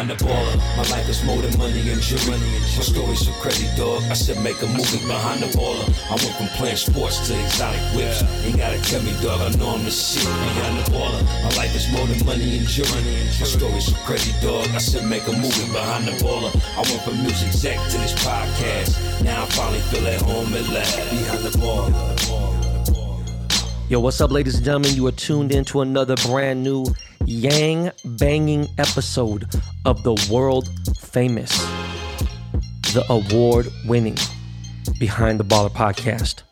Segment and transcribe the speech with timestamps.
[0.00, 0.56] behind the baller.
[0.76, 2.38] My life is more than money and jewelry.
[2.38, 4.02] My story's so crazy, dog.
[4.04, 5.84] I said make a movie behind the baller.
[6.08, 8.22] I went from playing sports to exotic whips.
[8.44, 9.40] Ain't gotta tell me, dog.
[9.40, 11.22] I know I'm the shit behind the baller.
[11.44, 13.02] My life is more than money and jewelry.
[13.40, 14.68] My story's so crazy, dog.
[14.72, 16.50] I said make a movie behind the baller.
[16.76, 19.22] I went from music exec to this podcast.
[19.22, 20.96] Now I finally feel at home at last.
[21.10, 21.92] Behind the baller.
[23.90, 24.94] Yo, what's up, ladies and gentlemen?
[24.94, 26.86] You are tuned in to another brand new
[27.26, 29.46] yang banging episode
[29.84, 31.50] of the world famous,
[32.92, 34.16] the award winning
[34.98, 36.42] Behind the Baller podcast.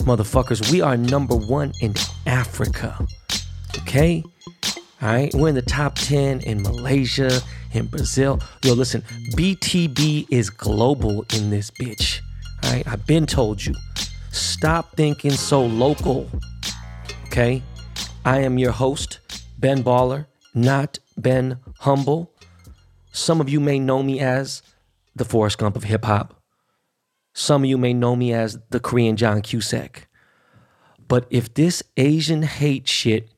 [0.00, 1.94] Motherfuckers, we are number one in
[2.26, 2.98] Africa.
[3.78, 4.22] Okay?
[5.02, 5.34] All right?
[5.34, 7.40] We're in the top 10 in Malaysia,
[7.72, 8.40] in Brazil.
[8.62, 9.02] Yo, listen,
[9.36, 12.20] BTB is global in this bitch.
[12.64, 12.86] All right?
[12.86, 13.74] I've been told you.
[14.30, 16.30] Stop thinking so local.
[17.26, 17.62] Okay?
[18.24, 19.20] I am your host,
[19.58, 22.32] Ben Baller, not Ben Humble.
[23.10, 24.62] Some of you may know me as
[25.14, 26.42] the Forrest Gump of hip hop.
[27.32, 30.08] Some of you may know me as the Korean John Cusack.
[31.08, 33.30] But if this Asian hate shit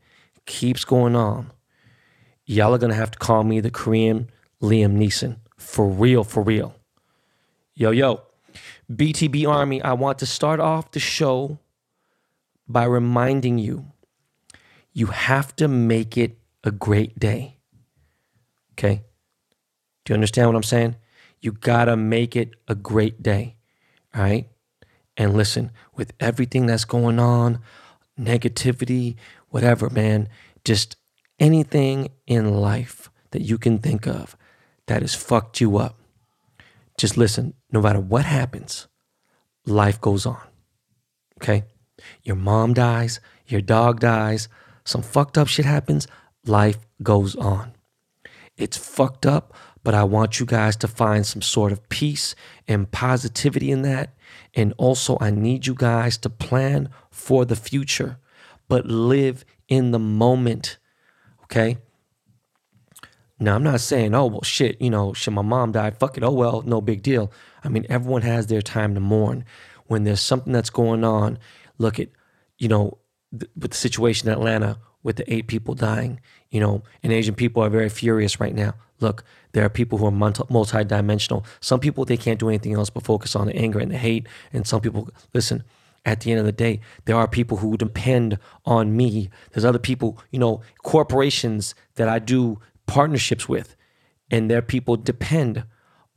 [0.47, 1.53] keeps going on,
[2.47, 5.37] y'all are gonna have to call me the Korean Liam Neeson.
[5.57, 6.75] For real, for real.
[7.75, 8.23] Yo, yo.
[8.91, 11.59] BTB Army, I want to start off the show
[12.67, 13.93] by reminding you
[14.99, 17.59] you have to make it a great day.
[18.73, 19.03] Okay?
[20.05, 20.97] Do you understand what I'm saying?
[21.41, 23.57] You gotta make it a great day.
[24.15, 24.49] All right?
[25.17, 27.61] And listen, with everything that's going on,
[28.19, 29.17] negativity,
[29.51, 30.29] whatever, man,
[30.65, 30.97] just
[31.39, 34.37] anything in life that you can think of
[34.87, 35.99] that has fucked you up
[36.99, 38.89] just listen, no matter what happens,
[39.65, 40.43] life goes on.
[41.41, 41.65] Okay?
[42.25, 44.49] Your mom dies, your dog dies,
[44.89, 46.09] some fucked up shit happens,
[46.47, 47.73] life goes on.
[48.57, 49.53] It's fucked up,
[49.85, 52.35] but I want you guys to find some sort of peace
[52.67, 54.15] and positivity in that.
[54.55, 58.19] And also, I need you guys to plan for the future,
[58.67, 60.79] but live in the moment.
[61.45, 61.77] Okay?
[63.39, 65.99] Now, I'm not saying, oh, well, shit, you know, shit, my mom died.
[65.99, 66.25] Fuck it.
[66.25, 67.31] Oh, well, no big deal.
[67.63, 69.45] I mean, everyone has their time to mourn.
[69.87, 71.39] When there's something that's going on,
[71.77, 72.09] look at,
[72.57, 72.97] you know,
[73.33, 77.35] th- with the situation in Atlanta with the eight people dying, you know, and Asian
[77.35, 78.75] people are very furious right now.
[79.01, 81.45] Look, there are people who are multi- multidimensional.
[81.61, 84.27] Some people, they can't do anything else but focus on the anger and the hate.
[84.53, 85.63] And some people, listen,
[86.05, 89.31] at the end of the day, there are people who depend on me.
[89.53, 93.77] There's other people, you know, corporations that I do partnerships with
[94.31, 95.65] and their people depend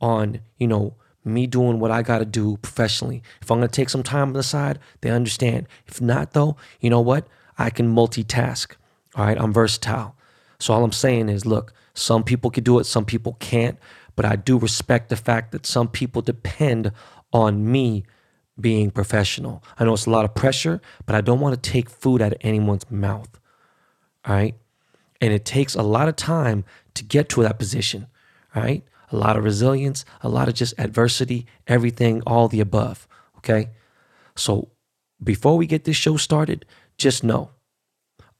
[0.00, 3.22] on you know me doing what i got to do professionally.
[3.40, 5.66] If i'm going to take some time on the side they understand.
[5.86, 7.26] If not though you know what?
[7.58, 8.74] I can multitask.
[9.14, 10.16] All right i'm versatile.
[10.58, 13.78] So all i'm saying is look some people can do it some people can't
[14.16, 16.92] but i do respect the fact that some people depend
[17.32, 18.04] on me
[18.60, 19.62] being professional.
[19.78, 22.32] I know it's a lot of pressure but i don't want to take food out
[22.32, 23.38] of anyone's mouth.
[24.24, 24.54] All right?
[25.20, 28.06] And it takes a lot of time to get to that position,
[28.54, 28.84] right?
[29.12, 33.06] A lot of resilience, a lot of just adversity, everything, all the above.
[33.38, 33.68] Okay.
[34.34, 34.70] So
[35.22, 36.64] before we get this show started,
[36.96, 37.50] just know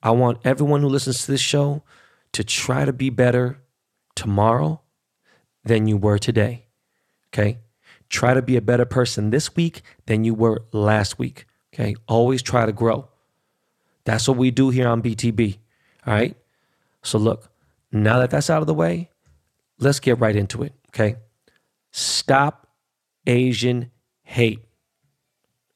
[0.02, 1.82] I want everyone who listens to this show
[2.32, 3.58] to try to be better
[4.16, 4.80] tomorrow
[5.64, 6.66] than you were today.
[7.32, 7.58] Okay.
[8.08, 11.46] Try to be a better person this week than you were last week.
[11.72, 11.94] Okay.
[12.08, 13.08] Always try to grow.
[14.04, 15.58] That's what we do here on BTB.
[16.06, 16.36] All right.
[17.02, 17.50] So, look,
[17.92, 19.10] now that that's out of the way,
[19.78, 20.72] let's get right into it.
[20.88, 21.16] Okay.
[21.90, 22.66] Stop
[23.26, 23.90] Asian
[24.22, 24.60] hate.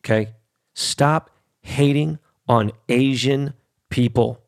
[0.00, 0.32] Okay.
[0.74, 1.30] Stop
[1.62, 2.18] hating
[2.48, 3.54] on Asian
[3.90, 4.42] people.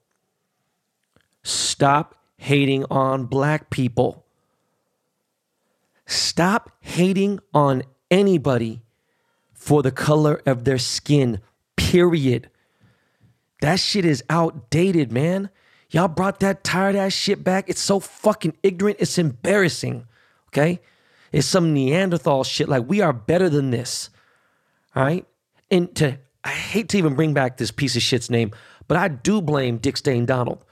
[1.42, 4.24] Stop hating on black people.
[6.06, 8.82] Stop hating on anybody
[9.52, 11.40] for the color of their skin,
[11.76, 12.48] period.
[13.60, 15.50] That shit is outdated, man.
[15.90, 17.68] Y'all brought that tired ass shit back.
[17.68, 18.98] It's so fucking ignorant.
[19.00, 20.06] It's embarrassing.
[20.48, 20.80] Okay?
[21.32, 22.68] It's some Neanderthal shit.
[22.68, 24.10] Like, we are better than this.
[24.94, 25.26] All right?
[25.70, 28.52] And to, I hate to even bring back this piece of shit's name,
[28.86, 30.64] but I do blame Dick Stain Donald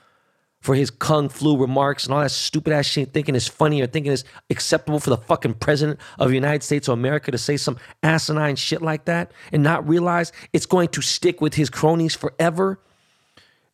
[0.61, 3.87] for his kung flu remarks and all that stupid ass shit, thinking it's funny or
[3.87, 7.57] thinking it's acceptable for the fucking president of the United States of America to say
[7.57, 12.15] some asinine shit like that and not realize it's going to stick with his cronies
[12.15, 12.81] forever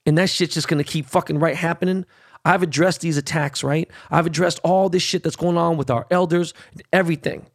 [0.06, 2.04] and that shit's just gonna keep fucking right happening.
[2.44, 3.88] I've addressed these attacks, right?
[4.10, 6.54] I've addressed all this shit that's going on with our elders,
[6.92, 7.46] everything.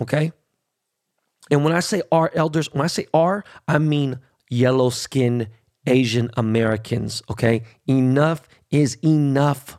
[0.00, 0.32] Okay?
[1.50, 4.18] And when I say our elders, when I say our, I mean
[4.50, 5.48] yellow skinned
[5.86, 7.62] Asian Americans, okay?
[7.86, 9.78] Enough is enough.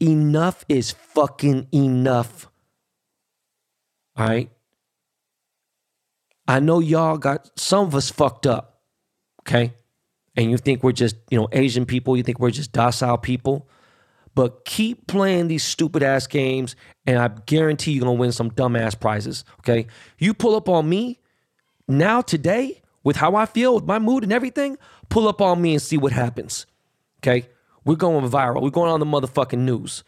[0.00, 2.48] enough is fucking enough.
[4.16, 4.50] All right.
[6.46, 8.77] I know y'all got some of us fucked up.
[9.48, 9.72] Okay.
[10.36, 13.68] And you think we're just, you know, Asian people, you think we're just docile people.
[14.34, 18.98] But keep playing these stupid ass games, and I guarantee you're gonna win some dumbass
[18.98, 19.44] prizes.
[19.60, 19.88] Okay.
[20.18, 21.18] You pull up on me
[21.88, 24.76] now, today, with how I feel, with my mood and everything,
[25.08, 26.66] pull up on me and see what happens.
[27.20, 27.48] Okay.
[27.84, 28.62] We're going viral.
[28.62, 30.04] We're going on the motherfucking news.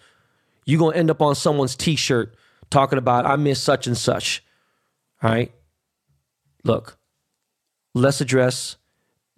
[0.67, 2.37] You're to end up on someone's t shirt
[2.69, 4.45] talking about, I miss such and such.
[5.23, 5.51] All right.
[6.63, 6.99] Look,
[7.95, 8.77] let's address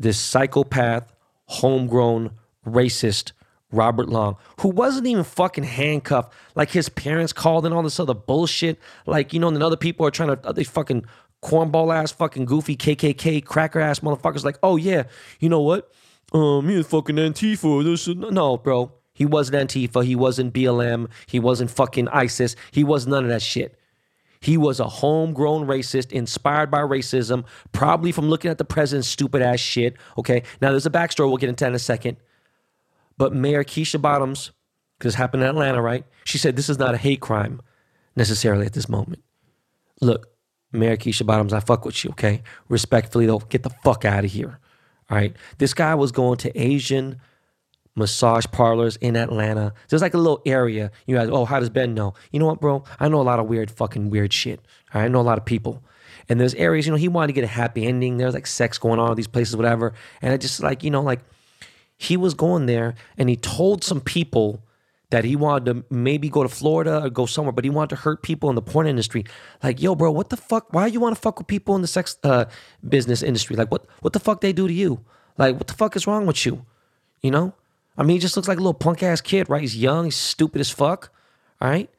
[0.02, 1.12] this psychopath,
[1.46, 2.32] homegrown,
[2.66, 3.32] racist
[3.70, 6.32] Robert Long, who wasn't even fucking handcuffed.
[6.54, 8.78] Like his parents called and all this other bullshit.
[9.06, 11.06] Like, you know, and then other people are trying to, they fucking
[11.42, 14.44] cornball ass, fucking goofy KKK cracker ass motherfuckers.
[14.44, 15.04] Like, oh yeah,
[15.40, 15.90] you know what?
[16.34, 17.84] um, he was fucking Antifa.
[17.84, 18.92] This no, bro.
[19.14, 20.04] He wasn't Antifa.
[20.04, 21.08] He wasn't BLM.
[21.26, 22.56] He wasn't fucking ISIS.
[22.70, 23.78] He was none of that shit.
[24.42, 29.40] He was a homegrown racist, inspired by racism, probably from looking at the president's stupid
[29.40, 29.96] ass shit.
[30.18, 30.42] Okay.
[30.60, 31.28] Now there's a backstory.
[31.28, 32.16] We'll get into in a second.
[33.16, 34.50] But Mayor Keisha Bottoms,
[34.98, 36.04] because it happened in Atlanta, right?
[36.24, 37.62] She said this is not a hate crime
[38.16, 39.22] necessarily at this moment.
[40.00, 40.28] Look,
[40.72, 42.42] Mayor Keisha Bottoms, I fuck with you, okay?
[42.68, 44.58] Respectfully, though, get the fuck out of here.
[45.08, 45.36] All right.
[45.58, 47.20] This guy was going to Asian
[47.94, 49.74] massage parlors in Atlanta.
[49.88, 50.90] There's like a little area.
[51.06, 52.14] You guys, oh, how does Ben know?
[52.30, 52.84] You know what, bro?
[52.98, 54.60] I know a lot of weird, fucking weird shit.
[54.92, 55.82] I know a lot of people.
[56.28, 58.16] And there's areas, you know, he wanted to get a happy ending.
[58.16, 59.92] There's like sex going on these places, whatever.
[60.20, 61.20] And I just like, you know, like
[61.96, 64.62] he was going there and he told some people
[65.10, 67.96] that he wanted to maybe go to Florida or go somewhere, but he wanted to
[67.96, 69.24] hurt people in the porn industry.
[69.62, 70.72] Like, yo, bro, what the fuck?
[70.72, 72.46] Why you want to fuck with people in the sex uh,
[72.88, 73.54] business industry?
[73.54, 75.04] Like, what what the fuck they do to you?
[75.36, 76.64] Like, what the fuck is wrong with you?
[77.20, 77.54] You know?
[77.96, 79.60] I mean, he just looks like a little punk ass kid, right?
[79.60, 81.12] He's young, he's stupid as fuck,
[81.60, 81.90] all right?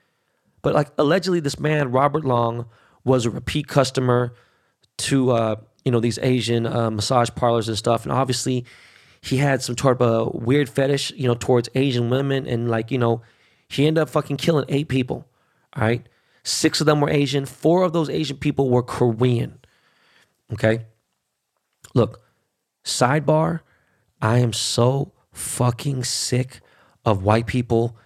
[0.61, 2.65] But like, allegedly, this man Robert Long
[3.03, 4.33] was a repeat customer
[4.97, 5.55] to uh,
[5.85, 8.65] you know these Asian uh, massage parlors and stuff, and obviously
[9.23, 12.45] he had some sort of a weird fetish, you know, towards Asian women.
[12.45, 13.21] And like, you know,
[13.69, 15.25] he ended up fucking killing eight people.
[15.77, 16.05] All right.
[16.43, 17.45] Six of them were Asian.
[17.45, 19.59] Four of those Asian people were Korean.
[20.51, 20.87] Okay.
[21.93, 22.21] Look,
[22.83, 23.61] sidebar,
[24.21, 26.61] I am so fucking sick
[27.03, 27.97] of white people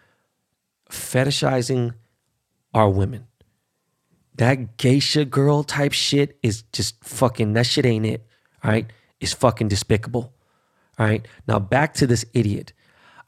[0.90, 1.94] fetishizing
[2.74, 3.28] our women.
[4.36, 8.26] That geisha girl type shit is just fucking, that shit ain't it.
[8.64, 8.92] All right.
[9.20, 10.34] It's fucking despicable.
[11.00, 11.28] All right.
[11.48, 12.74] Now back to this idiot.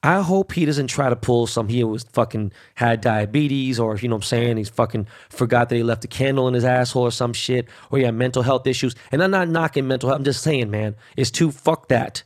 [0.01, 4.07] I hope he doesn't try to pull some he was fucking had diabetes or you
[4.07, 7.03] know what I'm saying he's fucking forgot that he left a candle in his asshole
[7.03, 8.95] or some shit or he had mental health issues.
[9.11, 10.19] And I'm not knocking mental health.
[10.19, 12.23] I'm just saying, man, it's too fuck that.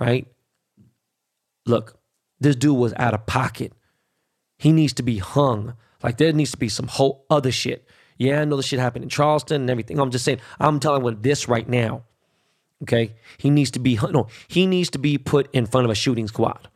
[0.00, 0.26] Right?
[1.68, 1.98] Look,
[2.40, 3.72] this dude was out of pocket.
[4.56, 5.74] He needs to be hung.
[6.02, 7.86] Like there needs to be some whole other shit.
[8.16, 10.00] Yeah, I know the shit happened in Charleston and everything.
[10.00, 12.02] I'm just saying, I'm telling you this right now.
[12.82, 15.94] Okay, he needs to be no, he needs to be put in front of a
[15.94, 16.68] shooting squad.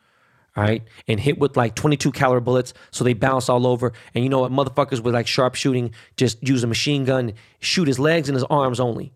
[0.56, 3.92] All right, and hit with like 22 caliber bullets, so they bounce all over.
[4.14, 7.88] And you know what, motherfuckers with like sharp shooting just use a machine gun, shoot
[7.88, 9.12] his legs and his arms only.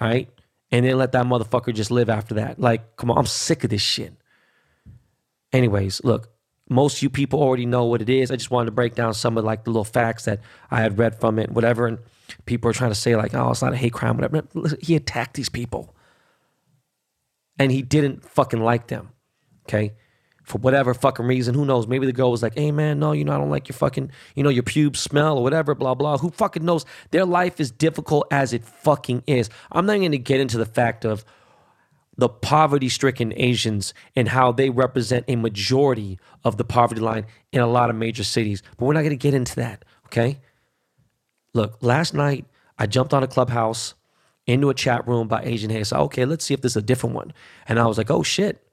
[0.00, 0.28] All right,
[0.70, 2.60] and then let that motherfucker just live after that.
[2.60, 4.12] Like, come on, I'm sick of this shit.
[5.52, 6.30] Anyways, look,
[6.68, 8.30] most of you people already know what it is.
[8.30, 10.40] I just wanted to break down some of like the little facts that
[10.70, 11.86] I had read from it, whatever.
[11.86, 11.98] And
[12.46, 14.46] people are trying to say like, oh, it's not a hate crime, whatever.
[14.80, 15.94] He attacked these people
[17.58, 19.10] and he didn't fucking like them.
[19.66, 19.94] Okay.
[20.44, 21.86] For whatever fucking reason, who knows?
[21.86, 24.10] Maybe the girl was like, hey man, no, you know, I don't like your fucking,
[24.34, 26.16] you know, your pubes smell or whatever, blah, blah.
[26.18, 26.86] Who fucking knows?
[27.10, 29.50] Their life is difficult as it fucking is.
[29.70, 31.24] I'm not going to get into the fact of
[32.18, 37.60] the poverty stricken Asians and how they represent a majority of the poverty line in
[37.60, 39.84] a lot of major cities, but we're not going to get into that.
[40.06, 40.40] Okay.
[41.54, 42.44] Look, last night
[42.78, 43.94] I jumped on a clubhouse
[44.46, 45.84] into a chat room by Asian.
[45.84, 47.32] So okay, let's see if this is a different one.
[47.68, 48.66] And I was like, oh shit,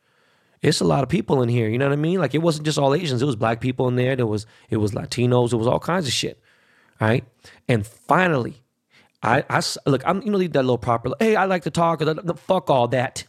[0.62, 1.70] it's a lot of people in here.
[1.70, 2.20] You know what I mean?
[2.20, 3.22] Like it wasn't just all Asians.
[3.22, 4.16] It was black people in there.
[4.16, 5.54] There was it was Latinos.
[5.54, 6.42] It was all kinds of shit.
[7.00, 7.26] Right.
[7.68, 8.64] And finally,
[9.22, 10.02] I, I look.
[10.06, 11.12] I'm you know leave that little proper.
[11.20, 12.02] Hey, I like to talk.
[12.38, 13.26] Fuck all that.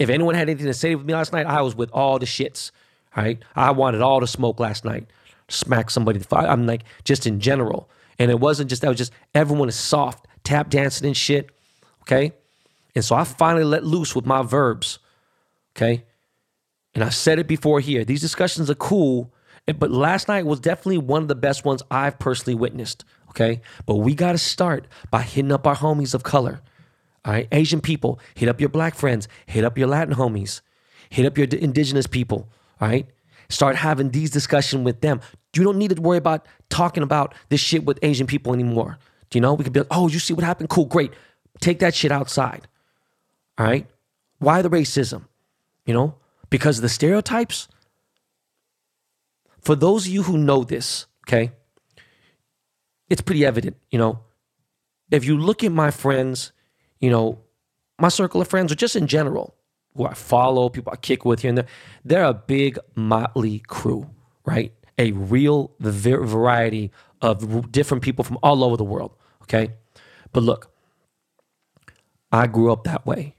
[0.00, 2.24] If anyone had anything to say with me last night, I was with all the
[2.24, 2.72] shits.
[3.14, 3.38] Right.
[3.54, 5.06] I wanted all the smoke last night.
[5.48, 6.22] Smack somebody.
[6.32, 7.90] I'm like just in general.
[8.18, 8.88] And it wasn't just that.
[8.88, 11.50] Was just everyone is soft, tap dancing and shit.
[12.02, 12.32] Okay.
[12.94, 15.00] And so I finally let loose with my verbs.
[15.76, 16.04] Okay.
[16.94, 18.02] And I've said it before here.
[18.04, 19.32] These discussions are cool,
[19.66, 23.04] but last night was definitely one of the best ones I've personally witnessed.
[23.30, 23.60] Okay.
[23.84, 26.62] But we got to start by hitting up our homies of color.
[27.24, 27.48] All right.
[27.52, 30.60] Asian people, hit up your black friends, hit up your Latin homies,
[31.10, 32.48] hit up your indigenous people.
[32.80, 33.06] All right.
[33.48, 35.20] Start having these discussions with them.
[35.54, 38.98] You don't need to worry about talking about this shit with Asian people anymore.
[39.28, 39.54] Do you know?
[39.54, 40.68] We could be like, oh, you see what happened?
[40.68, 41.12] Cool, great.
[41.60, 42.68] Take that shit outside.
[43.58, 43.86] All right?
[44.38, 45.24] Why the racism?
[45.84, 46.14] You know?
[46.48, 47.68] Because of the stereotypes?
[49.60, 51.52] For those of you who know this, okay,
[53.08, 54.20] it's pretty evident, you know.
[55.10, 56.52] If you look at my friends,
[57.00, 57.38] you know,
[57.98, 59.56] my circle of friends, or just in general,
[59.96, 61.66] who I follow, people I kick with here and there,
[62.04, 64.08] they're a big motley crew,
[64.44, 64.72] right?
[64.98, 69.74] A real variety of different people from all over the world, okay?
[70.32, 70.72] But look,
[72.30, 73.36] I grew up that way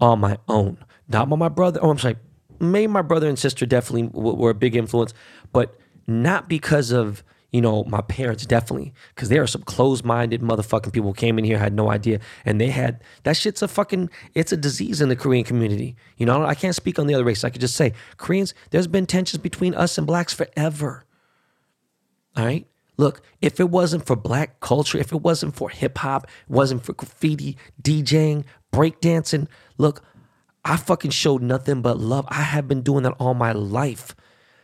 [0.00, 0.78] on my own,
[1.08, 1.78] not by my brother.
[1.82, 2.16] Oh, I'm sorry,
[2.58, 5.14] maybe my brother and sister definitely were a big influence,
[5.52, 10.92] but not because of you know my parents definitely because there are some closed-minded motherfucking
[10.92, 14.10] people who came in here had no idea and they had that shit's a fucking
[14.34, 17.24] it's a disease in the korean community you know i can't speak on the other
[17.24, 21.04] race i could just say koreans there's been tensions between us and blacks forever
[22.36, 26.84] all right look if it wasn't for black culture if it wasn't for hip-hop wasn't
[26.84, 29.46] for graffiti djing breakdancing
[29.78, 30.02] look
[30.64, 32.26] I fucking showed nothing but love.
[32.28, 34.14] I have been doing that all my life.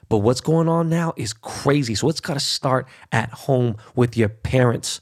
[0.09, 1.95] But what's going on now is crazy.
[1.95, 5.01] So it's got to start at home with your parents.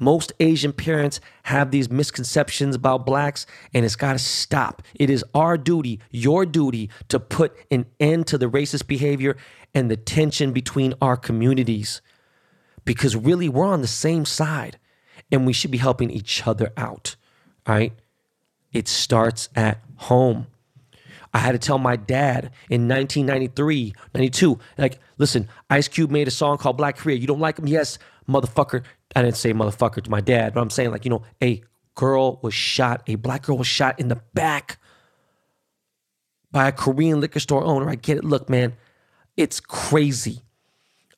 [0.00, 4.82] Most Asian parents have these misconceptions about blacks, and it's got to stop.
[4.94, 9.36] It is our duty, your duty, to put an end to the racist behavior
[9.74, 12.00] and the tension between our communities.
[12.84, 14.78] Because really, we're on the same side,
[15.32, 17.16] and we should be helping each other out.
[17.68, 17.92] right?
[18.72, 20.46] It starts at home.
[21.34, 26.30] I had to tell my dad in 1993, 92, like, listen, Ice Cube made a
[26.30, 27.16] song called Black Korea.
[27.16, 27.66] You don't like him?
[27.66, 28.82] Yes, motherfucker.
[29.14, 31.62] I didn't say motherfucker to my dad, but I'm saying, like, you know, a
[31.94, 34.78] girl was shot, a black girl was shot in the back
[36.50, 37.88] by a Korean liquor store owner.
[37.88, 38.24] I get it.
[38.24, 38.74] Look, man,
[39.36, 40.42] it's crazy.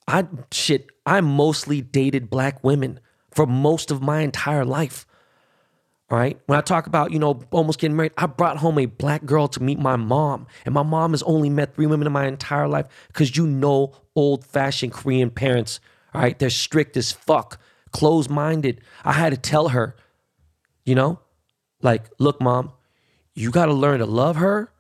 [0.09, 3.01] I shit, I mostly dated black women
[3.31, 5.07] for most of my entire life.
[6.11, 6.41] All right.
[6.47, 9.47] When I talk about, you know, almost getting married, I brought home a black girl
[9.49, 10.49] to meet my mom.
[10.65, 13.93] And my mom has only met three women in my entire life because you know
[14.17, 15.79] old fashioned Korean parents.
[16.13, 16.37] All right.
[16.37, 17.61] They're strict as fuck,
[17.93, 18.81] closed minded.
[19.05, 19.95] I had to tell her,
[20.85, 21.21] you know,
[21.81, 22.73] like, look, mom,
[23.35, 24.73] you got to learn to love her.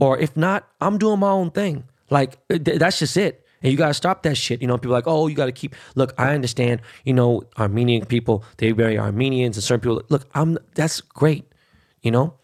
[0.00, 1.84] Or if not, I'm doing my own thing.
[2.10, 3.41] Like, that's just it.
[3.62, 4.60] And you gotta stop that shit.
[4.60, 5.74] You know, people like, oh, you gotta keep.
[5.94, 6.82] Look, I understand.
[7.04, 10.02] You know, Armenian people they marry Armenians, and certain people.
[10.08, 10.58] Look, I'm.
[10.74, 11.46] That's great.
[12.02, 12.34] You know,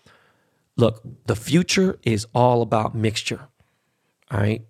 [0.76, 3.48] look, the future is all about mixture.
[4.30, 4.64] All right,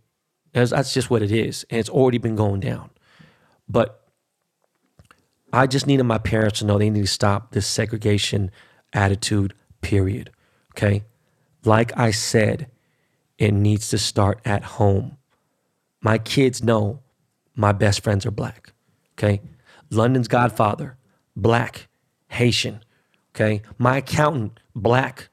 [0.53, 2.91] that's, that's just what it is, and it's already been going down.
[3.69, 4.03] But
[5.53, 8.51] I just needed my parents to know they need to stop this segregation
[8.93, 9.55] attitude.
[9.83, 10.31] Period.
[10.73, 11.05] Okay,
[11.65, 12.71] like I said,
[13.37, 15.18] it needs to start at home.
[16.01, 17.01] My kids know
[17.55, 18.73] my best friends are black.
[19.15, 19.41] Okay.
[19.91, 20.97] London's Godfather,
[21.35, 21.89] black,
[22.29, 22.85] Haitian.
[23.35, 23.63] Okay.
[23.79, 25.29] My accountant, black.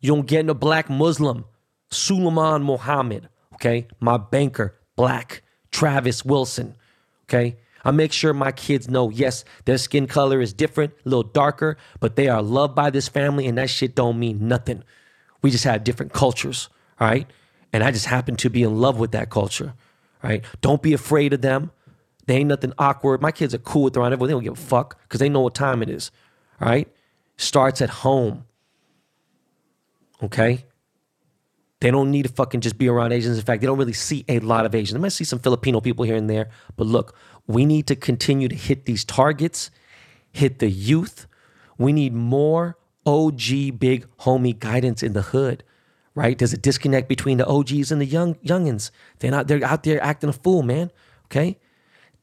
[0.00, 1.44] You don't get no black Muslim,
[1.90, 3.28] Suleiman Mohammed.
[3.54, 3.86] Okay.
[4.00, 6.76] My banker, black, Travis Wilson.
[7.24, 7.56] Okay.
[7.84, 11.78] I make sure my kids know, yes, their skin color is different, a little darker,
[11.98, 14.84] but they are loved by this family, and that shit don't mean nothing.
[15.40, 16.68] We just have different cultures,
[16.98, 17.26] all right?
[17.72, 19.74] And I just happen to be in love with that culture.
[20.22, 20.44] Right?
[20.60, 21.70] Don't be afraid of them.
[22.26, 23.22] They ain't nothing awkward.
[23.22, 24.28] My kids are cool with around everyone.
[24.28, 26.10] They don't give a fuck because they know what time it is.
[26.60, 26.88] Right?
[27.36, 28.44] Starts at home.
[30.22, 30.64] Okay?
[31.80, 33.38] They don't need to fucking just be around Asians.
[33.38, 34.92] In fact, they don't really see a lot of Asians.
[34.92, 36.50] They might see some Filipino people here and there.
[36.76, 39.70] But look, we need to continue to hit these targets,
[40.30, 41.26] hit the youth.
[41.78, 45.64] We need more OG big homie guidance in the hood
[46.14, 46.36] right?
[46.38, 48.90] There's a disconnect between the OGs and the young youngins.
[49.18, 50.90] They're not they're out there acting a fool, man.
[51.26, 51.58] Okay?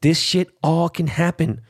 [0.00, 1.60] This shit all can happen.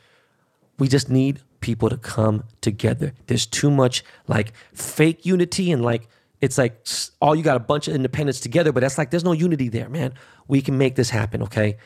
[0.77, 3.13] We just need people to come together.
[3.27, 6.07] There's too much like fake unity and like
[6.41, 6.87] it's like
[7.21, 9.89] all you got a bunch of independents together, but that's like there's no unity there,
[9.89, 10.13] man.
[10.47, 11.77] We can make this happen, okay?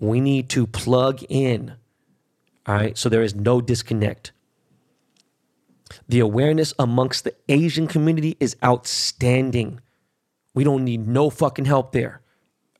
[0.00, 1.74] We need to plug in.
[2.66, 2.98] All right?
[2.98, 4.31] So there is no disconnect.
[6.08, 9.80] The awareness amongst the Asian community is outstanding.
[10.54, 12.20] We don't need no fucking help there.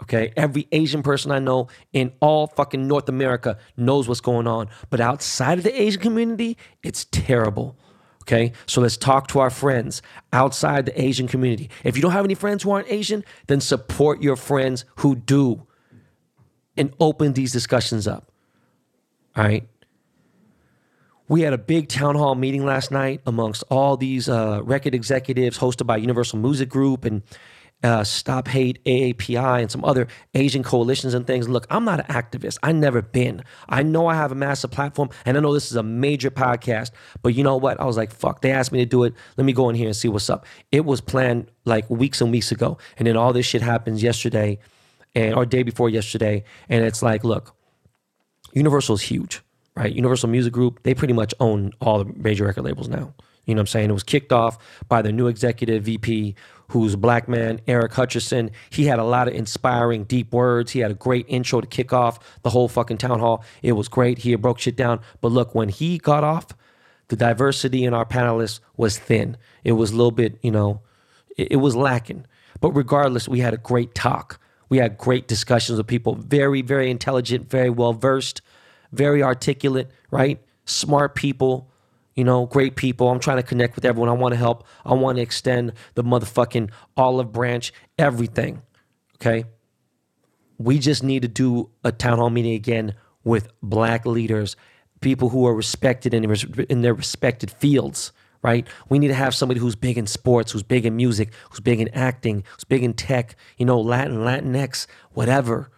[0.03, 0.33] Okay.
[0.37, 4.69] Every Asian person I know in all fucking North America knows what's going on.
[4.91, 7.77] But outside of the Asian community, it's terrible.
[8.23, 8.53] Okay.
[8.67, 10.03] So let's talk to our friends
[10.33, 11.71] outside the Asian community.
[11.85, 15.67] If you don't have any friends who aren't Asian, then support your friends who do
[16.77, 18.33] and open these discussions up.
[19.37, 19.69] All right
[21.29, 25.59] we had a big town hall meeting last night amongst all these uh, record executives
[25.59, 27.05] hosted by Universal Music Group.
[27.05, 27.23] And
[27.83, 31.49] uh, Stop Hate AAPI and some other Asian coalitions and things.
[31.49, 32.59] Look, I'm not an activist.
[32.63, 33.43] I never been.
[33.69, 36.91] I know I have a massive platform, and I know this is a major podcast.
[37.23, 37.81] But you know what?
[37.81, 38.41] I was like, fuck.
[38.41, 39.15] They asked me to do it.
[39.37, 40.47] Let me go in here and see what's up.
[40.71, 44.59] It was planned like weeks and weeks ago, and then all this shit happens yesterday,
[45.15, 47.55] and or day before yesterday, and it's like, look,
[48.53, 49.43] Universal is huge,
[49.77, 49.93] right?
[49.93, 50.83] Universal Music Group.
[50.83, 53.15] They pretty much own all the major record labels now.
[53.45, 53.91] You know what I'm saying?
[53.91, 56.37] It was kicked off by the new executive VP,
[56.69, 58.51] who's a black man, Eric Hutcherson.
[58.71, 60.73] He had a lot of inspiring, deep words.
[60.73, 63.45] He had a great intro to kick off the whole fucking town hall.
[63.63, 64.19] It was great.
[64.19, 65.01] He broke shit down.
[65.21, 66.47] But look, when he got off,
[67.09, 69.37] the diversity in our panelists was thin.
[69.65, 70.81] It was a little bit, you know,
[71.37, 72.27] it, it was lacking.
[72.61, 74.39] But regardless, we had a great talk.
[74.69, 78.41] We had great discussions with people, very, very intelligent, very well versed,
[78.93, 80.41] very articulate, right?
[80.65, 81.73] Smart people
[82.15, 83.09] you know, great people.
[83.09, 84.09] I'm trying to connect with everyone.
[84.09, 84.67] I want to help.
[84.85, 88.63] I want to extend the motherfucking olive branch, everything.
[89.17, 89.45] Okay.
[90.59, 92.95] We just need to do a town hall meeting again
[93.25, 94.57] with black leaders,
[95.01, 96.25] people who are respected in,
[96.69, 98.67] in their respected fields, right?
[98.89, 101.81] We need to have somebody who's big in sports, who's big in music, who's big
[101.81, 105.71] in acting, who's big in tech, you know, Latin, Latinx, whatever,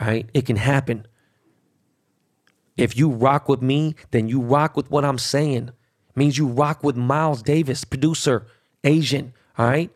[0.00, 0.28] right?
[0.34, 1.06] It can happen.
[2.76, 5.70] If you rock with me, then you rock with what I'm saying.
[6.14, 8.46] Means you rock with Miles Davis, producer,
[8.84, 9.32] Asian.
[9.58, 9.90] All right.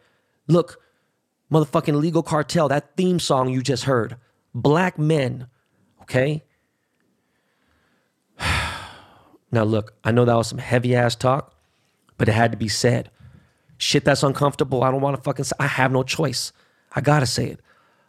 [0.46, 0.80] Look,
[1.50, 4.16] motherfucking legal cartel, that theme song you just heard.
[4.54, 5.48] Black men.
[6.02, 6.44] Okay.
[9.50, 11.54] now, look, I know that was some heavy ass talk,
[12.16, 13.10] but it had to be said.
[13.78, 14.84] Shit that's uncomfortable.
[14.84, 15.56] I don't want to fucking say.
[15.58, 16.52] I have no choice.
[16.94, 17.60] I gotta say it.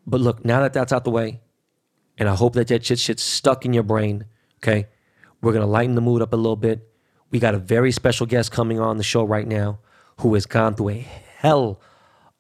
[0.06, 1.42] But look, now that that's out the way,
[2.18, 4.26] and I hope that that shit shit's stuck in your brain
[4.58, 4.88] Okay.
[5.42, 6.90] We're going to lighten the mood up a little bit.
[7.30, 9.80] We got a very special guest coming on the show right now
[10.22, 11.80] who has gone through a hell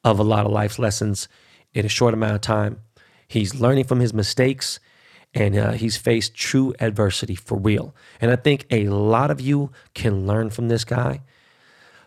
[0.03, 1.27] of a lot of life's lessons
[1.73, 2.79] in a short amount of time.
[3.27, 4.79] He's learning from his mistakes
[5.33, 7.93] and uh, he's faced true adversity for real.
[8.21, 11.21] And I think a lot of you can learn from this guy.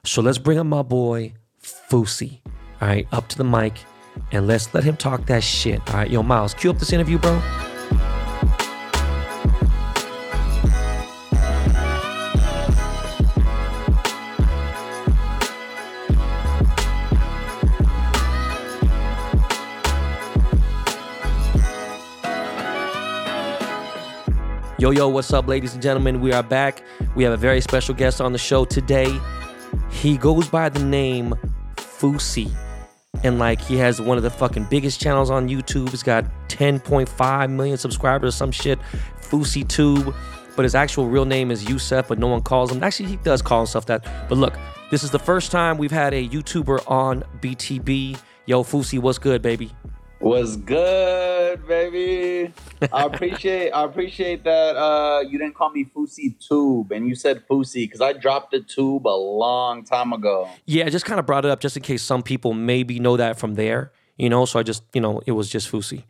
[0.05, 2.41] So let's bring up my boy, Fousey,
[2.81, 3.75] all right, up to the mic
[4.33, 5.81] and let's let him talk that shit.
[5.91, 7.41] All right, yo, Miles, cue up this interview, bro.
[24.81, 26.21] Yo, yo, what's up, ladies and gentlemen?
[26.21, 26.85] We are back.
[27.17, 29.19] We have a very special guest on the show today.
[29.91, 31.35] He goes by the name
[31.75, 32.49] Fousey.
[33.25, 35.91] And like he has one of the fucking biggest channels on YouTube.
[35.91, 38.79] He's got 10.5 million subscribers or some shit.
[39.21, 40.15] Fousey Tube.
[40.55, 42.85] But his actual real name is Yusef, but no one calls him.
[42.85, 44.29] Actually, he does call himself that.
[44.29, 44.57] But look,
[44.93, 48.17] this is the first time we've had a YouTuber on BTB.
[48.47, 49.73] Yo, Fousey, what's good, baby?
[50.21, 52.53] Was good, baby.
[52.93, 57.47] I appreciate I appreciate that uh you didn't call me Fousey Tube and you said
[57.49, 60.49] Fousey because I dropped the tube a long time ago.
[60.67, 63.17] Yeah, I just kind of brought it up just in case some people maybe know
[63.17, 64.45] that from there, you know.
[64.45, 66.03] So I just, you know, it was just Fousey.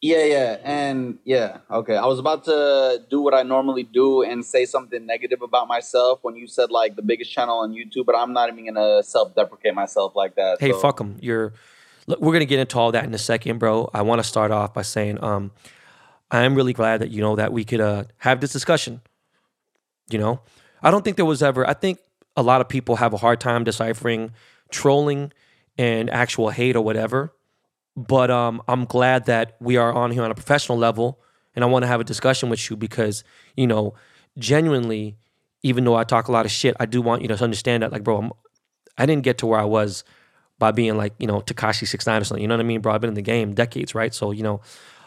[0.00, 1.96] Yeah, yeah, and yeah, okay.
[1.96, 6.20] I was about to do what I normally do and say something negative about myself
[6.22, 9.74] when you said like the biggest channel on YouTube, but I'm not even gonna self-deprecate
[9.74, 10.58] myself like that.
[10.60, 10.78] Hey, so.
[10.78, 11.16] fuck them.
[11.20, 11.52] You're
[12.08, 13.90] Look, we're gonna get into all that in a second, bro.
[13.92, 15.52] I want to start off by saying, um,
[16.30, 19.02] I am really glad that you know that we could uh, have this discussion.
[20.08, 20.40] You know,
[20.82, 21.68] I don't think there was ever.
[21.68, 21.98] I think
[22.34, 24.32] a lot of people have a hard time deciphering
[24.70, 25.32] trolling
[25.76, 27.34] and actual hate or whatever.
[27.94, 31.20] But um, I'm glad that we are on here on a professional level,
[31.54, 33.22] and I want to have a discussion with you because
[33.54, 33.92] you know,
[34.38, 35.18] genuinely,
[35.62, 37.92] even though I talk a lot of shit, I do want you to understand that,
[37.92, 38.32] like, bro, I'm,
[38.96, 40.04] I didn't get to where I was
[40.58, 42.42] by being like, you know, Tekashi Six Nine or something.
[42.42, 42.92] You know what I mean, bro?
[42.92, 44.12] I've been in the game decades, right?
[44.12, 44.60] So, you know,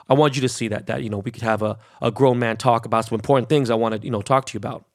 [0.10, 2.40] I want you to see that that, you know, we could have a, a grown
[2.40, 4.86] man talk about some important things I want to, you know, talk to you about.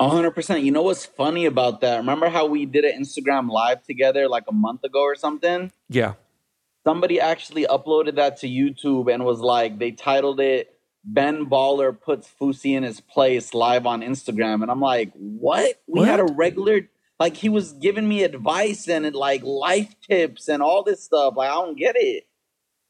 [0.00, 0.62] hundred percent.
[0.64, 1.98] You know what's funny about that?
[1.98, 5.72] Remember how we did an Instagram live together like a month ago or something?
[5.88, 6.14] Yeah.
[6.84, 12.28] Somebody actually uploaded that to YouTube and was like, they titled it Ben Baller puts
[12.40, 14.62] Fousey in his place live on Instagram.
[14.62, 15.80] And I'm like, what?
[15.86, 16.08] We what?
[16.08, 16.88] had a regular
[17.20, 21.34] like he was giving me advice and like life tips and all this stuff.
[21.36, 22.26] Like I don't get it.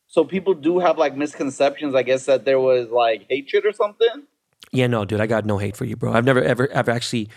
[0.06, 4.24] So people do have like misconceptions, I guess, that there was like hatred or something.
[4.72, 6.12] Yeah, no, dude, I got no hate for you, bro.
[6.12, 7.28] I've never ever ever actually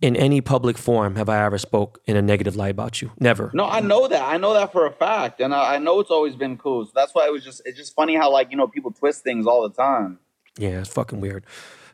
[0.00, 3.12] in any public forum have I ever spoke in a negative light about you.
[3.20, 3.50] Never.
[3.52, 4.22] No, I know that.
[4.22, 6.86] I know that for a fact, and I, I know it's always been cool.
[6.86, 9.22] So that's why it was just it's just funny how like you know people twist
[9.22, 10.18] things all the time.
[10.58, 11.44] Yeah, it's fucking weird.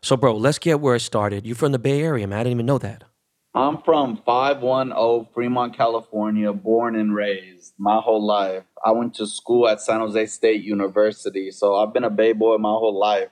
[0.02, 1.46] So, bro, let's get where it started.
[1.46, 2.38] You from the Bay Area, man?
[2.38, 3.04] I didn't even know that.
[3.56, 8.64] I'm from 510 Fremont, California, born and raised my whole life.
[8.84, 12.58] I went to school at San Jose State University, so I've been a Bay boy
[12.58, 13.30] my whole life.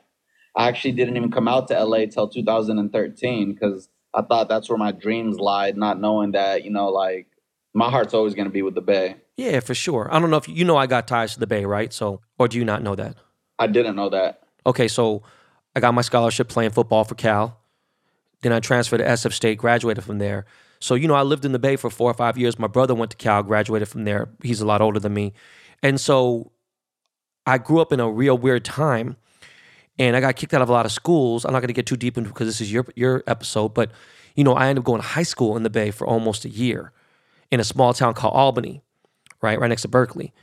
[0.56, 4.78] I actually didn't even come out to LA till 2013 because I thought that's where
[4.78, 7.26] my dreams lied, not knowing that, you know, like
[7.74, 9.16] my heart's always going to be with the Bay.
[9.36, 10.08] Yeah, for sure.
[10.10, 11.92] I don't know if you know I got ties to the Bay, right?
[11.92, 13.16] So, or do you not know that?
[13.58, 14.40] I didn't know that.
[14.64, 15.22] Okay, so
[15.76, 17.60] I got my scholarship playing football for Cal.
[18.44, 20.44] Then I transferred to SF State, graduated from there.
[20.78, 22.58] So, you know, I lived in the Bay for four or five years.
[22.58, 24.28] My brother went to Cal, graduated from there.
[24.42, 25.32] He's a lot older than me.
[25.82, 26.52] And so
[27.46, 29.16] I grew up in a real weird time
[29.98, 31.46] and I got kicked out of a lot of schools.
[31.46, 33.92] I'm not going to get too deep into because this is your your episode, but
[34.34, 36.50] you know, I ended up going to high school in the Bay for almost a
[36.50, 36.92] year
[37.50, 38.82] in a small town called Albany,
[39.40, 40.34] right, right next to Berkeley.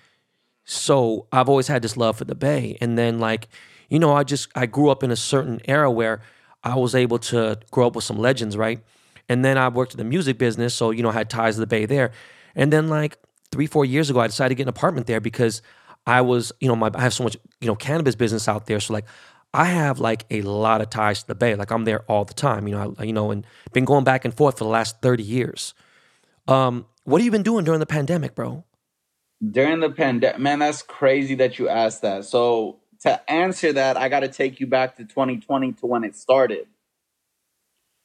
[0.64, 3.48] So I've always had this love for the Bay, and then like,
[3.90, 6.22] you know, I just I grew up in a certain era where
[6.64, 8.84] I was able to grow up with some legends, right?
[9.30, 11.62] And then I worked in the music business, so you know, I had ties to
[11.62, 12.12] the Bay there.
[12.56, 13.18] And then like
[13.52, 15.62] three, four years ago, I decided to get an apartment there because
[16.06, 18.80] I was, you know, my I have so much, you know, cannabis business out there.
[18.80, 19.06] So like
[19.54, 21.56] I have like a lot of ties to the Bay.
[21.56, 24.26] Like I'm there all the time, you know, I, you know, and been going back
[24.26, 25.74] and forth for the last 30 years.
[26.48, 28.64] Um, what have you been doing during the pandemic, bro?
[29.50, 32.26] During the pandemic, man, that's crazy that you asked that.
[32.26, 36.16] So to answer that, I got to take you back to 2020 to when it
[36.16, 36.68] started.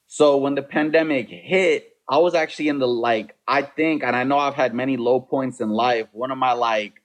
[0.07, 4.25] So when the pandemic hit, I was actually in the like, I think, and I
[4.25, 6.07] know I've had many low points in life.
[6.13, 7.03] One of my like,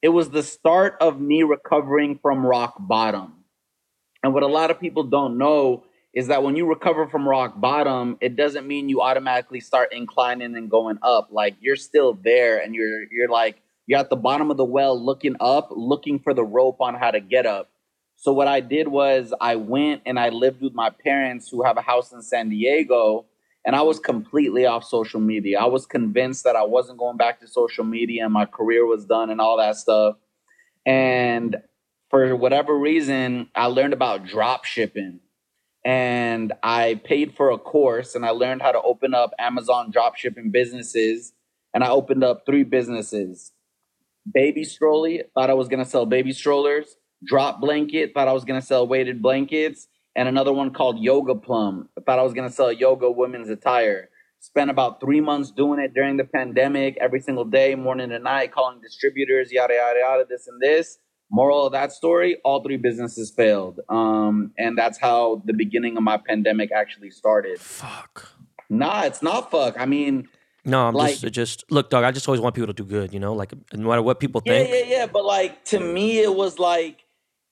[0.00, 3.44] it was the start of me recovering from rock bottom.
[4.22, 7.60] And what a lot of people don't know is that when you recover from rock
[7.60, 11.28] bottom, it doesn't mean you automatically start inclining and going up.
[11.30, 15.02] Like you're still there and you're you're like you're at the bottom of the well
[15.02, 17.70] looking up, looking for the rope on how to get up.
[18.16, 21.78] So what I did was I went and I lived with my parents who have
[21.78, 23.24] a house in San Diego
[23.64, 25.58] and I was completely off social media.
[25.58, 29.06] I was convinced that I wasn't going back to social media and my career was
[29.06, 30.16] done and all that stuff.
[30.84, 31.56] And
[32.10, 35.20] for whatever reason, I learned about drop shipping
[35.82, 40.16] and I paid for a course and I learned how to open up Amazon drop
[40.16, 41.32] shipping businesses.
[41.72, 43.52] And I opened up three businesses
[44.32, 48.44] baby strolley, thought I was going to sell baby strollers, drop blanket, thought I was
[48.44, 51.88] going to sell weighted blankets, and another one called Yoga Plum.
[51.96, 54.08] I thought I was going to sell yoga women's attire.
[54.40, 58.52] Spent about three months doing it during the pandemic, every single day, morning and night,
[58.52, 60.98] calling distributors, yada, yada, yada, this and this.
[61.30, 63.80] Moral of that story, all three businesses failed.
[63.88, 67.60] Um, and that's how the beginning of my pandemic actually started.
[67.60, 68.32] Fuck.
[68.70, 69.78] Nah, it's not fuck.
[69.78, 70.28] I mean,
[70.68, 72.04] No, I'm Like- just just look, dog.
[72.04, 74.42] I just always want people to do good, you know, like no matter what people
[74.44, 74.68] yeah, think.
[74.70, 74.84] yeah, yeah.
[74.98, 75.06] Yeah.
[75.06, 76.98] But like to me, it was like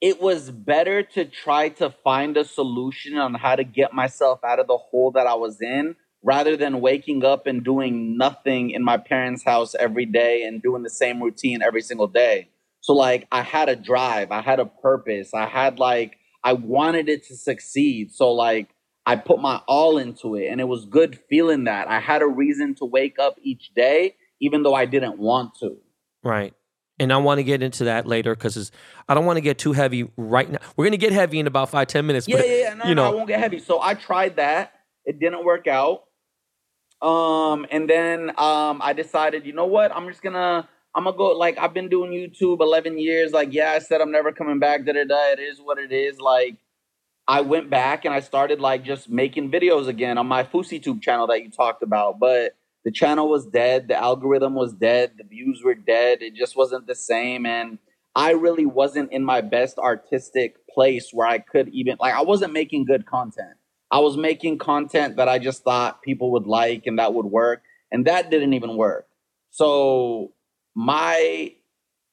[0.00, 4.59] it was better to try to find a solution on how to get myself out
[4.61, 8.85] of the hole that I was in rather than waking up and doing nothing in
[8.85, 12.48] my parents' house every day and doing the same routine every single day.
[12.83, 17.09] So like I had a drive, I had a purpose, I had like I wanted
[17.09, 18.12] it to succeed.
[18.12, 18.68] So like
[19.07, 21.88] I put my all into it and it was good feeling that.
[21.88, 25.79] I had a reason to wake up each day even though I didn't want to.
[26.23, 26.55] Right.
[26.99, 28.71] And I want to get into that later because
[29.09, 30.59] I don't want to get too heavy right now.
[30.77, 32.27] We're gonna get heavy in about five ten minutes.
[32.27, 32.75] Yeah, but, yeah, yeah.
[32.75, 33.59] No, you no, know, I won't get heavy.
[33.59, 34.73] So I tried that.
[35.05, 36.05] It didn't work out.
[37.03, 39.95] Um, and then um I decided, you know what?
[39.95, 43.33] I'm just gonna I'm gonna go like I've been doing YouTube 11 years.
[43.33, 44.87] Like, yeah, I said I'm never coming back.
[44.87, 45.33] Da da da.
[45.33, 46.19] It is what it is.
[46.19, 46.57] Like,
[47.29, 51.27] I went back and I started like just making videos again on my FouseyTube channel
[51.27, 52.21] that you talked about.
[52.21, 53.89] But the channel was dead.
[53.89, 55.12] The algorithm was dead.
[55.19, 56.23] The views were dead.
[56.23, 57.45] It just wasn't the same.
[57.45, 57.79] And
[58.15, 62.53] I really wasn't in my best artistic place where I could even like I wasn't
[62.53, 63.57] making good content.
[63.91, 67.62] I was making content that I just thought people would like and that would work.
[67.91, 69.07] And that didn't even work.
[69.51, 70.33] So
[70.75, 71.55] my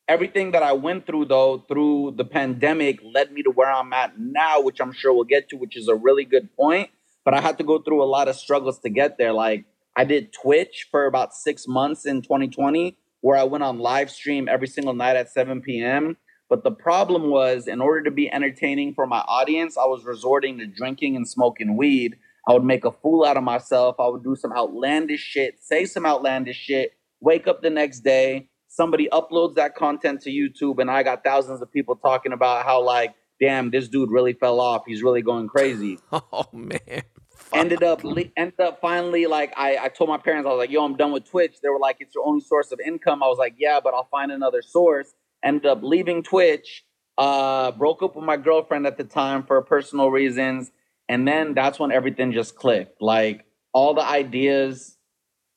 [0.07, 4.19] everything that I went through though through the pandemic led me to where I'm at
[4.19, 6.89] now, which I'm sure we'll get to, which is a really good point.
[7.25, 9.33] But I had to go through a lot of struggles to get there.
[9.33, 14.09] Like I did Twitch for about six months in 2020, where I went on live
[14.09, 16.17] stream every single night at 7 p.m.
[16.49, 20.59] But the problem was, in order to be entertaining for my audience, I was resorting
[20.59, 22.17] to drinking and smoking weed.
[22.47, 23.95] I would make a fool out of myself.
[23.99, 28.49] I would do some outlandish shit, say some outlandish shit, wake up the next day,
[28.73, 32.81] somebody uploads that content to YouTube, and I got thousands of people talking about how,
[32.81, 34.83] like, damn, this dude really fell off.
[34.87, 35.99] He's really going crazy.
[36.11, 37.03] oh man.
[37.51, 38.03] ended up
[38.37, 41.11] ended up finally like I, I told my parents I was like yo I'm done
[41.11, 41.55] with Twitch.
[41.61, 43.21] They were like it's your only source of income.
[43.21, 45.13] I was like yeah but I'll find another source.
[45.43, 46.85] Ended up leaving Twitch
[47.17, 50.71] uh broke up with my girlfriend at the time for personal reasons.
[51.09, 53.01] And then that's when everything just clicked.
[53.01, 54.97] Like all the ideas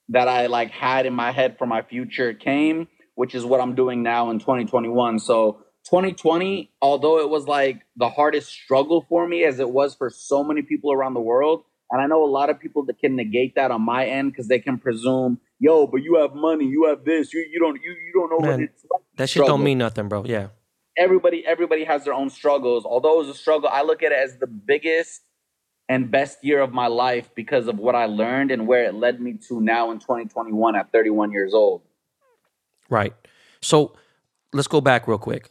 [0.09, 3.75] that I like had in my head for my future came, which is what I'm
[3.75, 5.19] doing now in 2021.
[5.19, 10.11] So 2020, although it was like the hardest struggle for me as it was for
[10.11, 13.17] so many people around the world, and I know a lot of people that can
[13.17, 16.87] negate that on my end because they can presume, yo, but you have money, you
[16.89, 19.03] have this, you you don't you you don't know Man, what it's like.
[19.17, 19.57] That shit struggle.
[19.57, 20.25] don't mean nothing, bro.
[20.25, 20.49] Yeah.
[20.99, 22.85] Everybody everybody has their own struggles.
[22.85, 25.23] Although it was a struggle, I look at it as the biggest
[25.89, 29.21] and best year of my life because of what I learned and where it led
[29.21, 31.83] me to now in 2021 at 31 years old.
[32.89, 33.15] Right.
[33.61, 33.95] So
[34.53, 35.51] let's go back real quick.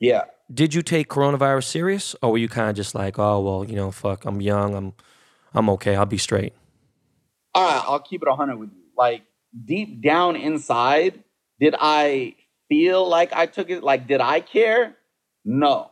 [0.00, 0.24] Yeah.
[0.52, 3.74] Did you take coronavirus serious or were you kind of just like, oh, well, you
[3.74, 4.92] know, fuck, I'm young, I'm
[5.54, 6.52] I'm okay, I'll be straight?
[7.54, 8.82] All right, I'll keep it 100 with you.
[8.96, 9.22] Like
[9.64, 11.22] deep down inside,
[11.58, 12.36] did I
[12.68, 14.96] feel like I took it like did I care?
[15.44, 15.90] No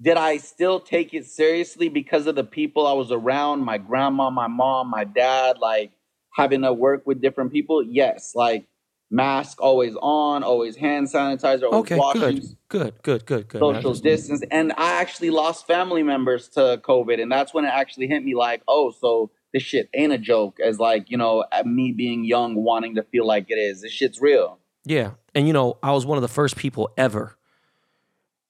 [0.00, 4.30] did I still take it seriously because of the people I was around, my grandma,
[4.30, 5.92] my mom, my dad, like
[6.34, 7.82] having to work with different people?
[7.82, 8.66] Yes, like
[9.10, 13.60] mask always on, always hand sanitizer, always okay, good, good, good, good, good.
[13.60, 18.08] Social distance, and I actually lost family members to COVID, and that's when it actually
[18.08, 20.58] hit me like, oh, so this shit ain't a joke.
[20.60, 23.82] As like you know, me being young, wanting to feel like it is.
[23.82, 24.58] This shit's real.
[24.84, 27.36] Yeah, and you know, I was one of the first people ever.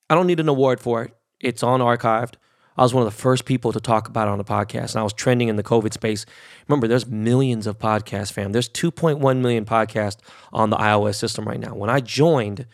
[0.09, 1.16] I don't need an award for it.
[1.40, 2.35] It's on archived.
[2.77, 4.97] I was one of the first people to talk about it on the podcast, and
[4.97, 6.27] I was trending in the COVID space.
[6.69, 8.53] Remember, there's millions of podcasts, fam.
[8.53, 10.19] There's 2.1 million podcasts
[10.53, 11.75] on the iOS system right now.
[11.75, 12.67] When I joined,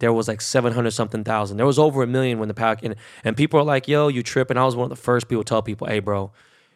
[0.00, 1.56] there was like 700 something thousand.
[1.56, 4.22] There was over a million when the pack, and, and people are like, yo, you
[4.22, 4.56] tripping.
[4.56, 6.30] I was one of the first people to tell people, hey, bro,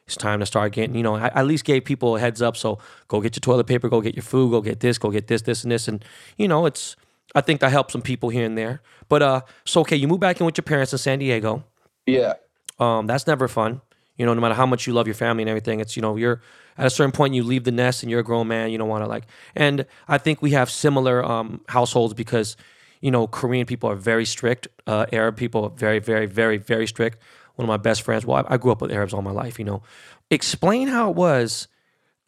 [0.07, 2.57] it's time to start getting, you know, I at least gave people a heads up.
[2.57, 5.29] So go get your toilet paper, go get your food, go get this, go get
[5.29, 5.89] this, this, and this.
[5.89, 6.05] And,
[6.37, 6.97] you know, it's,
[7.35, 8.83] I think that helped some people here and there.
[9.09, 11.65] But uh, so okay, you move back in with your parents in San Diego.
[12.07, 12.35] Yeah.
[12.83, 13.81] Um, that's never fun.
[14.16, 16.16] You know, no matter how much you love your family and everything, it's you know,
[16.16, 16.42] you're
[16.77, 18.71] at a certain point you leave the nest and you're a grown man.
[18.71, 19.25] You don't want to like.
[19.55, 22.57] And I think we have similar um, households because
[23.01, 24.68] you know Korean people are very strict.
[24.87, 27.18] Uh, Arab people are very, very, very, very strict.
[27.55, 28.27] One of my best friends.
[28.27, 29.59] Well, I, I grew up with Arabs all my life.
[29.59, 29.83] You know,
[30.31, 31.68] explain how it was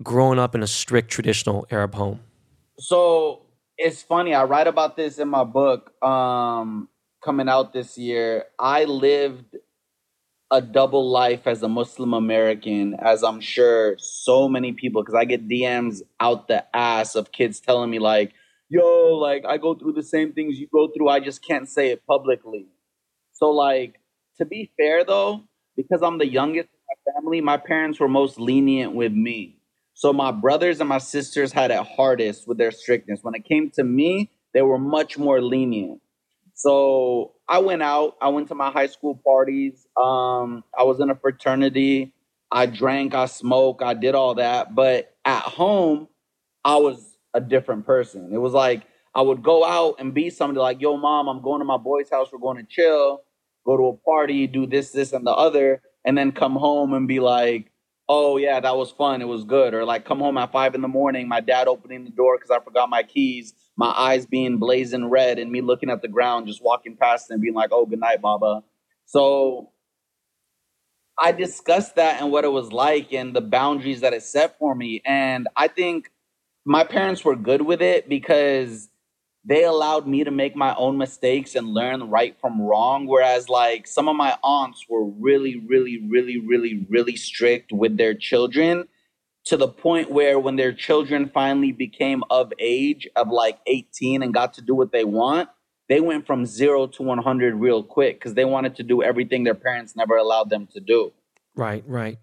[0.03, 2.21] growing up in a strict traditional Arab home.
[2.79, 3.43] So
[3.77, 4.35] it's funny.
[4.35, 6.89] I write about this in my book um,
[7.25, 8.45] coming out this year.
[8.59, 9.57] I lived
[10.55, 15.25] a double life as a Muslim American, as I'm sure so many people, because I
[15.25, 18.33] get DMs out the ass of kids telling me, like,
[18.69, 21.09] yo, like, I go through the same things you go through.
[21.09, 22.69] I just can't say it publicly.
[23.33, 24.01] So, like,
[24.39, 25.43] to be fair though,
[25.77, 29.59] because I'm the youngest in my family, my parents were most lenient with me.
[29.95, 33.21] So my brothers and my sisters had it hardest with their strictness.
[33.23, 36.01] When it came to me, they were much more lenient.
[36.55, 38.17] So I went out.
[38.21, 39.87] I went to my high school parties.
[39.97, 42.15] Um, I was in a fraternity.
[42.51, 43.15] I drank.
[43.15, 43.83] I smoked.
[43.83, 44.75] I did all that.
[44.75, 46.09] But at home,
[46.65, 48.31] I was a different person.
[48.33, 51.61] It was like I would go out and be somebody like, "Yo, mom, I'm going
[51.61, 52.29] to my boy's house.
[52.33, 53.23] We're going to chill.
[53.67, 54.47] Go to a party.
[54.47, 57.73] Do this, this, and the other." And then come home and be like,
[58.09, 59.23] oh yeah, that was fun.
[59.23, 59.75] It was good.
[59.75, 62.51] Or like come home at five in the morning, my dad opening the door because
[62.51, 66.47] I forgot my keys, my eyes being blazing red, and me looking at the ground,
[66.47, 68.63] just walking past and being like, oh, good night, Baba.
[69.07, 69.71] So
[71.19, 74.75] I discussed that and what it was like and the boundaries that it set for
[74.75, 75.03] me.
[75.05, 76.11] And I think
[76.65, 78.89] my parents were good with it because
[79.45, 83.07] they allowed me to make my own mistakes and learn right from wrong.
[83.07, 88.15] Whereas, like, some of my aunts were really, really, really, really, really strict with their
[88.15, 88.89] children
[89.45, 94.33] to the point where when their children finally became of age of like 18 and
[94.33, 95.49] got to do what they want,
[95.89, 99.55] they went from zero to 100 real quick because they wanted to do everything their
[99.55, 101.13] parents never allowed them to do.
[101.55, 102.19] Right, right.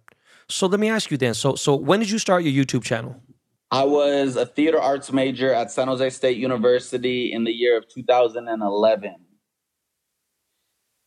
[0.50, 1.36] So let me ask you then.
[1.36, 3.22] So, so when did you start your YouTube channel?
[3.70, 7.88] I was a theater arts major at San Jose State University in the year of
[7.88, 9.16] 2011.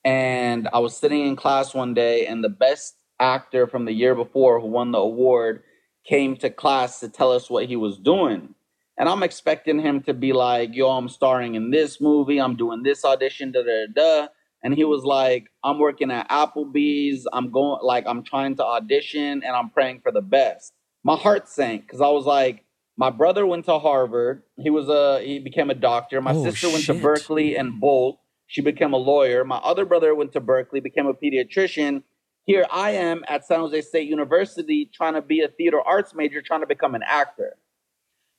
[0.04, 4.14] And I was sitting in class one day, and the best actor from the year
[4.14, 5.62] before who won the award
[6.06, 8.54] came to class to tell us what he was doing.
[8.96, 12.82] And I'm expecting him to be like, yo, I'm starring in this movie, I'm doing
[12.82, 14.28] this audition, da da da.
[14.62, 19.42] And he was like, I'm working at Applebee's, I'm going, like, I'm trying to audition
[19.44, 20.72] and I'm praying for the best
[21.04, 22.64] my heart sank because I was like,
[22.96, 24.42] my brother went to Harvard.
[24.56, 26.20] He was a he became a doctor.
[26.20, 26.96] My oh, sister went shit.
[26.96, 28.18] to Berkeley and Boalt.
[28.46, 29.44] She became a lawyer.
[29.44, 32.02] My other brother went to Berkeley, became a pediatrician.
[32.46, 36.42] Here I am at San Jose State University trying to be a theater arts major,
[36.42, 37.56] trying to become an actor.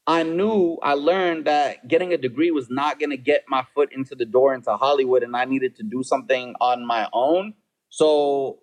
[0.06, 3.89] I knew, I learned that getting a degree was not going to get my foot
[3.91, 7.56] into the door into Hollywood, and I needed to do something on my own.
[7.89, 8.60] So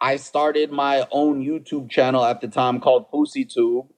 [0.00, 3.88] I started my own YouTube channel at the time called FouseyTube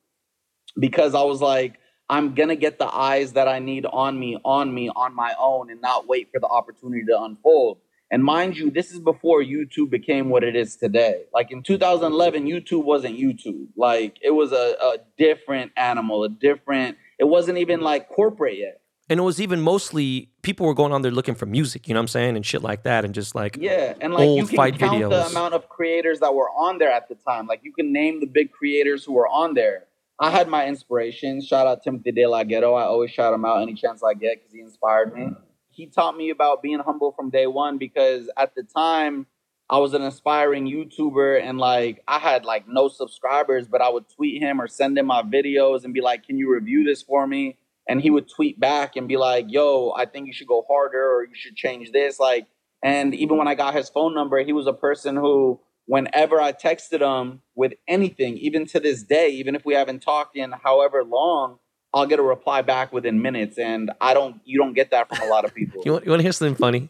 [0.79, 4.73] because I was like, I'm gonna get the eyes that I need on me, on
[4.73, 7.79] me, on my own, and not wait for the opportunity to unfold.
[8.11, 11.25] And mind you, this is before YouTube became what it is today.
[11.33, 13.67] Like in 2011, YouTube wasn't YouTube.
[13.77, 16.97] Like it was a, a different animal, a different.
[17.19, 18.81] It wasn't even like corporate yet.
[19.11, 22.01] And it was even mostly people were going on there looking for music, you know
[22.01, 24.57] what I'm saying, and shit like that, and just like Yeah, and like you can
[24.57, 27.47] fight count the amount of creators that were on there at the time.
[27.47, 29.85] Like you can name the big creators who were on there.
[30.19, 31.47] I had my inspirations.
[31.47, 32.75] Shout out Timothy De La Ghetto.
[32.75, 35.31] I always shout him out any chance I get because he inspired me.
[35.75, 39.27] He taught me about being humble from day one because at the time
[39.69, 44.09] I was an aspiring YouTuber and like I had like no subscribers, but I would
[44.09, 47.27] tweet him or send him my videos and be like, "Can you review this for
[47.27, 47.57] me?"
[47.89, 51.13] And he would tweet back and be like, "Yo, I think you should go harder
[51.13, 52.47] or you should change this." Like,
[52.83, 56.53] and even when I got his phone number, he was a person who, whenever I
[56.53, 61.03] texted him with anything, even to this day, even if we haven't talked in however
[61.03, 61.59] long,
[61.95, 63.57] I'll get a reply back within minutes.
[63.57, 65.83] And I don't, you don't get that from a lot of people.
[65.87, 66.89] You want, you want to hear something funny?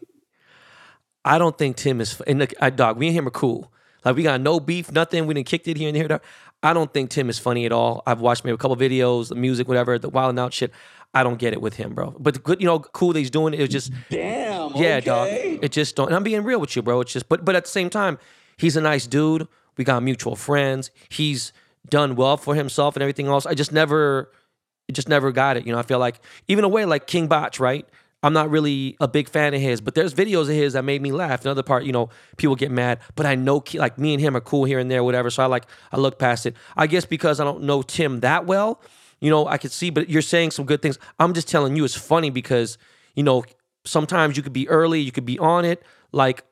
[1.23, 2.19] I don't think Tim is.
[2.21, 3.71] And look, I, dog, me and him are cool.
[4.03, 5.25] Like we got no beef, nothing.
[5.25, 6.21] We didn't kick it here and there.
[6.61, 8.03] I don't think Tim is funny at all.
[8.05, 10.71] I've watched maybe a couple videos, the music, whatever, the wild and out shit.
[11.13, 12.15] I don't get it with him, bro.
[12.19, 13.59] But good, you know, cool that he's doing it.
[13.59, 14.75] It's just, Damn.
[14.75, 15.29] yeah, dog.
[15.31, 16.07] It just don't.
[16.07, 17.01] And I'm being real with you, bro.
[17.01, 18.19] It's just, but but at the same time,
[18.57, 19.47] he's a nice dude.
[19.77, 20.91] We got mutual friends.
[21.09, 21.53] He's
[21.89, 23.45] done well for himself and everything else.
[23.45, 24.31] I just never,
[24.93, 25.65] just never got it.
[25.65, 27.87] You know, I feel like even a way like King Bach, right?
[28.25, 30.99] I'm not really a big fan of his, but there's videos of his that made
[30.99, 31.45] me laugh.
[31.45, 34.41] Another part, you know, people get mad, but I know like me and him are
[34.41, 35.29] cool here and there, whatever.
[35.29, 36.55] So I like I look past it.
[36.75, 38.81] I guess because I don't know Tim that well,
[39.19, 39.91] you know, I could see.
[39.91, 40.97] But you're saying some good things.
[41.19, 42.79] I'm just telling you, it's funny because
[43.13, 43.43] you know
[43.83, 46.43] sometimes you could be early, you could be on it, like.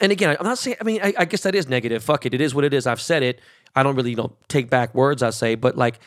[0.00, 0.76] And again, I'm not saying.
[0.80, 2.02] I mean, I, I guess that is negative.
[2.02, 2.32] Fuck it.
[2.32, 2.86] It is what it is.
[2.86, 3.40] I've said it.
[3.74, 5.56] I don't really, you know, take back words I say.
[5.56, 5.98] But like,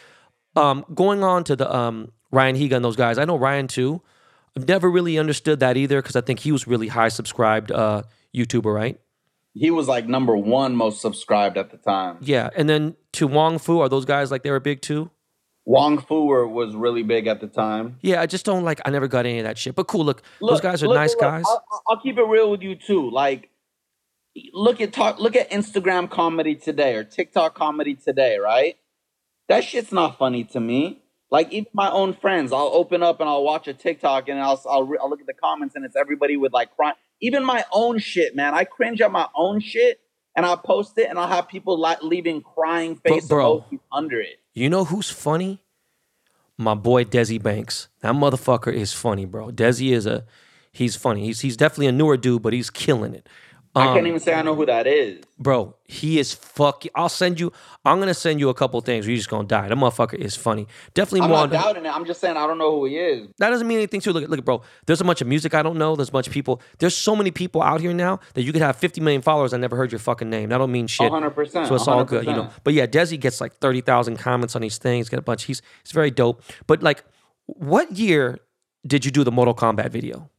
[0.55, 3.17] um, going on to the um Ryan Higa and those guys.
[3.17, 4.01] I know Ryan too.
[4.57, 8.03] I've never really understood that either because I think he was really high subscribed uh
[8.35, 8.99] YouTuber, right?
[9.53, 12.17] He was like number one most subscribed at the time.
[12.21, 12.49] Yeah.
[12.55, 15.11] And then to Wong Fu, are those guys like they were big too?
[15.65, 17.97] Wong Fu were- was really big at the time.
[18.01, 18.81] Yeah, I just don't like.
[18.83, 19.75] I never got any of that shit.
[19.75, 20.03] But cool.
[20.05, 21.45] Look, those guys are look, nice look, guys.
[21.47, 23.09] I'll, I'll keep it real with you too.
[23.09, 23.49] Like,
[24.53, 25.19] look at talk.
[25.19, 28.39] Look at Instagram comedy today or TikTok comedy today.
[28.39, 28.77] Right?
[29.49, 31.03] That shit's not funny to me.
[31.29, 34.61] Like even my own friends, I'll open up and I'll watch a TikTok and I'll
[34.69, 36.95] I'll, re- I'll look at the comments and it's everybody with like crying.
[37.21, 38.53] Even my own shit, man.
[38.53, 39.99] I cringe at my own shit
[40.35, 43.65] and I'll post it and I'll have people like leaving crying face bro.
[43.91, 44.39] under it.
[44.53, 45.59] You know who's funny?
[46.57, 47.87] My boy Desi Banks.
[48.01, 49.49] That motherfucker is funny, bro.
[49.49, 50.25] Desi is a
[50.71, 51.25] he's funny.
[51.25, 53.27] He's he's definitely a newer dude, but he's killing it.
[53.75, 55.23] I Um, can't even say I know who that is.
[55.39, 56.91] bro, he is fucking.
[56.93, 57.51] I'll send you.
[57.83, 59.07] I'm gonna send you a couple things.
[59.07, 59.67] You're just gonna die.
[59.67, 60.67] That motherfucker is funny.
[60.93, 61.89] Definitely I'm not doubting it.
[61.89, 63.29] I'm just saying I don't know who he is.
[63.39, 64.29] that doesn't mean anything to look.
[64.29, 64.61] Look, bro.
[64.85, 65.95] There's a bunch of music I don't know.
[65.95, 66.61] There's a bunch of people.
[66.77, 69.53] There's so many people out here now that you could have 50 million followers.
[69.53, 70.49] I never heard your fucking name.
[70.49, 71.11] That don't mean shit.
[71.11, 72.49] 100%, So it's all good, you know.
[72.63, 75.09] But yeah, Desi gets like 30,000 comments on these things.
[75.09, 75.45] Got a bunch.
[75.45, 76.43] He's he's very dope.
[76.67, 77.03] But like,
[77.47, 78.39] what year
[78.85, 80.29] did you do the Mortal Kombat video?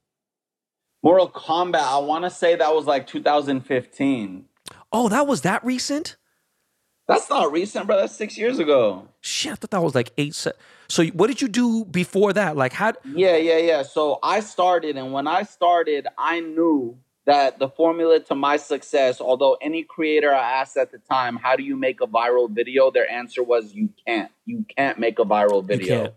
[1.04, 4.46] Mortal Kombat, I want to say that was like 2015.
[4.90, 6.16] Oh, that was that recent.
[7.06, 7.98] That's not recent, bro.
[7.98, 9.06] That's six years ago.
[9.20, 10.34] Shit, I thought that was like eight.
[10.34, 10.52] Se-
[10.88, 12.56] so what did you do before that?
[12.56, 12.94] Like, how?
[13.04, 13.82] Yeah, yeah, yeah.
[13.82, 19.20] So I started, and when I started, I knew that the formula to my success,
[19.20, 22.90] although any creator I asked at the time, how do you make a viral video?
[22.90, 24.32] Their answer was, you can't.
[24.46, 26.14] You can't make a viral video.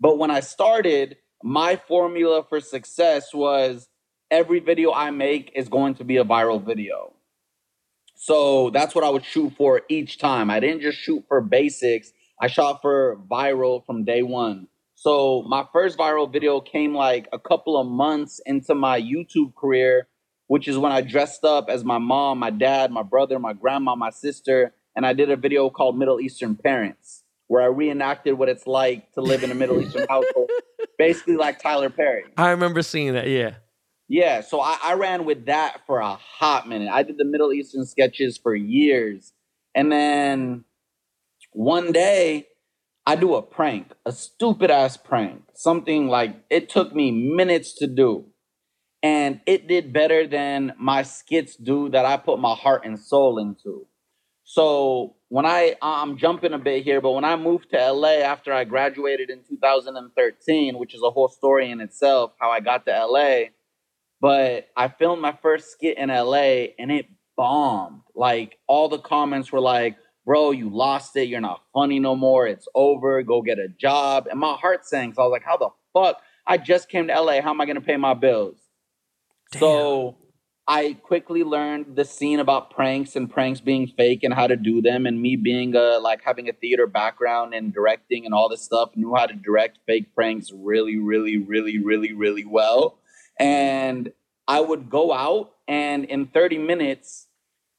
[0.00, 3.86] But when I started, my formula for success was
[4.30, 7.12] every video I make is going to be a viral video.
[8.16, 10.50] So that's what I would shoot for each time.
[10.50, 12.12] I didn't just shoot for basics.
[12.40, 14.68] I shot for viral from day one.
[14.94, 20.08] So my first viral video came like a couple of months into my YouTube career,
[20.46, 23.94] which is when I dressed up as my mom, my dad, my brother, my grandma,
[23.94, 28.48] my sister, and I did a video called Middle Eastern Parents, where I reenacted what
[28.48, 30.50] it's like to live in a Middle Eastern household,
[30.98, 32.24] basically like Tyler Perry.
[32.36, 33.28] I remember seeing that.
[33.28, 33.56] Yeah.
[34.08, 36.90] Yeah, so I, I ran with that for a hot minute.
[36.92, 39.32] I did the Middle Eastern sketches for years.
[39.74, 40.64] And then
[41.52, 42.48] one day
[43.06, 47.86] I do a prank, a stupid ass prank, something like it took me minutes to
[47.86, 48.26] do.
[49.02, 53.38] And it did better than my skits do that I put my heart and soul
[53.38, 53.86] into.
[54.44, 58.52] So when I I'm jumping a bit here, but when I moved to LA after
[58.52, 63.06] I graduated in 2013, which is a whole story in itself, how I got to
[63.06, 63.48] LA,
[64.24, 68.00] but I filmed my first skit in LA and it bombed.
[68.14, 71.28] Like all the comments were like, bro, you lost it.
[71.28, 72.46] You're not funny no more.
[72.46, 73.22] It's over.
[73.22, 74.26] Go get a job.
[74.30, 75.16] And my heart sank.
[75.16, 76.22] So I was like, how the fuck?
[76.46, 77.42] I just came to LA.
[77.42, 78.56] How am I going to pay my bills?
[79.52, 79.60] Damn.
[79.60, 80.16] So
[80.66, 84.80] I quickly learned the scene about pranks and pranks being fake and how to do
[84.80, 85.04] them.
[85.04, 88.88] And me being a, like having a theater background and directing and all this stuff,
[88.96, 93.00] knew how to direct fake pranks really, really, really, really, really well.
[93.38, 94.12] And
[94.46, 97.26] I would go out and in 30 minutes,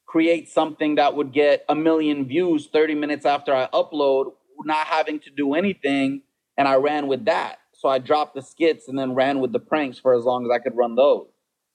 [0.06, 4.32] create something that would get a million views 30 minutes after I upload,
[4.64, 6.22] not having to do anything.
[6.58, 7.60] And I ran with that.
[7.74, 10.52] So I dropped the skits and then ran with the pranks for as long as
[10.52, 11.28] I could run those.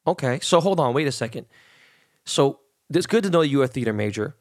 [0.06, 0.40] Okay.
[0.40, 1.46] So hold on, wait a second.
[2.24, 4.34] So it's good to know you're a theater major.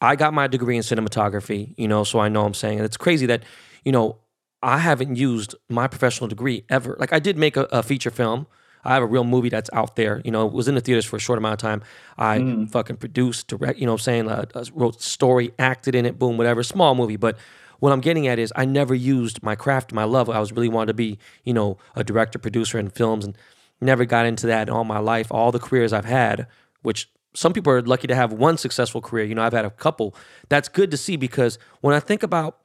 [0.00, 2.78] I got my degree in cinematography, you know, so I know I'm saying.
[2.78, 3.42] And it's crazy that,
[3.84, 4.18] you know,
[4.62, 6.96] I haven't used my professional degree ever.
[6.98, 8.46] Like I did make a, a feature film
[8.84, 10.22] I have a real movie that's out there.
[10.24, 11.82] You know, it was in the theaters for a short amount of time.
[12.16, 12.70] I mm.
[12.70, 13.78] fucking produced, direct.
[13.78, 16.62] You know, what I'm saying, uh, uh, wrote story, acted in it, boom, whatever.
[16.62, 17.36] Small movie, but
[17.78, 20.28] what I'm getting at is I never used my craft, my love.
[20.28, 23.36] I was really wanted to be, you know, a director, producer in films, and
[23.80, 25.28] never got into that in all my life.
[25.30, 26.46] All the careers I've had,
[26.82, 29.24] which some people are lucky to have one successful career.
[29.24, 30.14] You know, I've had a couple.
[30.48, 32.58] That's good to see because when I think about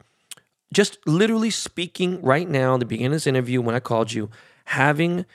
[0.74, 4.30] just literally speaking right now, the beginning of this interview, when I called you,
[4.66, 5.26] having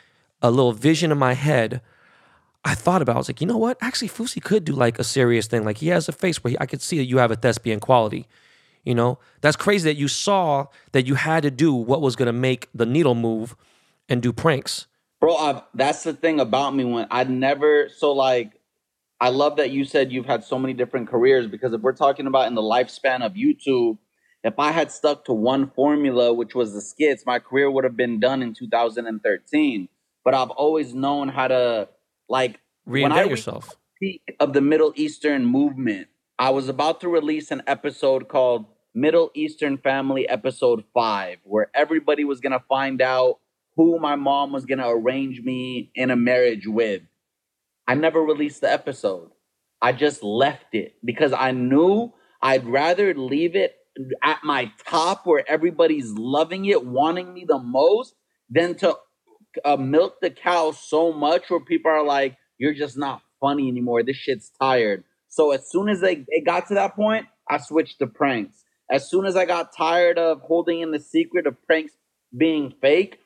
[0.43, 1.81] a little vision in my head,
[2.65, 3.17] I thought about.
[3.17, 3.79] I was like, you know what?
[3.81, 5.65] Actually, Fousey could do like a serious thing.
[5.65, 7.81] Like he has a face where he, I could see that you have a thespian
[7.81, 8.27] quality.
[8.85, 12.27] You know, that's crazy that you saw that you had to do what was going
[12.27, 13.55] to make the needle move
[14.09, 14.87] and do pranks.
[15.21, 18.61] Bro, I've, that's the thing about me when I never so like
[19.21, 22.27] I love that you said you've had so many different careers because if we're talking
[22.27, 23.99] about in the lifespan of YouTube,
[24.43, 27.97] if I had stuck to one formula, which was the skits, my career would have
[27.97, 29.89] been done in 2013
[30.25, 31.89] but I've always known how to
[32.29, 33.77] like reinvent yourself.
[34.01, 36.09] Peak of the Middle Eastern movement.
[36.39, 42.25] I was about to release an episode called Middle Eastern Family Episode 5, where everybody
[42.25, 43.39] was gonna find out
[43.77, 47.03] who my mom was gonna arrange me in a marriage with.
[47.87, 49.31] I never released the episode.
[49.83, 52.13] I just left it because I knew
[52.43, 53.77] I'd rather leave it
[54.23, 58.15] at my top where everybody's loving it, wanting me the most,
[58.49, 58.97] than to
[59.65, 64.03] uh, milk the cow so much where people are like, you're just not funny anymore.
[64.03, 65.05] This shit's tired.
[65.29, 68.65] So as soon as they it got to that point, I switched to pranks.
[68.91, 71.93] As soon as I got tired of holding in the secret of pranks
[72.37, 73.19] being fake,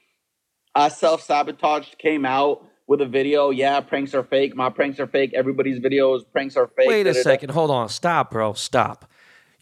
[0.74, 3.50] I self sabotaged, came out with a video.
[3.50, 4.54] Yeah, pranks are fake.
[4.54, 5.32] My pranks are fake.
[5.34, 6.88] Everybody's videos, pranks are fake.
[6.88, 7.50] Wait a second.
[7.50, 7.88] Hold on.
[7.88, 8.52] Stop, bro.
[8.52, 9.10] Stop.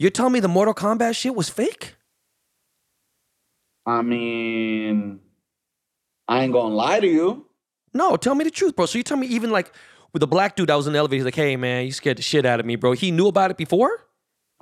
[0.03, 1.94] You're telling me the Mortal Kombat shit was fake?
[3.86, 5.20] I mean,
[6.26, 7.46] I ain't gonna lie to you.
[7.94, 8.86] No, tell me the truth, bro.
[8.86, 9.72] So you tell me even like
[10.12, 12.18] with the black dude that was in the elevator, he's like, hey man, you scared
[12.18, 12.92] the shit out of me, bro.
[12.92, 14.09] He knew about it before?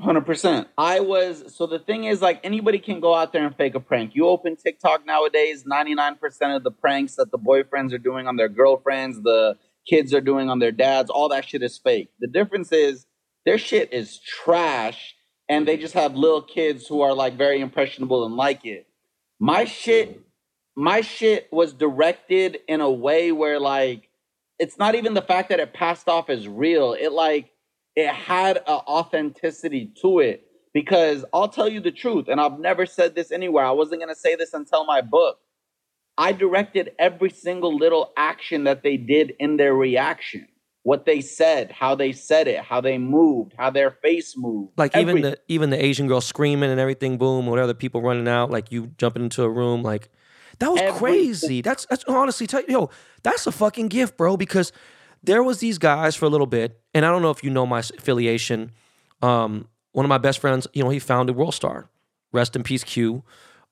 [0.03, 0.66] 100%.
[0.76, 3.80] I was, so the thing is, like, anybody can go out there and fake a
[3.80, 4.14] prank.
[4.14, 6.18] You open TikTok nowadays, 99%
[6.55, 9.57] of the pranks that the boyfriends are doing on their girlfriends, the
[9.88, 12.11] kids are doing on their dads, all that shit is fake.
[12.18, 13.07] The difference is
[13.45, 15.14] their shit is trash,
[15.51, 18.86] and they just have little kids who are, like, very impressionable and like it.
[19.38, 20.22] My shit
[20.76, 24.09] my shit was directed in a way where like
[24.59, 26.94] it's not even the fact that it passed off as real.
[26.94, 27.51] It like
[27.96, 32.86] it had an authenticity to it because I'll tell you the truth, and I've never
[32.86, 33.64] said this anywhere.
[33.64, 35.38] I wasn't gonna say this until my book.
[36.16, 40.48] I directed every single little action that they did in their reaction.
[40.83, 44.72] What they said, how they said it, how they moved, how their face moved.
[44.78, 45.18] Like everything.
[45.18, 48.72] even the even the Asian girl screaming and everything, boom, whatever people running out, like
[48.72, 50.09] you jumping into a room, like
[50.59, 51.61] that was Every- crazy.
[51.61, 52.91] That's that's honestly, tell, yo,
[53.22, 54.37] that's a fucking gift, bro.
[54.39, 54.72] Because
[55.22, 57.66] there was these guys for a little bit, and I don't know if you know
[57.66, 58.72] my affiliation.
[59.20, 61.91] Um, one of my best friends, you know, he founded World Star.
[62.33, 63.22] Rest in peace, Q.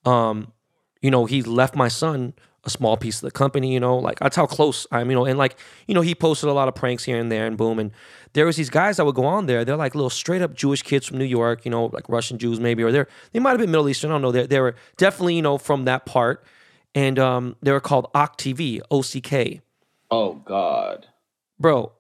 [0.05, 0.53] Um,
[1.01, 2.35] you know, he left my son
[2.69, 5.25] a small piece of the company, you know, like that's how close I'm, you know,
[5.25, 5.57] and like,
[5.87, 7.79] you know, he posted a lot of pranks here and there and boom.
[7.79, 7.91] And
[8.35, 9.65] there was these guys that would go on there.
[9.65, 12.61] They're like little straight up Jewish kids from New York, you know, like Russian Jews
[12.61, 14.11] maybe, or they're, they might have been Middle Eastern.
[14.11, 14.33] I don't know.
[14.33, 16.45] They, they were definitely, you know, from that part
[16.95, 19.61] and um, they were called OCK O C K.
[20.11, 21.07] Oh God,
[21.59, 21.93] bro!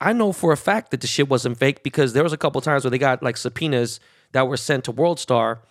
[0.00, 2.60] I know for a fact that the shit wasn't fake because there was a couple
[2.60, 4.00] times where they got like subpoenas
[4.32, 5.62] that were sent to World Star,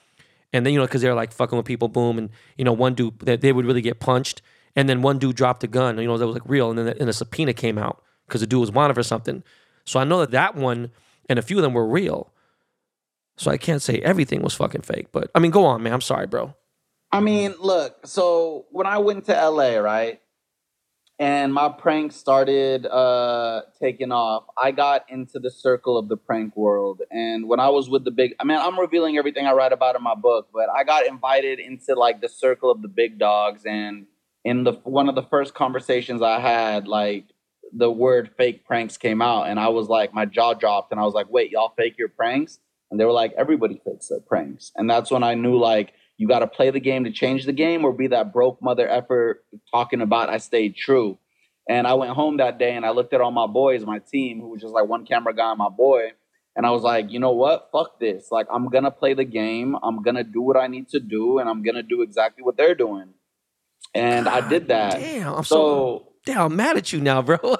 [0.54, 2.94] and then you know because they're like fucking with people, boom, and you know one
[2.94, 4.42] dude they, they would really get punched,
[4.76, 6.86] and then one dude dropped a gun, you know that was like real, and then
[6.86, 9.44] the, and the subpoena came out because the dude was wanted for something.
[9.86, 10.92] So I know that that one
[11.30, 12.34] and a few of them were real.
[13.38, 15.94] So I can't say everything was fucking fake, but I mean, go on, man.
[15.94, 16.56] I'm sorry, bro.
[17.12, 20.20] I mean, look, so when I went to LA, right?
[21.20, 24.46] And my prank started uh taking off.
[24.58, 27.02] I got into the circle of the prank world.
[27.10, 29.96] And when i was with the big i mean i'm revealing everything i write about
[29.96, 33.64] in my book but i got invited into like the circle of the big dogs.
[33.66, 34.06] And
[34.44, 37.26] in the one of the first conversations i had like
[37.74, 39.50] the word fake pranks came out.
[39.50, 40.92] And i was like my jaw dropped.
[40.92, 42.60] And i was like wait y'all fake your pranks?
[42.92, 44.72] And they were like everybody fakes their pranks.
[44.76, 47.54] And that's when i knew like you got to play the game to change the
[47.54, 51.18] game or be that broke mother effort talking about I stayed true.
[51.70, 54.40] And I went home that day and I looked at all my boys, my team,
[54.42, 56.12] who was just like one camera guy and my boy.
[56.56, 57.70] And I was like, you know what?
[57.72, 58.32] Fuck this.
[58.32, 59.76] Like, I'm going to play the game.
[59.84, 61.38] I'm going to do what I need to do.
[61.38, 63.14] And I'm going to do exactly what they're doing.
[63.94, 64.94] And God, I did that.
[64.94, 65.36] Damn.
[65.36, 67.38] I'm so, so damn I'm mad at you now, bro.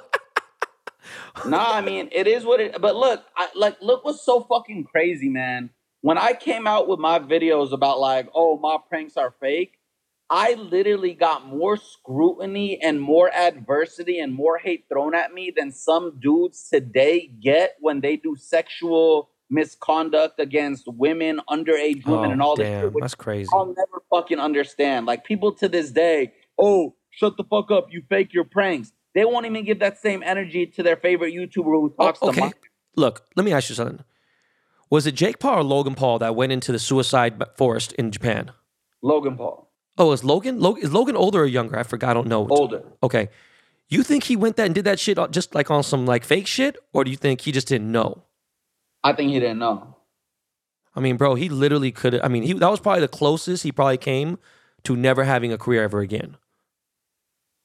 [1.46, 4.84] nah, I mean, it is what it, but look, I, like, look what's so fucking
[4.84, 5.70] crazy, man
[6.00, 9.78] when I came out with my videos about like, oh, my pranks are fake,
[10.30, 15.72] I literally got more scrutiny and more adversity and more hate thrown at me than
[15.72, 22.42] some dudes today get when they do sexual misconduct against women, underage women, oh, and
[22.42, 22.94] all damn, that.
[23.00, 23.48] That's crazy.
[23.52, 25.06] I'll never fucking understand.
[25.06, 28.92] Like people to this day, oh, shut the fuck up, you fake your pranks.
[29.14, 32.28] They won't even give that same energy to their favorite YouTuber who oh, talks oh,
[32.28, 32.40] okay.
[32.40, 32.52] to them.
[32.96, 34.04] Look, let me ask you something.
[34.90, 38.52] Was it Jake Paul or Logan Paul that went into the suicide forest in Japan?
[39.02, 39.70] Logan Paul.
[39.98, 40.60] Oh, is Logan?
[40.60, 41.78] Logan is Logan older or younger?
[41.78, 42.10] I forgot.
[42.10, 42.46] I don't know.
[42.48, 42.82] Older.
[43.02, 43.28] Okay.
[43.88, 46.46] You think he went that and did that shit just like on some like fake
[46.46, 48.22] shit, or do you think he just didn't know?
[49.02, 49.96] I think he didn't know.
[50.94, 52.20] I mean, bro, he literally could.
[52.20, 54.38] I mean, he that was probably the closest he probably came
[54.84, 56.36] to never having a career ever again.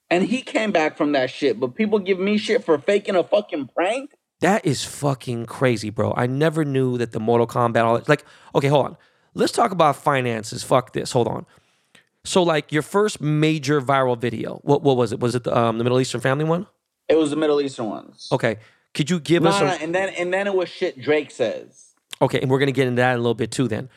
[0.09, 3.23] And he came back from that shit, but people give me shit for faking a
[3.23, 4.11] fucking prank.
[4.41, 6.13] That is fucking crazy, bro.
[6.17, 8.97] I never knew that the Mortal Kombat, all that like, okay, hold on.
[9.33, 10.63] Let's talk about finances.
[10.63, 11.11] Fuck this.
[11.11, 11.45] Hold on.
[12.25, 15.19] So, like, your first major viral video, what what was it?
[15.19, 16.67] Was it the, um, the Middle Eastern family one?
[17.09, 18.29] It was the Middle Eastern ones.
[18.31, 18.57] Okay.
[18.93, 19.57] Could you give us?
[19.57, 19.67] Some...
[19.67, 21.95] and then and then it was shit Drake says.
[22.21, 23.67] Okay, and we're gonna get into that in a little bit too.
[23.67, 23.89] Then,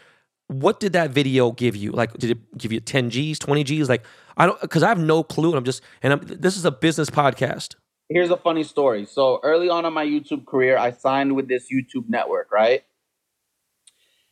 [0.49, 1.93] what did that video give you?
[1.93, 3.89] Like, did it give you ten G's, twenty G's?
[3.89, 4.05] Like,
[4.37, 5.51] I don't because I have no clue.
[5.51, 7.74] And I'm just and I'm, this is a business podcast
[8.09, 9.04] here's a funny story.
[9.04, 12.82] So early on in my YouTube career, I signed with this YouTube network, right?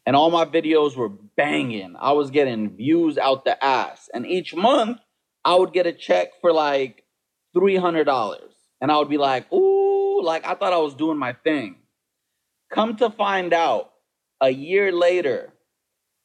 [0.07, 1.97] And all my videos were banging.
[1.99, 4.11] I was getting views out the ass.
[4.13, 4.99] And each month,
[5.45, 7.05] I would get a check for like
[7.57, 8.39] $300.
[8.81, 11.77] And I would be like, ooh, like I thought I was doing my thing.
[12.71, 13.91] Come to find out,
[14.41, 15.53] a year later,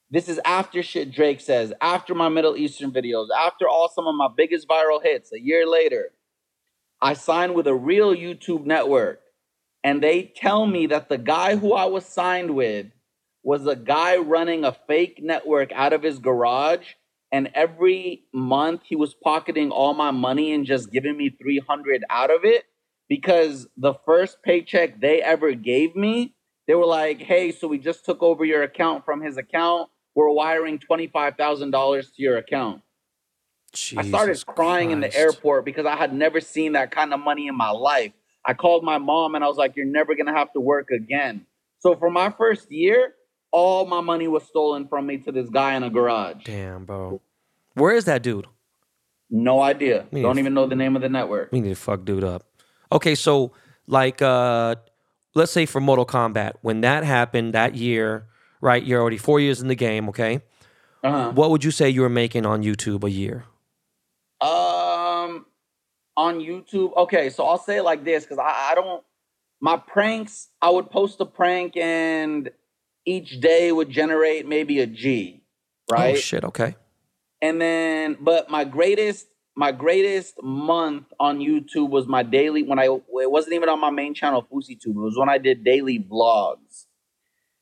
[0.10, 4.16] this is after shit Drake says, after my Middle Eastern videos, after all some of
[4.16, 6.12] my biggest viral hits, a year later
[7.02, 9.22] I signed with a real YouTube network,
[9.84, 12.88] and they tell me that the guy who I was signed with
[13.44, 16.86] was a guy running a fake network out of his garage.
[17.32, 22.32] And every month he was pocketing all my money and just giving me 300 out
[22.32, 22.66] of it
[23.08, 26.36] because the first paycheck they ever gave me,
[26.68, 29.90] they were like, hey, so we just took over your account from his account.
[30.16, 32.82] We're wiring $25,000 to your account.
[33.74, 37.20] Jesus I started crying in the airport because I had never seen that kind of
[37.20, 38.12] money in my life.
[38.46, 41.46] I called my mom and I was like, You're never gonna have to work again.
[41.80, 43.14] So for my first year,
[43.52, 46.44] all my money was stolen from me to this guy in a garage.
[46.44, 47.22] Damn, bro.
[47.74, 48.48] Where is that dude?
[49.30, 50.08] No idea.
[50.12, 51.52] Don't even know the name of the network.
[51.52, 52.46] We need to fuck dude up.
[52.92, 53.52] Okay, so
[53.88, 54.76] like uh
[55.36, 58.28] let's say for Mortal Kombat, when that happened that year,
[58.62, 58.84] right?
[58.84, 60.42] You're already four years in the game, okay?
[61.04, 61.32] Uh-huh.
[61.32, 63.46] What would you say you were making on YouTube a year?
[66.20, 66.96] On YouTube.
[66.98, 69.04] Okay, so I'll say it like this because I, I don't.
[69.62, 72.50] My pranks, I would post a prank and
[73.06, 75.44] each day would generate maybe a G,
[75.92, 76.16] oh, right?
[76.16, 76.44] Oh shit.
[76.44, 76.76] Okay.
[77.42, 82.86] And then, but my greatest, my greatest month on YouTube was my daily when I
[82.86, 84.88] it wasn't even on my main channel, FouseyTube.
[84.88, 86.86] It was when I did daily vlogs.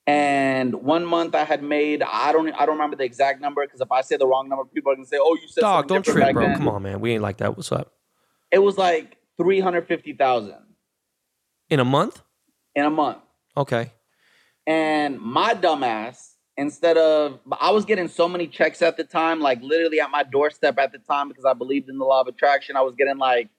[0.08, 3.82] And one month I had made I don't I don't remember the exact number because
[3.82, 6.04] if I say the wrong number, people are gonna say, "Oh, you said dog." Don't
[6.04, 6.48] trip, bro.
[6.48, 6.56] Then.
[6.56, 7.02] Come on, man.
[7.02, 7.56] We ain't like that.
[7.56, 7.94] What's up?
[8.52, 10.58] It was like three hundred fifty thousand
[11.70, 12.22] in a month.
[12.76, 13.20] In a month.
[13.56, 13.92] Okay.
[14.66, 19.62] And my dumbass, instead of I was getting so many checks at the time, like
[19.62, 22.76] literally at my doorstep at the time because I believed in the law of attraction.
[22.76, 23.50] I was getting like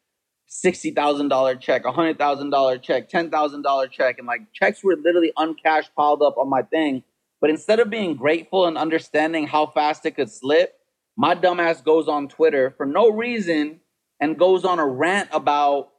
[0.47, 4.41] sixty thousand dollar check, a hundred thousand dollar check, ten thousand dollar check, and like
[4.53, 7.03] checks were literally uncashed piled up on my thing.
[7.41, 10.75] But instead of being grateful and understanding how fast it could slip,
[11.17, 13.81] my dumbass goes on Twitter for no reason
[14.21, 15.91] and goes on a rant about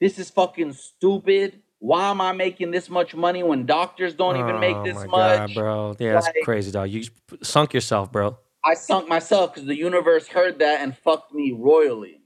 [0.00, 1.60] this is fucking stupid.
[1.80, 4.96] Why am I making this much money when doctors don't oh, even make oh this
[4.96, 5.38] my much?
[5.38, 5.96] God, bro.
[5.98, 6.90] Yeah, like, that's crazy, dog.
[6.90, 7.04] You
[7.42, 8.36] sunk yourself, bro.
[8.64, 12.20] I sunk myself because the universe heard that and fucked me royally.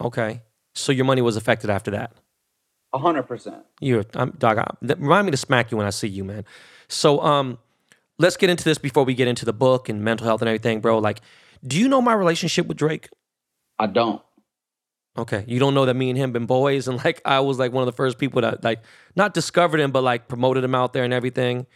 [0.00, 0.42] Okay.
[0.74, 2.12] So your money was affected after that.
[2.92, 3.64] A hundred percent.
[3.80, 4.58] You're I'm dog.
[4.58, 6.44] I, remind me to smack you when I see you, man.
[6.88, 7.58] So um,
[8.18, 10.80] let's get into this before we get into the book and mental health and everything,
[10.80, 10.98] bro.
[10.98, 11.20] Like,
[11.64, 13.08] do you know my relationship with Drake?
[13.80, 14.22] I don't.
[15.18, 17.72] Okay, you don't know that me and him been boys, and like I was like
[17.72, 18.82] one of the first people that like
[19.16, 21.66] not discovered him, but like promoted him out there and everything.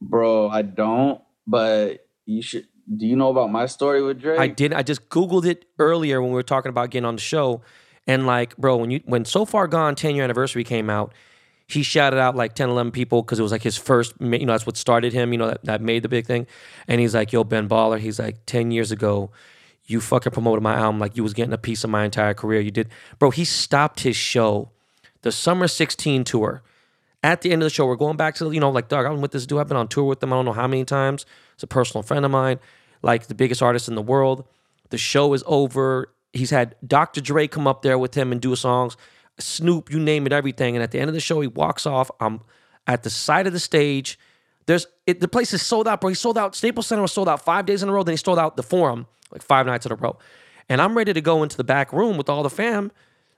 [0.00, 2.66] Bro, I don't, but you should
[2.96, 4.38] do you know about my story with Drake?
[4.38, 4.72] I did.
[4.72, 7.62] I just googled it earlier when we were talking about getting on the show,
[8.06, 11.12] and like, bro, when you when So Far Gone 10 year anniversary came out,
[11.66, 14.14] he shouted out like 10, 11 people because it was like his first.
[14.20, 15.32] You know, that's what started him.
[15.32, 16.46] You know, that, that made the big thing.
[16.88, 19.30] And he's like, "Yo, Ben Baller." He's like, 10 years ago,
[19.86, 22.60] you fucking promoted my album like you was getting a piece of my entire career.
[22.60, 23.30] You did, bro.
[23.30, 24.70] He stopped his show,
[25.22, 26.62] the Summer 16 tour.
[27.22, 29.06] At the end of the show, we're going back to you know, like, dog.
[29.06, 29.58] I'm with this dude.
[29.58, 30.32] I've been on tour with him.
[30.32, 31.24] I don't know how many times.
[31.54, 32.58] It's a personal friend of mine,
[33.02, 34.46] like the biggest artist in the world.
[34.90, 36.12] The show is over.
[36.32, 37.20] He's had Dr.
[37.20, 38.96] Dre come up there with him and do songs.
[39.38, 40.76] Snoop, you name it, everything.
[40.76, 42.10] And at the end of the show, he walks off.
[42.20, 42.40] I'm
[42.86, 44.18] at the side of the stage.
[44.66, 46.08] There's it, the place is sold out, bro.
[46.08, 46.54] He sold out.
[46.54, 48.02] Staples Center was sold out five days in a row.
[48.02, 50.18] Then he sold out the Forum like five nights in a row.
[50.68, 52.90] And I'm ready to go into the back room with all the fam.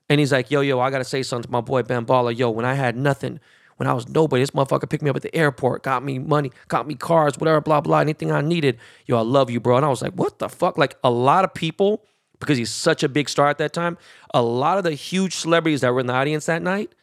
[0.09, 2.37] And he's like, yo, yo, I gotta say something to my boy Ben Baller.
[2.37, 3.41] Yo, when I had nothing,
[3.77, 6.53] when I was nobody, this motherfucker picked me up at the airport, got me money,
[6.68, 8.79] got me cars, whatever, blah, blah, anything I needed.
[9.07, 9.77] Yo, I love you, bro.
[9.77, 10.79] And I was like, what the fuck?
[10.79, 12.05] Like a lot of people,
[12.39, 13.99] because he's such a big star at that time,
[14.33, 16.95] a lot of the huge celebrities that were in the audience that night,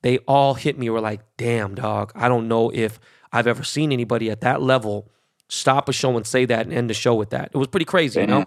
[0.00, 0.88] they all hit me.
[0.90, 2.12] Were like, damn, dog.
[2.14, 2.98] I don't know if
[3.32, 5.08] I've ever seen anybody at that level
[5.48, 7.50] stop a show and say that and end the show with that.
[7.54, 8.44] It was pretty crazy, you know?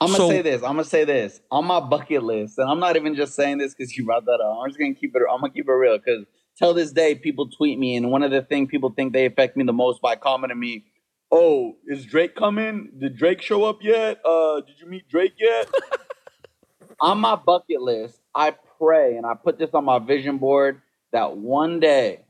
[0.00, 0.62] I'm gonna So- say this.
[0.62, 3.74] I'm gonna say this on my bucket list, and I'm not even just saying this
[3.74, 4.58] because you brought that up.
[4.62, 5.22] I'm just gonna keep it.
[5.30, 6.26] I'm gonna keep it real because
[6.58, 9.56] till this day, people tweet me, and one of the things people think they affect
[9.56, 10.84] me the most by commenting me.
[11.32, 12.90] Oh, is Drake coming?
[12.98, 14.20] Did Drake show up yet?
[14.24, 15.68] Uh, did you meet Drake yet?
[17.00, 20.82] on my bucket list, I pray and I put this on my vision board
[21.12, 22.25] that one day,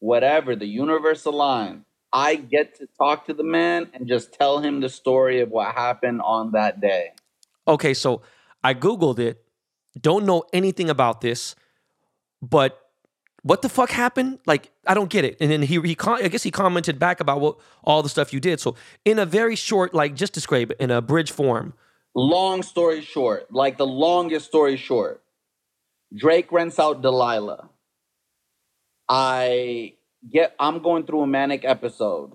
[0.00, 4.80] whatever the universe aligns, I get to talk to the man and just tell him
[4.80, 7.12] the story of what happened on that day.
[7.68, 8.22] Okay, so
[8.64, 9.44] I Googled it,
[10.00, 11.54] don't know anything about this,
[12.42, 12.80] but
[13.42, 14.38] what the fuck happened?
[14.46, 15.36] Like, I don't get it.
[15.40, 18.40] And then he, he I guess he commented back about what all the stuff you
[18.40, 18.60] did.
[18.60, 21.74] So, in a very short, like, just describe it in a bridge form.
[22.14, 25.22] Long story short, like the longest story short,
[26.14, 27.70] Drake rents out Delilah.
[29.10, 29.94] I
[30.32, 32.30] get I'm going through a manic episode.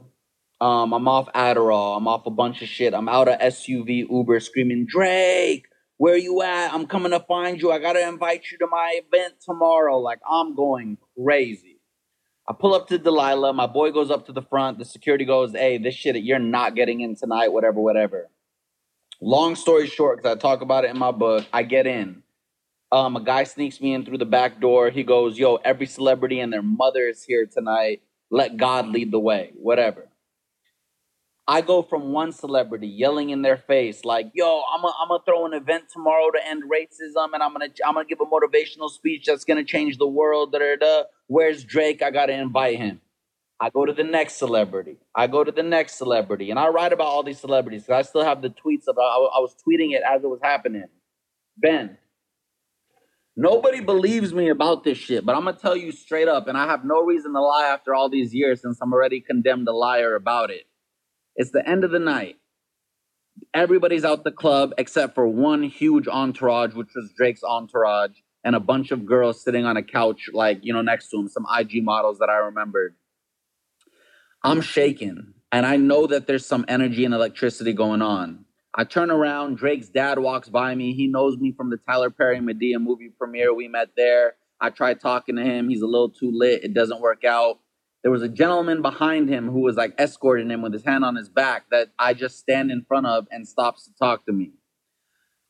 [0.59, 1.97] Um, I'm off Adderall.
[1.97, 2.93] I'm off a bunch of shit.
[2.93, 5.67] I'm out of SUV Uber screaming, Drake,
[5.97, 6.73] where you at?
[6.73, 7.71] I'm coming to find you.
[7.71, 9.97] I gotta invite you to my event tomorrow.
[9.99, 11.80] Like I'm going crazy.
[12.47, 13.53] I pull up to Delilah.
[13.53, 14.78] My boy goes up to the front.
[14.78, 17.53] The security goes, "Hey, this shit, you're not getting in tonight.
[17.53, 18.30] Whatever, whatever."
[19.21, 22.21] Long story short, because I talk about it in my book, I get in.
[22.91, 24.89] Um, a guy sneaks me in through the back door.
[24.89, 28.01] He goes, "Yo, every celebrity and their mother is here tonight.
[28.29, 29.51] Let God lead the way.
[29.55, 30.09] Whatever."
[31.47, 35.53] I go from one celebrity yelling in their face like, "Yo, I'm gonna throw an
[35.53, 39.45] event tomorrow to end racism, and I'm gonna I'm gonna give a motivational speech that's
[39.45, 41.03] gonna change the world." Da da da.
[41.27, 42.01] Where's Drake?
[42.01, 43.01] I gotta invite him.
[43.59, 44.97] I go to the next celebrity.
[45.15, 47.89] I go to the next celebrity, and I write about all these celebrities.
[47.89, 49.03] I still have the tweets about.
[49.03, 50.86] I, I was tweeting it as it was happening.
[51.57, 51.97] Ben,
[53.36, 56.65] nobody believes me about this shit, but I'm gonna tell you straight up, and I
[56.67, 60.15] have no reason to lie after all these years since I'm already condemned a liar
[60.15, 60.67] about it.
[61.36, 62.38] It's the end of the night.
[63.53, 68.59] Everybody's out the club except for one huge entourage, which was Drake's entourage, and a
[68.59, 71.83] bunch of girls sitting on a couch, like, you know, next to him, some IG
[71.83, 72.95] models that I remembered.
[74.43, 78.44] I'm shaking, and I know that there's some energy and electricity going on.
[78.76, 80.93] I turn around, Drake's dad walks by me.
[80.93, 83.53] He knows me from the Tyler Perry Medea movie premiere.
[83.53, 84.36] We met there.
[84.59, 85.69] I tried talking to him.
[85.69, 86.63] He's a little too lit.
[86.63, 87.59] It doesn't work out
[88.05, 91.15] there was a gentleman behind him who was like escorting him with his hand on
[91.15, 94.51] his back that I just stand in front of and stops to talk to me.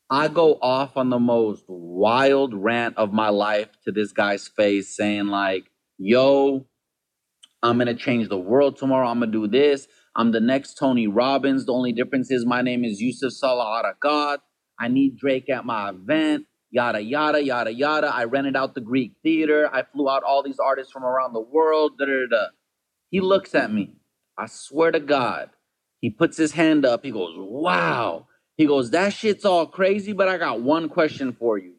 [0.08, 4.96] I go off on the most wild rant of my life to this guy's face,
[4.96, 6.64] saying, like, yo,
[7.62, 9.06] I'm gonna change the world tomorrow.
[9.06, 9.86] I'm gonna do this.
[10.16, 11.66] I'm the next Tony Robbins.
[11.66, 14.38] The only difference is my name is Yusuf Salah Harakat.
[14.80, 18.08] I need Drake at my event yada yada yada yada.
[18.14, 19.70] I rented out the Greek theater.
[19.72, 21.98] I flew out all these artists from around the world.
[21.98, 22.46] Da, da, da.
[23.10, 23.94] He looks at me.
[24.38, 25.50] I swear to God.
[26.00, 27.04] He puts his hand up.
[27.04, 31.58] He goes, "Wow." He goes, "That shit's all crazy, but I got one question for
[31.58, 31.74] you.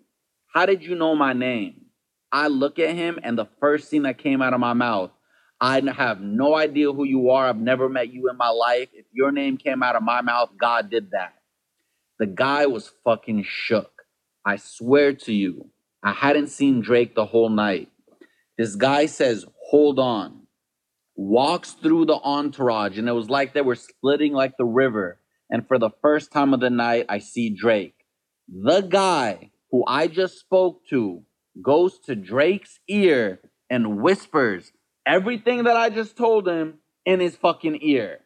[0.54, 1.86] How did you know my name?"
[2.32, 5.12] I look at him, and the first thing that came out of my mouth,
[5.60, 7.48] I have no idea who you are.
[7.48, 8.90] I've never met you in my life.
[8.94, 11.34] If your name came out of my mouth, God did that.
[12.20, 13.92] The guy was fucking shook.
[14.46, 15.70] I swear to you,
[16.04, 17.90] I hadn't seen Drake the whole night.
[18.58, 20.44] This guy says, Hold on.
[21.16, 25.20] Walks through the entourage, and it was like they were splitting like the river.
[25.50, 27.96] And for the first time of the night, I see Drake.
[28.48, 31.24] The guy who I just spoke to
[31.62, 33.40] goes to Drake's ear
[33.70, 34.72] and whispers
[35.08, 38.20] everything that I just told him in his fucking ear.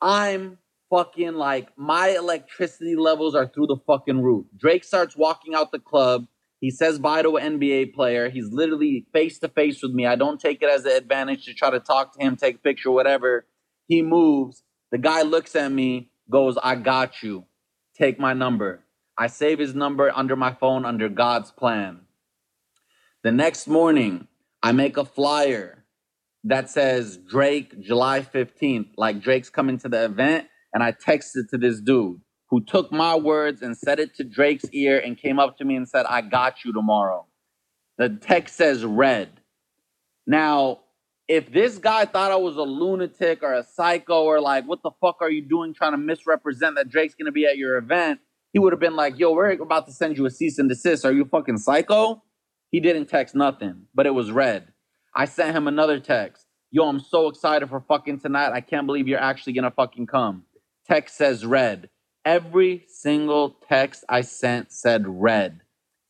[0.00, 0.58] I'm
[0.90, 4.46] fucking like, my electricity levels are through the fucking roof.
[4.56, 6.26] Drake starts walking out the club.
[6.60, 8.30] He says bye to an NBA player.
[8.30, 10.06] He's literally face to face with me.
[10.06, 12.58] I don't take it as an advantage to try to talk to him, take a
[12.58, 13.46] picture, whatever.
[13.86, 14.62] He moves.
[14.90, 17.44] The guy looks at me, goes, I got you.
[17.98, 18.84] Take my number.
[19.16, 22.00] I save his number under my phone under God's plan.
[23.22, 24.26] The next morning,
[24.64, 25.84] I make a flyer
[26.44, 30.48] that says Drake July 15th, like Drake's coming to the event.
[30.72, 34.64] And I texted to this dude who took my words and said it to Drake's
[34.72, 37.26] ear and came up to me and said, I got you tomorrow.
[37.98, 39.28] The text says red.
[40.26, 40.80] Now,
[41.28, 44.92] if this guy thought I was a lunatic or a psycho or like, what the
[44.98, 48.20] fuck are you doing trying to misrepresent that Drake's gonna be at your event?
[48.54, 51.04] He would have been like, yo, we're about to send you a cease and desist.
[51.04, 52.22] Are you fucking psycho?
[52.74, 54.72] He didn't text nothing, but it was red.
[55.14, 56.44] I sent him another text.
[56.72, 58.50] Yo, I'm so excited for fucking tonight.
[58.50, 60.46] I can't believe you're actually gonna fucking come.
[60.84, 61.88] Text says red.
[62.24, 65.60] Every single text I sent said red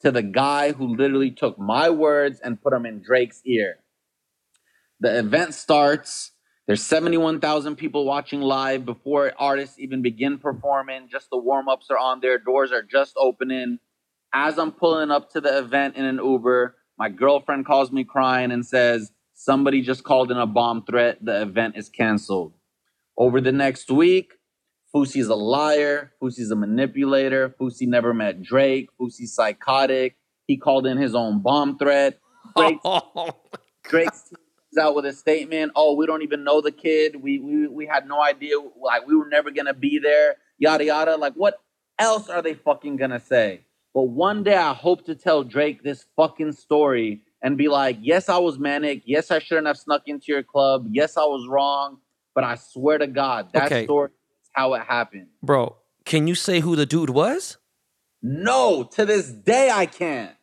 [0.01, 3.81] to the guy who literally took my words and put them in Drake's ear.
[5.01, 6.33] The event starts.
[6.67, 11.09] There's 71,000 people watching live before artists even begin performing.
[11.13, 13.81] Just the warm ups are on there, doors are just opening.
[14.35, 18.51] As I'm pulling up to the event in an Uber, my girlfriend calls me crying
[18.51, 21.19] and says, Somebody just called in a bomb threat.
[21.25, 22.55] The event is canceled.
[23.17, 24.35] Over the next week,
[24.95, 26.13] Fousey's a liar.
[26.21, 27.55] Fousey's a manipulator.
[27.61, 28.89] Fousey never met Drake.
[28.99, 30.17] Fousey's psychotic.
[30.47, 32.19] He called in his own bomb threat.
[32.57, 33.37] Drake's, oh
[33.85, 34.33] Drake's
[34.81, 35.73] out with a statement.
[35.77, 37.23] Oh, we don't even know the kid.
[37.23, 38.57] We we we had no idea.
[38.81, 40.37] Like we were never gonna be there.
[40.59, 41.17] Yada yada.
[41.17, 41.61] Like what
[41.99, 43.63] else are they fucking gonna say?
[43.95, 48.29] But one day I hope to tell Drake this fucking story and be like, yes,
[48.29, 49.03] I was manic.
[49.05, 50.89] Yes, I shouldn't have snuck into your club.
[50.91, 51.99] Yes, I was wrong.
[52.35, 53.85] But I swear to God, that Okay.
[53.85, 54.09] story
[54.43, 55.29] is how it happened.
[55.43, 57.59] Bro, can you say who the dude was?
[58.21, 60.35] No, to this day I can't.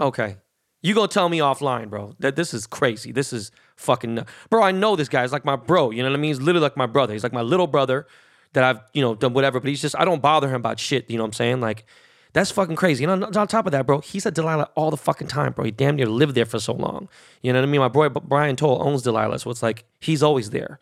[0.00, 0.36] Okay.
[0.82, 2.14] You gonna tell me offline, bro.
[2.20, 3.12] That this is crazy.
[3.12, 4.62] This is fucking bro.
[4.62, 5.22] I know this guy.
[5.22, 5.90] He's like my bro.
[5.90, 6.30] You know what I mean?
[6.30, 7.12] He's literally like my brother.
[7.12, 8.06] He's like my little brother
[8.54, 9.60] that I've you know done whatever.
[9.60, 11.10] But he's just I don't bother him about shit.
[11.10, 11.60] You know what I'm saying?
[11.60, 11.84] Like
[12.32, 13.04] that's fucking crazy.
[13.04, 15.64] And on, on top of that, bro, he's at Delilah all the fucking time, bro.
[15.64, 17.08] He damn near lived there for so long.
[17.42, 17.80] You know what I mean?
[17.80, 20.78] My boy Brian Toll owns Delilah, so it's like he's always there.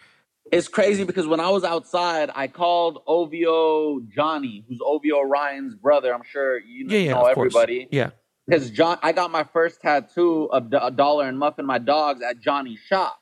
[0.51, 6.15] It's crazy because when I was outside, I called OVO Johnny, who's OVO Ryan's brother.
[6.15, 7.55] I'm sure you Yeah, yeah, know of course.
[7.55, 7.89] everybody.
[7.91, 8.11] Yeah.
[8.47, 12.41] Because John, I got my first tattoo of a dollar and muffin my dogs at
[12.41, 13.19] Johnny's shop,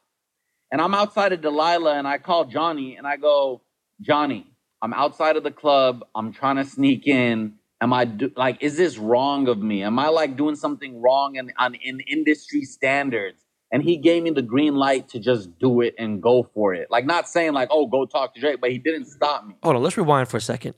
[0.71, 3.63] and I'm outside of Delilah, and I call Johnny, and I go,
[4.01, 4.47] Johnny,
[4.81, 6.05] I'm outside of the club.
[6.15, 7.56] I'm trying to sneak in.
[7.81, 9.83] Am I do, like, is this wrong of me?
[9.83, 13.45] Am I like doing something wrong in on in industry standards?
[13.73, 16.89] And he gave me the green light to just do it and go for it.
[16.91, 19.57] Like, not saying like, oh, go talk to Drake, but he didn't stop me.
[19.63, 19.83] Hold on.
[19.83, 20.75] Let's rewind for a second.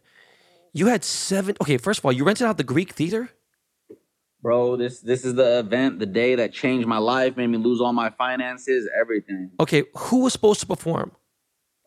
[0.73, 1.57] You had seven.
[1.61, 3.31] Okay, first of all, you rented out the Greek theater.
[4.41, 7.81] Bro, this this is the event, the day that changed my life, made me lose
[7.81, 9.51] all my finances, everything.
[9.59, 11.11] Okay, who was supposed to perform?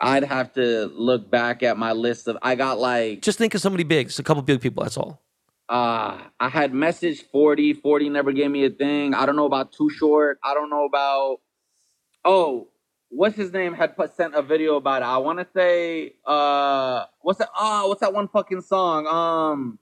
[0.01, 3.61] I'd have to look back at my list of I got like Just think of
[3.61, 4.07] somebody big.
[4.07, 4.83] Just a couple big people.
[4.83, 5.21] That's all.
[5.69, 9.13] uh I had message 40, 40 never gave me a thing.
[9.13, 10.39] I don't know about Too Short.
[10.43, 11.37] I don't know about
[12.23, 12.67] Oh,
[13.09, 15.05] what's his name had put sent a video about it.
[15.05, 19.07] I want to say uh what's that ah what's that one fucking song?
[19.07, 19.79] Um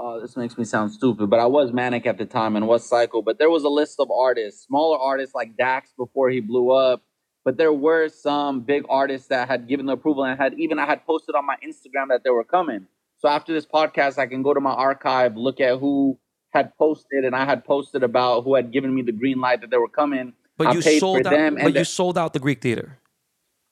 [0.00, 2.88] Oh, this makes me sound stupid, but I was manic at the time and was
[2.88, 3.20] psycho.
[3.20, 7.02] But there was a list of artists, smaller artists like Dax before he blew up.
[7.44, 10.86] But there were some big artists that had given the approval and had even I
[10.86, 12.86] had posted on my Instagram that they were coming.
[13.18, 16.18] So after this podcast, I can go to my archive, look at who
[16.50, 19.70] had posted, and I had posted about who had given me the green light that
[19.70, 20.34] they were coming.
[20.56, 21.30] But I you sold out.
[21.30, 22.98] them, but you the- sold out the Greek theater.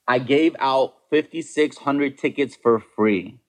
[0.07, 3.39] I gave out 5,600 tickets for free.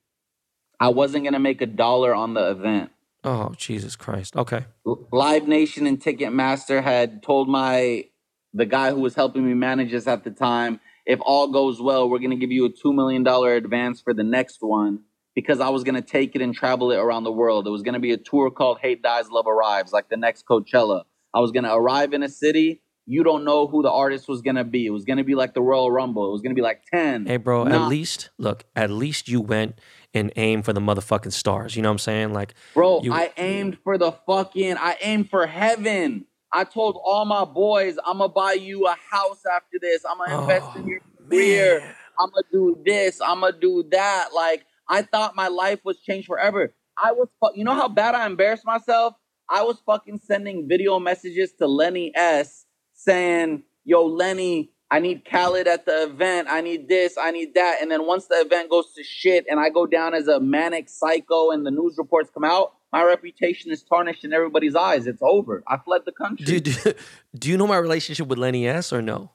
[0.79, 2.91] I wasn't gonna make a dollar on the event.
[3.23, 4.35] Oh Jesus Christ.
[4.35, 4.65] Okay.
[5.11, 8.05] Live Nation and Ticketmaster had told my
[8.53, 12.09] the guy who was helping me manage this at the time, if all goes well,
[12.09, 14.99] we're gonna give you a two million dollar advance for the next one
[15.35, 17.67] because I was gonna take it and travel it around the world.
[17.67, 21.03] It was gonna be a tour called Hate Dies, Love Arrives, like the next Coachella.
[21.33, 24.63] I was gonna arrive in a city, you don't know who the artist was gonna
[24.63, 24.85] be.
[24.85, 26.27] It was gonna be like the Royal Rumble.
[26.29, 27.25] It was gonna be like ten.
[27.25, 27.63] Hey, bro.
[27.63, 27.85] Nah.
[27.85, 28.65] At least look.
[28.75, 29.79] At least you went
[30.13, 31.75] and aimed for the motherfucking stars.
[31.75, 32.33] You know what I'm saying?
[32.33, 36.25] Like, Bro, You- I aimed for the fucking, I aimed for heaven.
[36.53, 40.03] I told all my boys, I'm gonna buy you a house after this.
[40.09, 41.79] I'm gonna invest in Oh, your career.
[41.81, 41.95] man.
[42.19, 43.21] I'm gonna do this.
[43.21, 44.29] I'm gonna do that.
[44.35, 46.73] Like, I thought my life was changed forever.
[47.01, 49.13] I was, fu- you know how bad I embarrassed myself?
[49.49, 55.67] I was fucking sending video messages to Lenny S saying, Yo, Lenny, I need Khaled
[55.67, 56.47] at the event.
[56.49, 57.17] I need this.
[57.17, 57.77] I need that.
[57.81, 60.89] And then once the event goes to shit and I go down as a manic
[60.89, 65.07] psycho and the news reports come out, my reputation is tarnished in everybody's eyes.
[65.07, 65.63] It's over.
[65.67, 66.45] I fled the country.
[66.45, 66.93] do, do,
[67.37, 69.31] do you know my relationship with Lenny S or no?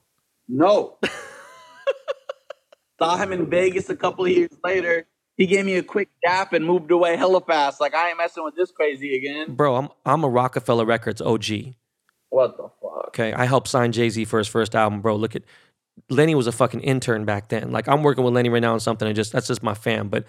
[0.48, 0.98] No.
[2.98, 5.06] Saw him in Vegas a couple of years later.
[5.36, 7.80] He gave me a quick dap and moved away hella fast.
[7.80, 9.54] Like I ain't messing with this crazy again.
[9.54, 11.74] Bro, I'm I'm a Roc-A-Fella Records OG.
[12.30, 13.08] What the fuck?
[13.08, 15.16] Okay, I helped sign Jay Z for his first album, bro.
[15.16, 15.42] Look at
[16.08, 17.72] Lenny was a fucking intern back then.
[17.72, 20.08] Like I'm working with Lenny right now on something, and just that's just my fam.
[20.08, 20.24] But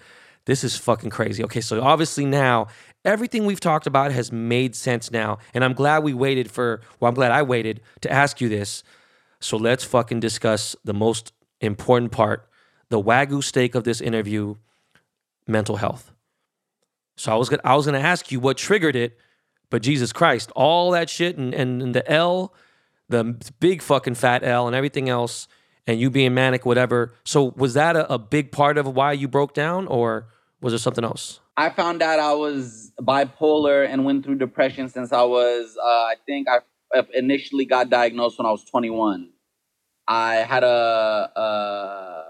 [0.46, 1.44] this is fucking crazy.
[1.44, 2.68] Okay, so obviously now
[3.06, 6.82] everything we've talked about has made sense now, and I'm glad we waited for.
[7.00, 8.82] Well, I'm glad I waited to ask you this.
[9.40, 12.48] So let's fucking discuss the most important part,
[12.88, 14.56] the wagyu steak of this interview,
[15.46, 16.12] mental health.
[17.16, 19.18] So I was gonna I was gonna ask you what triggered it,
[19.70, 22.52] but Jesus Christ, all that shit and, and, and the L,
[23.08, 23.24] the
[23.60, 25.48] big fucking fat L and everything else,
[25.86, 27.14] and you being manic, whatever.
[27.24, 30.26] So was that a, a big part of why you broke down, or
[30.60, 31.40] was there something else?
[31.56, 36.14] I found out I was bipolar and went through depression since I was, uh, I
[36.26, 36.58] think I
[37.14, 39.30] initially got diagnosed when I was 21.
[40.08, 42.24] I had a, a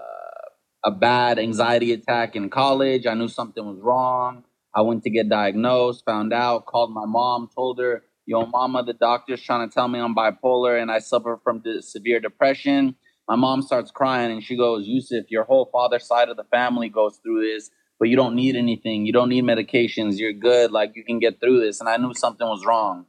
[0.85, 3.05] a bad anxiety attack in college.
[3.05, 4.43] I knew something was wrong.
[4.73, 8.93] I went to get diagnosed, found out, called my mom, told her, "Yo, mama, the
[8.93, 12.95] doctor's trying to tell me I'm bipolar and I suffer from de- severe depression."
[13.27, 16.89] My mom starts crying and she goes, "Yusuf, your whole father's side of the family
[16.89, 17.69] goes through this."
[17.99, 19.05] But you don't need anything.
[19.05, 20.17] You don't need medications.
[20.17, 20.71] You're good.
[20.71, 21.79] Like you can get through this.
[21.79, 23.05] And I knew something was wrong.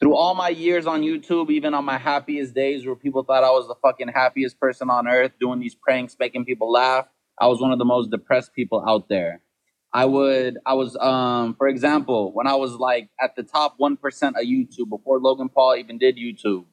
[0.00, 3.50] Through all my years on YouTube, even on my happiest days where people thought I
[3.50, 7.06] was the fucking happiest person on earth doing these pranks, making people laugh,
[7.38, 9.42] I was one of the most depressed people out there.
[9.92, 13.98] I would, I was, um, for example, when I was like at the top 1%
[14.28, 16.64] of YouTube before Logan Paul even did YouTube,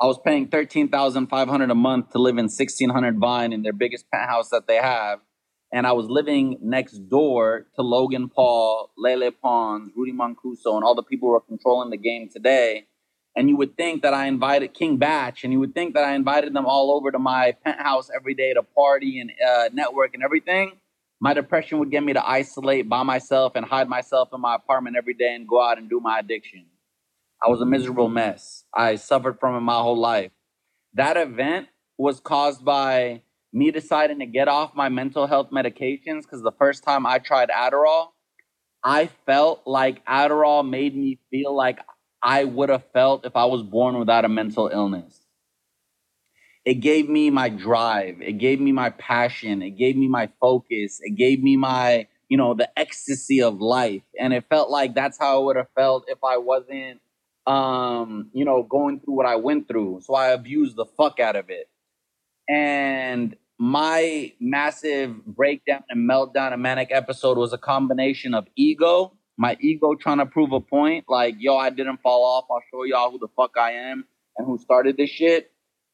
[0.00, 4.48] I was paying 13500 a month to live in 1600 Vine in their biggest penthouse
[4.50, 5.20] that they have
[5.72, 10.94] and I was living next door to Logan Paul, Lele Pons, Rudy Mancuso, and all
[10.94, 12.86] the people who are controlling the game today.
[13.36, 16.14] And you would think that I invited King Bach, and you would think that I
[16.14, 20.22] invited them all over to my penthouse every day to party and uh, network and
[20.22, 20.72] everything.
[21.20, 24.96] My depression would get me to isolate by myself and hide myself in my apartment
[24.96, 26.64] every day and go out and do my addiction.
[27.44, 28.64] I was a miserable mess.
[28.74, 30.32] I suffered from it my whole life.
[30.94, 33.22] That event was caused by
[33.58, 37.50] me deciding to get off my mental health medications because the first time I tried
[37.50, 38.08] Adderall,
[38.82, 41.80] I felt like Adderall made me feel like
[42.22, 45.20] I would have felt if I was born without a mental illness.
[46.64, 51.00] It gave me my drive, it gave me my passion, it gave me my focus,
[51.02, 54.02] it gave me my, you know, the ecstasy of life.
[54.20, 57.00] And it felt like that's how I would have felt if I wasn't
[57.48, 60.02] um, you know, going through what I went through.
[60.02, 61.68] So I abused the fuck out of it.
[62.46, 69.56] And my massive breakdown and meltdown and manic episode was a combination of ego, my
[69.60, 72.44] ego trying to prove a point, like, yo, I didn't fall off.
[72.50, 74.04] I'll show y'all who the fuck I am
[74.36, 75.50] and who started this shit.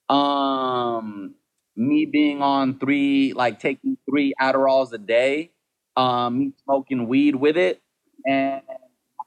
[0.08, 1.34] Um,
[1.76, 5.50] me being on three, like taking three Adderalls a day,
[5.96, 7.80] um, me smoking weed with it,
[8.26, 8.62] and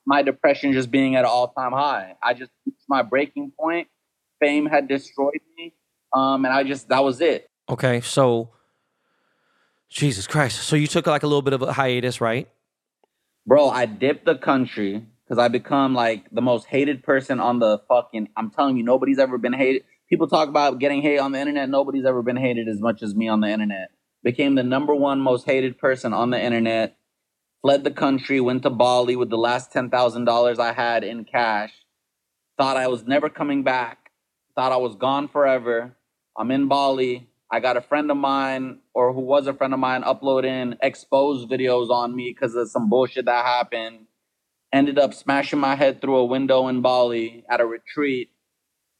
[0.06, 2.16] my depression just being at an all time high.
[2.24, 3.88] I just reached my breaking point.
[4.40, 5.74] Fame had destroyed me.
[6.14, 7.50] Um, and I just, that was it.
[7.70, 8.49] Okay, so
[9.89, 10.61] Jesus Christ.
[10.61, 12.47] So you took like a little bit of a hiatus, right?
[13.45, 17.80] Bro, I dipped the country because I become like the most hated person on the
[17.88, 18.30] fucking.
[18.36, 19.84] I'm telling you, nobody's ever been hated.
[20.09, 21.70] People talk about getting hate on the internet.
[21.70, 23.89] Nobody's ever been hated as much as me on the internet.
[24.24, 26.97] Became the number one most hated person on the internet.
[27.61, 31.74] Fled the country, went to Bali with the last $10,000 I had in cash.
[32.57, 34.11] Thought I was never coming back.
[34.55, 35.97] Thought I was gone forever.
[36.38, 37.26] I'm in Bali.
[37.50, 41.50] I got a friend of mine, or who was a friend of mine, uploading exposed
[41.50, 44.08] videos on me because of some bullshit that happened.
[44.74, 48.32] Ended up smashing my head through a window in Bali at a retreat.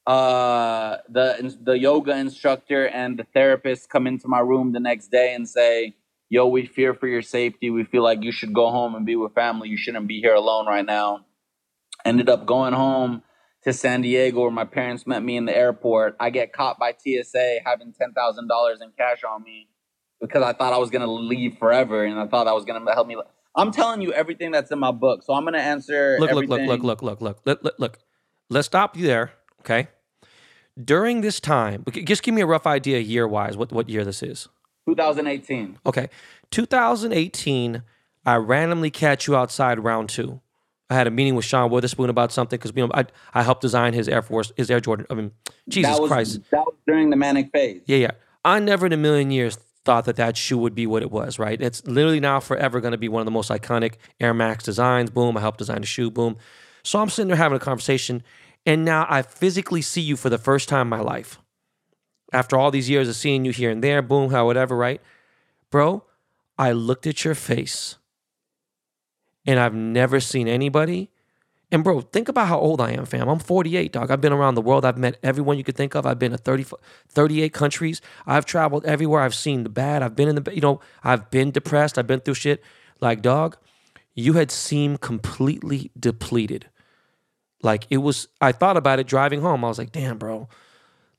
[0.06, 5.36] Uh, the the yoga instructor and the therapist come into my room the next day
[5.36, 5.96] and say,
[6.30, 7.70] "Yo, we fear for your safety.
[7.70, 9.68] We feel like you should go home and be with family.
[9.68, 11.26] You shouldn't be here alone right now."
[12.06, 13.24] Ended up going home
[13.68, 16.16] to San Diego where my parents met me in the airport.
[16.22, 19.68] I get caught by TSA having ten thousand dollars in cash on me
[20.22, 23.08] because I thought I was gonna leave forever and I thought that was gonna help
[23.08, 23.18] me.
[23.58, 26.16] I'm telling you everything that's in my book, so I'm gonna answer.
[26.18, 26.50] Look, everything.
[26.50, 28.00] look, look, look, look, look, look, look, look, look.
[28.50, 29.90] Let's stop you there, okay?
[30.82, 34.24] During this time, just give me a rough idea year wise what, what year this
[34.24, 34.48] is.
[34.88, 35.80] 2018.
[35.86, 36.08] Okay.
[36.52, 37.84] 2018,
[38.26, 40.40] I randomly catch you outside round two.
[40.90, 43.62] I had a meeting with Sean Wotherspoon about something because you know I, I helped
[43.62, 45.06] design his Air Force, his Air Jordan.
[45.10, 45.32] I mean,
[45.68, 46.42] Jesus that was, Christ.
[46.52, 47.82] That was during the manic phase.
[47.86, 48.12] Yeah, yeah.
[48.46, 51.40] I never in a million years thought that that shoe would be what it was,
[51.40, 51.62] right?
[51.62, 55.10] It's literally now forever going to be one of the most iconic Air Max designs.
[55.10, 55.38] Boom.
[55.38, 56.10] I helped design the shoe.
[56.10, 56.38] Boom.
[56.84, 58.24] So I'm sitting there having a conversation,
[58.66, 61.40] and now I physically see you for the first time in my life.
[62.32, 65.02] After all these years of seeing you here and there, boom, how, whatever, right?
[65.70, 66.04] Bro,
[66.58, 67.98] I looked at your face
[69.48, 71.10] and I've never seen anybody.
[71.72, 73.28] And bro, think about how old I am, fam.
[73.28, 74.12] I'm 48, dog.
[74.12, 74.86] I've been around the world.
[74.86, 76.06] I've met everyone you could think of.
[76.06, 76.66] I've been to 30,
[77.10, 78.02] 38 countries.
[78.26, 79.22] I've traveled everywhere.
[79.22, 80.02] I've seen the bad.
[80.02, 81.98] I've been in the, you know, I've been depressed.
[81.98, 82.64] I've been through shit.
[83.02, 83.58] Like, dog,
[84.14, 86.70] you had seemed completely depleted.
[87.64, 89.66] Like, it was, I thought about it driving home.
[89.66, 90.48] I was like, damn, bro.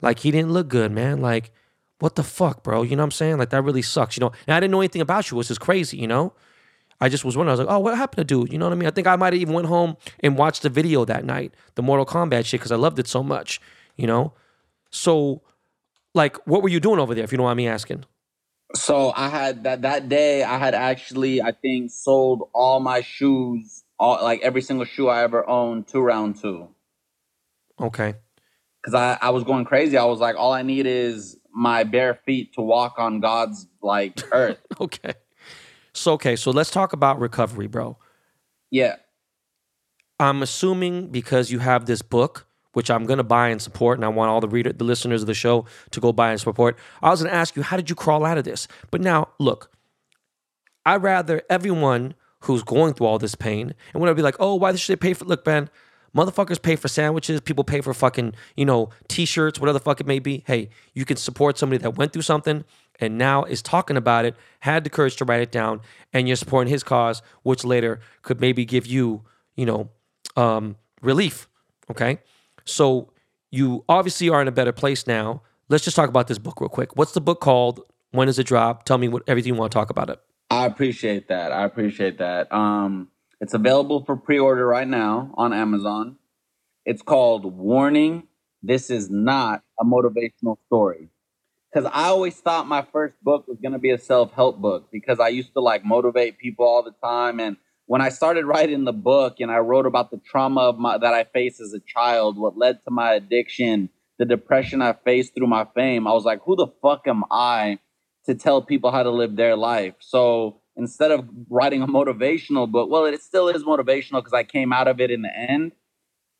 [0.01, 1.21] Like, he didn't look good, man.
[1.21, 1.53] Like,
[1.99, 2.83] what the fuck, bro?
[2.83, 3.39] You know what I'm saying?
[3.39, 4.33] Like, that really sucks, you know?
[4.47, 6.33] And I didn't know anything about you, which is crazy, you know?
[7.01, 7.51] I just was wondering.
[7.51, 8.53] I was like, oh, what happened to dude?
[8.53, 8.89] You know what I mean?
[8.89, 11.83] I think I might have even went home and watched the video that night, the
[11.83, 13.61] Mortal Kombat shit, because I loved it so much.
[13.97, 14.33] You know,
[14.91, 15.43] so
[16.15, 17.25] like, what were you doing over there?
[17.25, 18.05] If you don't mind me asking.
[18.75, 20.43] So I had that that day.
[20.43, 25.23] I had actually, I think, sold all my shoes, all like every single shoe I
[25.23, 26.69] ever owned, to round two.
[27.81, 28.15] Okay.
[28.83, 29.97] Because I I was going crazy.
[29.97, 34.21] I was like, all I need is my bare feet to walk on God's like
[34.33, 34.59] earth.
[34.81, 35.15] okay.
[35.99, 37.99] So okay, so let's talk about recovery, bro.
[38.71, 38.97] Yeah.
[40.21, 44.09] I'm assuming because you have this book, which I'm gonna buy and support, and I
[44.09, 46.79] want all the reader, the listeners of the show to go buy and support.
[47.03, 48.69] I was gonna ask you, how did you crawl out of this?
[48.91, 49.71] But now, look,
[50.87, 54.55] I'd rather everyone who's going through all this pain and when I be like, oh,
[54.55, 55.25] why should they pay for?
[55.25, 55.69] Look, man,
[56.17, 57.41] motherfuckers pay for sandwiches.
[57.41, 60.45] People pay for fucking, you know, t-shirts, whatever the fuck it may be.
[60.47, 62.65] Hey, you can support somebody that went through something
[63.01, 65.81] and now is talking about it, had the courage to write it down,
[66.13, 69.23] and you're supporting his cause, which later could maybe give you,
[69.57, 69.91] you know,
[70.37, 71.49] um, relief.
[71.91, 72.19] Okay.
[72.65, 73.13] So
[73.51, 75.43] you obviously are in a better place now.
[75.69, 76.97] Let's just talk about this book real quick.
[76.97, 77.81] What's the book called?
[78.11, 78.85] When does it drop?
[78.85, 80.19] Tell me what everything you want to talk about it.
[80.51, 81.53] I appreciate that.
[81.53, 82.51] I appreciate that.
[82.53, 83.09] Um,
[83.41, 86.17] it's available for pre-order right now on Amazon.
[86.87, 88.27] It's called Warning.
[88.63, 91.11] This is not a motivational story
[91.73, 94.89] because I always thought my first book was going to be a self help book
[94.91, 97.41] because I used to like motivate people all the time.
[97.41, 97.57] And
[97.87, 101.15] when I started writing the book and I wrote about the trauma of my, that
[101.15, 105.47] I faced as a child, what led to my addiction, the depression I faced through
[105.47, 107.79] my fame, I was like, who the fuck am I
[108.27, 109.95] to tell people how to live their life?
[110.01, 114.73] So instead of writing a motivational book, well, it still is motivational because I came
[114.73, 115.73] out of it in the end.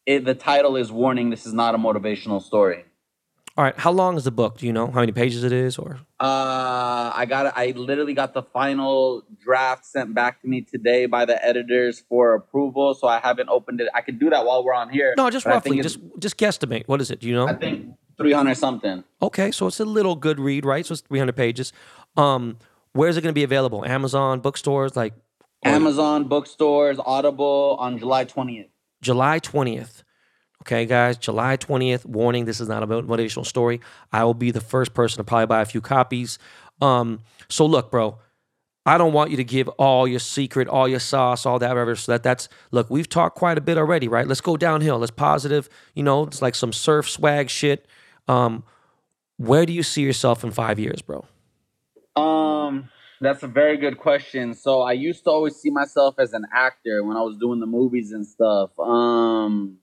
[0.07, 2.85] It, the title is Warning This is not a motivational story.
[3.59, 4.59] All right, how long is the book?
[4.59, 5.99] Do you know how many pages it is, or?
[6.21, 11.25] Uh, I got I literally got the final draft sent back to me today by
[11.25, 12.95] the editors for approval.
[12.95, 13.89] So I haven't opened it.
[13.93, 15.13] I could do that while we're on here.
[15.17, 16.87] No, just roughly, just just guesstimate.
[16.87, 17.19] What is it?
[17.19, 17.49] Do you know?
[17.49, 19.03] I think three hundred something.
[19.21, 20.87] Okay, so it's a little good read, right?
[20.87, 21.73] So it's three hundred pages.
[22.17, 22.59] Um,
[22.93, 23.85] where is it going to be available?
[23.85, 25.15] Amazon bookstores, like
[25.65, 28.69] Amazon bookstores, Audible on July twentieth.
[29.03, 30.05] July twentieth.
[30.63, 32.05] Okay, guys, July 20th.
[32.05, 33.81] Warning, this is not a motivational story.
[34.13, 36.39] I will be the first person to probably buy a few copies.
[36.81, 38.19] Um, so look, bro,
[38.85, 41.95] I don't want you to give all your secret, all your sauce, all that, whatever.
[41.95, 44.27] So that that's look, we've talked quite a bit already, right?
[44.27, 44.99] Let's go downhill.
[44.99, 45.69] Let's positive.
[45.95, 47.87] You know, it's like some surf swag shit.
[48.27, 48.65] Um,
[49.37, 51.25] where do you see yourself in five years, bro?
[52.17, 52.89] Um,
[53.21, 54.55] that's a very good question.
[54.55, 57.67] So I used to always see myself as an actor when I was doing the
[57.67, 58.71] movies and stuff.
[58.79, 59.79] Um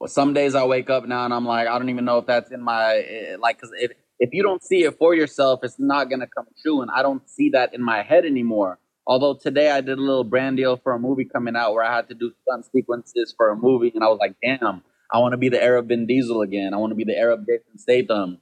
[0.00, 2.26] well, some days I wake up now and I'm like, I don't even know if
[2.26, 5.78] that's in my eh, like, because if if you don't see it for yourself, it's
[5.78, 8.78] not gonna come true, and I don't see that in my head anymore.
[9.06, 11.94] Although today I did a little brand deal for a movie coming out where I
[11.96, 14.82] had to do stunt sequences for a movie, and I was like, damn,
[15.12, 16.74] I want to be the Arab Vin Diesel again.
[16.74, 18.38] I want to be the Arab Jason Statham.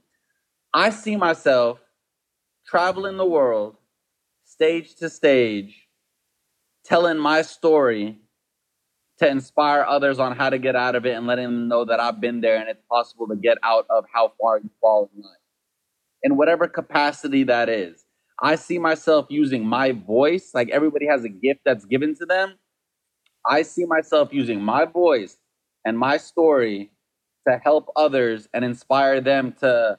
[0.73, 1.79] I see myself
[2.67, 3.77] traveling the world,
[4.45, 5.87] stage to stage,
[6.83, 8.19] telling my story
[9.19, 11.99] to inspire others on how to get out of it and letting them know that
[11.99, 15.21] I've been there and it's possible to get out of how far you fall in
[15.21, 15.31] life.
[16.23, 18.05] In whatever capacity that is.
[18.41, 22.53] I see myself using my voice, like everybody has a gift that's given to them.
[23.45, 25.37] I see myself using my voice
[25.85, 26.91] and my story
[27.47, 29.97] to help others and inspire them to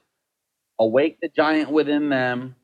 [0.79, 2.55] awake the giant within them,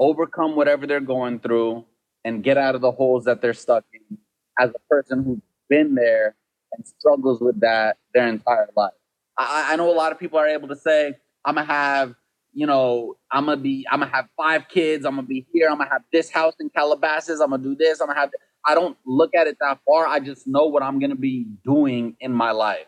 [0.00, 1.84] overcome whatever they're going through,
[2.24, 4.18] and get out of the holes that they're stuck in
[4.58, 6.36] as a person who's been there
[6.72, 8.92] and struggles with that their entire life.
[9.38, 12.14] I, I know a lot of people are able to say, I'm gonna have,
[12.52, 15.78] you know, I'm gonna be, I'm gonna have five kids, I'm gonna be here, I'm
[15.78, 18.30] gonna have this house in Calabasas, I'm gonna do this, I'm gonna have.
[18.66, 20.06] I don't look at it that far.
[20.06, 22.86] I just know what I'm gonna be doing in my life.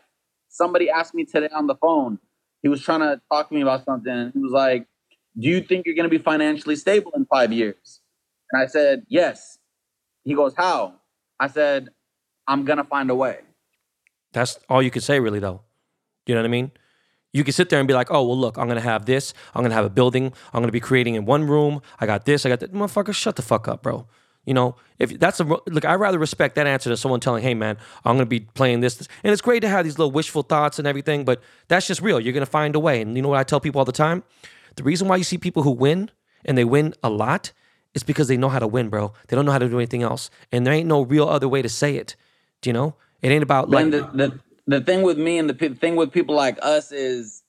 [0.49, 2.17] Somebody asked me today on the phone.
[2.63, 4.87] He was trying to talk to me about something, and he was like,
[5.37, 8.01] "Do you think you're gonna be financially stable in five years?"
[8.51, 9.59] And I said, "Yes."
[10.23, 10.95] He goes, "How?"
[11.39, 11.89] I said,
[12.47, 13.39] "I'm gonna find a way."
[14.33, 15.61] That's all you could say, really, though.
[16.25, 16.71] You know what I mean?
[17.33, 19.33] You can sit there and be like, oh, well, look, I'm to have this.
[19.53, 20.33] I'm to have a building.
[20.53, 21.81] I'm to be creating in one room.
[21.99, 22.45] I got this.
[22.45, 22.73] I got that.
[22.73, 24.07] Motherfucker, shut the fuck up, bro.
[24.45, 27.53] You know, if that's a look, I rather respect that answer than someone telling, "Hey,
[27.53, 30.41] man, I'm to be playing this, this." And it's great to have these little wishful
[30.41, 32.17] thoughts and everything, but that's just real.
[32.17, 33.01] You're to find a way.
[33.01, 34.23] And you know what I tell people all the time?
[34.77, 36.11] The reason why you see people who win
[36.45, 37.51] and they win a lot
[37.93, 39.11] is because they know how to win, bro.
[39.27, 41.61] They don't know how to do anything else, and there ain't no real other way
[41.61, 42.15] to say it.
[42.61, 42.95] Do you know?
[43.21, 46.11] It ain't about like the, the the thing with me and the p- thing with
[46.11, 47.43] people like us is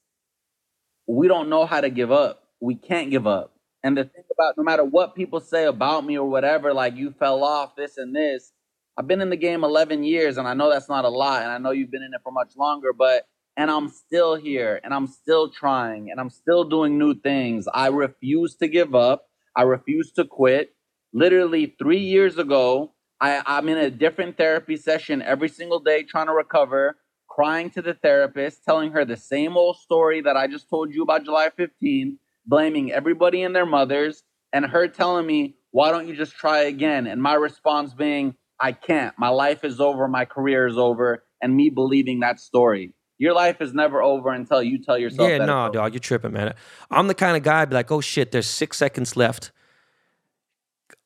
[1.06, 2.44] we don't know how to give up.
[2.60, 3.54] We can't give up.
[3.82, 7.12] And the thing about no matter what people say about me or whatever, like you
[7.18, 8.52] fell off this and this,
[8.96, 11.42] I've been in the game 11 years and I know that's not a lot.
[11.42, 13.24] And I know you've been in it for much longer, but,
[13.56, 17.66] and I'm still here and I'm still trying and I'm still doing new things.
[17.72, 19.26] I refuse to give up.
[19.56, 20.74] I refuse to quit.
[21.12, 26.26] Literally three years ago, I, I'm in a different therapy session every single day trying
[26.26, 26.96] to recover
[27.38, 31.04] crying to the therapist, telling her the same old story that I just told you
[31.04, 36.16] about July 15, blaming everybody and their mothers, and her telling me, why don't you
[36.16, 37.06] just try again?
[37.06, 39.16] And my response being, I can't.
[39.16, 40.08] My life is over.
[40.08, 41.22] My career is over.
[41.40, 42.92] And me believing that story.
[43.18, 45.28] Your life is never over until you tell yourself.
[45.28, 46.54] Yeah, no, nah, dog, you're tripping, man.
[46.90, 49.52] I'm the kind of guy be like, oh shit, there's six seconds left.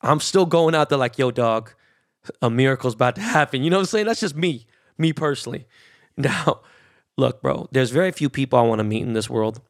[0.01, 1.75] I'm still going out there like, yo, dog,
[2.41, 3.63] a miracle's about to happen.
[3.63, 4.07] You know what I'm saying?
[4.07, 4.67] That's just me,
[4.99, 5.67] me personally.
[6.15, 6.61] Now,
[7.17, 9.63] look, bro, there's very few people I want to meet in this world.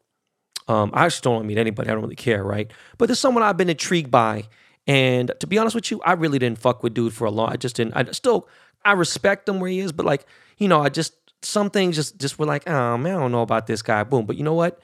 [0.67, 1.89] Um, I just don't want to meet anybody.
[1.89, 2.69] I don't really care, right?
[2.97, 4.49] But there's someone I've been intrigued by.
[4.85, 7.49] And to be honest with you, I really didn't fuck with dude for a long.
[7.49, 7.93] I just didn't.
[7.95, 8.49] I still,
[8.83, 10.25] I respect him where he is, but like,
[10.57, 13.41] you know, I just some things just just were like, oh man, I don't know
[13.41, 14.03] about this guy.
[14.03, 14.25] Boom.
[14.25, 14.79] But you know what?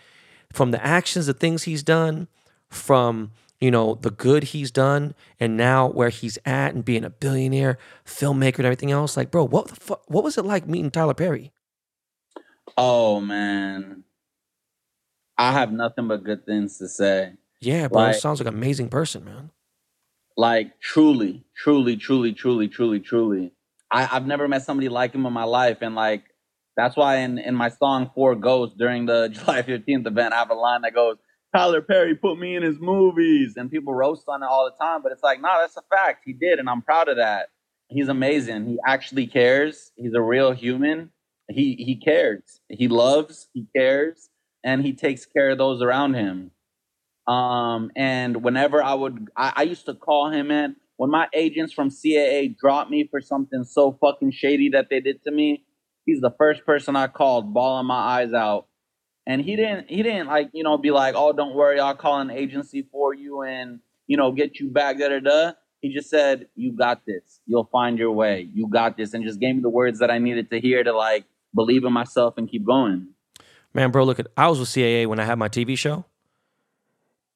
[0.53, 2.27] From the actions, the things he's done,
[2.69, 7.09] from you know the good he's done, and now where he's at and being a
[7.09, 9.17] billionaire filmmaker and everything else.
[9.17, 10.03] Like, bro, what the fuck?
[10.07, 11.51] What was it like meeting Tyler Perry?
[12.77, 14.03] Oh man,
[15.37, 17.33] I have nothing but good things to say.
[17.61, 19.51] Yeah, bro, like, sounds like an amazing person, man.
[20.37, 23.51] Like truly, truly, truly, truly, truly, truly.
[23.91, 26.23] I, I've never met somebody like him in my life, and like
[26.77, 30.49] that's why in in my song Four Ghosts during the July 15th event, I have
[30.49, 31.17] a line that goes,
[31.55, 35.01] Tyler Perry put me in his movies, and people roast on it all the time.
[35.01, 36.23] But it's like, no, nah, that's a fact.
[36.25, 37.49] He did, and I'm proud of that.
[37.87, 38.67] He's amazing.
[38.67, 39.91] He actually cares.
[39.95, 41.11] He's a real human.
[41.49, 42.61] He he cares.
[42.69, 43.47] He loves.
[43.53, 44.29] He cares,
[44.63, 46.51] and he takes care of those around him.
[47.25, 51.73] Um, and whenever I would, I, I used to call him in when my agents
[51.73, 55.63] from CAA dropped me for something so fucking shady that they did to me.
[56.05, 58.68] He's the first person I called, bawling my eyes out
[59.29, 62.19] and he didn't he didn't like you know be like oh don't worry i'll call
[62.19, 65.51] an agency for you and you know get you back da da da.
[65.81, 67.39] He just said you got this.
[67.45, 68.49] You'll find your way.
[68.53, 70.91] You got this and just gave me the words that i needed to hear to
[70.91, 71.25] like
[71.55, 73.09] believe in myself and keep going.
[73.73, 76.05] Man bro look at i was with caa when i had my tv show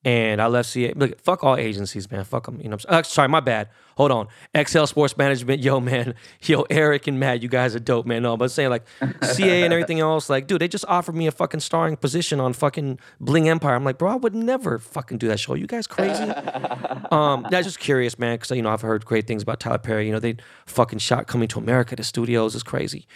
[0.06, 0.94] and I left CA.
[0.94, 2.24] Look, fuck all agencies, man.
[2.24, 2.60] Fuck them.
[2.62, 2.78] You know.
[2.88, 3.70] Uh, sorry, my bad.
[3.96, 4.28] Hold on.
[4.54, 8.24] Excel Sports Management, yo, man, yo, Eric and Matt, you guys are dope, man.
[8.24, 8.86] No, but saying like
[9.22, 12.54] CA and everything else, like, dude, they just offered me a fucking starring position on
[12.54, 13.76] fucking Bling Empire.
[13.76, 15.54] I'm like, bro, I would never fucking do that show.
[15.54, 16.24] You guys crazy?
[17.12, 20.08] um, yeah, just curious, man, because you know I've heard great things about Tyler Perry.
[20.08, 21.96] You know, they fucking shot coming to America.
[21.96, 23.08] The studios is crazy.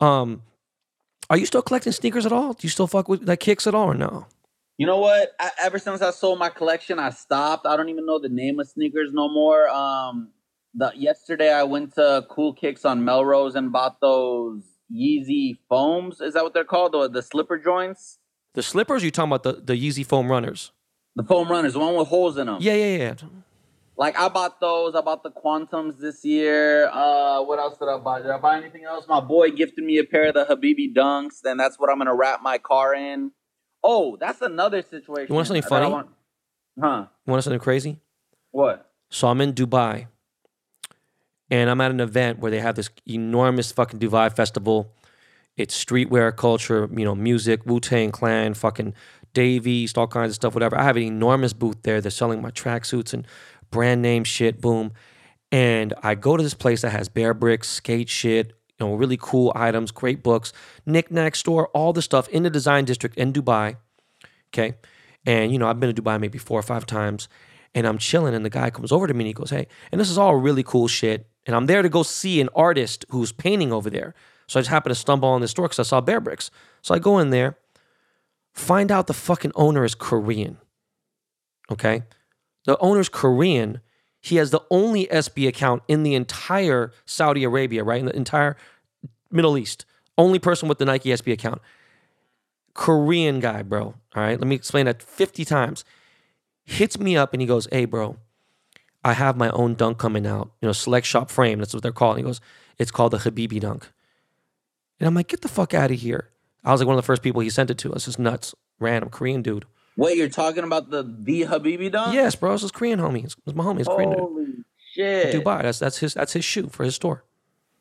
[0.00, 0.42] Um,
[1.28, 2.52] are you still collecting sneakers at all?
[2.52, 4.26] Do you still fuck with like kicks at all or no?
[4.78, 5.32] You know what?
[5.40, 7.66] I, ever since I sold my collection, I stopped.
[7.66, 9.68] I don't even know the name of sneakers no more.
[9.68, 10.32] Um,
[10.74, 16.20] the yesterday I went to Cool Kicks on Melrose and bought those Yeezy foams.
[16.20, 16.92] Is that what they're called?
[16.92, 18.18] The, the slipper joints.
[18.52, 19.02] The slippers?
[19.02, 20.72] you talking about the the Yeezy foam runners?
[21.14, 22.58] The foam runners, the one with holes in them.
[22.60, 23.14] Yeah, yeah, yeah.
[23.96, 24.94] Like I bought those.
[24.94, 26.88] I bought the Quantums this year.
[26.88, 28.20] Uh, what else did I buy?
[28.20, 29.06] Did I buy anything else?
[29.08, 31.40] My boy gifted me a pair of the Habibi Dunks.
[31.42, 33.32] Then that's what I'm gonna wrap my car in.
[33.88, 35.28] Oh, that's another situation.
[35.28, 35.88] You want something funny?
[35.88, 36.08] Want,
[36.80, 37.06] huh?
[37.24, 38.00] You want something crazy?
[38.50, 38.90] What?
[39.10, 40.08] So I'm in Dubai,
[41.52, 44.92] and I'm at an event where they have this enormous fucking Dubai festival.
[45.56, 48.92] It's streetwear culture, you know, music, Wu Tang Clan, fucking
[49.32, 50.76] Dave East, all kinds of stuff, whatever.
[50.76, 52.00] I have an enormous booth there.
[52.00, 53.24] They're selling my tracksuits and
[53.70, 54.92] brand name shit, boom.
[55.52, 59.18] And I go to this place that has bear bricks, skate shit, you know, really
[59.20, 60.52] cool items, great books,
[60.84, 63.76] knickknack store, all the stuff in the design district in Dubai.
[64.48, 64.76] Okay.
[65.24, 67.28] And, you know, I've been to Dubai maybe four or five times
[67.74, 70.00] and I'm chilling and the guy comes over to me and he goes, Hey, and
[70.00, 71.28] this is all really cool shit.
[71.46, 74.14] And I'm there to go see an artist who's painting over there.
[74.48, 76.50] So I just happened to stumble on this store because I saw Bear Bricks.
[76.82, 77.58] So I go in there,
[78.52, 80.58] find out the fucking owner is Korean.
[81.70, 82.02] Okay.
[82.64, 83.80] The owner's Korean.
[84.26, 88.00] He has the only SB account in the entire Saudi Arabia, right?
[88.00, 88.56] In the entire
[89.30, 89.86] Middle East.
[90.18, 91.62] Only person with the Nike SB account.
[92.74, 93.84] Korean guy, bro.
[93.84, 94.36] All right.
[94.36, 95.84] Let me explain that 50 times.
[96.64, 98.16] Hits me up and he goes, Hey, bro,
[99.04, 100.50] I have my own dunk coming out.
[100.60, 101.60] You know, select shop frame.
[101.60, 102.16] That's what they're called.
[102.16, 102.40] And he goes,
[102.78, 103.92] It's called the Habibi dunk.
[104.98, 106.30] And I'm like, Get the fuck out of here.
[106.64, 107.92] I was like one of the first people he sent it to.
[107.92, 108.56] It's just nuts.
[108.80, 109.66] Random Korean dude.
[109.96, 112.14] Wait, you're talking about the the Habibi dunk?
[112.14, 112.52] Yes, bro.
[112.52, 113.24] It's his Korean homie.
[113.24, 113.80] It's, it's my homie.
[113.80, 114.18] It's Korean dude.
[114.20, 114.46] Holy
[114.92, 115.34] shit!
[115.34, 115.62] Dubai.
[115.62, 117.24] That's that's his that's his shoe for his store.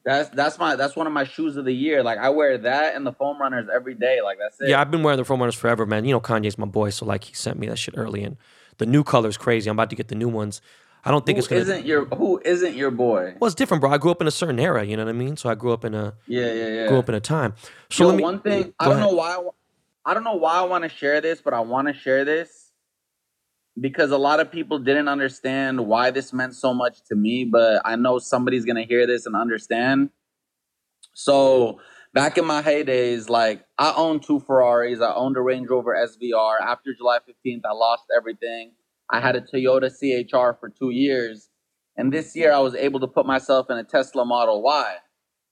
[0.05, 2.03] That's that's my that's one of my shoes of the year.
[2.03, 4.21] Like I wear that and the foam runners every day.
[4.21, 4.69] Like that's it.
[4.69, 6.05] Yeah, I've been wearing the foam runners forever, man.
[6.05, 8.37] You know Kanye's my boy, so like he sent me that shit early, and
[8.77, 9.69] the new color's crazy.
[9.69, 10.61] I'm about to get the new ones.
[11.03, 11.61] I don't think who it's gonna.
[11.61, 13.35] isn't your who isn't your boy?
[13.39, 13.91] well, it's different, bro.
[13.91, 14.83] I grew up in a certain era.
[14.83, 15.37] You know what I mean?
[15.37, 16.87] So I grew up in a Yeah, yeah, yeah.
[16.87, 17.55] grew up in a time.
[17.89, 18.23] So Yo, let me.
[18.23, 19.07] one thing I don't ahead.
[19.09, 19.43] know why
[20.05, 22.71] I, don't know why I want to share this, but I want to share this
[23.79, 27.45] because a lot of people didn't understand why this meant so much to me.
[27.45, 30.09] But I know somebody's gonna hear this and understand.
[31.13, 31.79] So
[32.13, 35.01] back in my heydays, like I owned two Ferraris.
[35.01, 36.61] I owned a Range Rover SVR.
[36.61, 38.71] After July 15th, I lost everything.
[39.09, 41.49] I had a Toyota CHR for two years.
[41.97, 44.95] And this year I was able to put myself in a Tesla Model Y.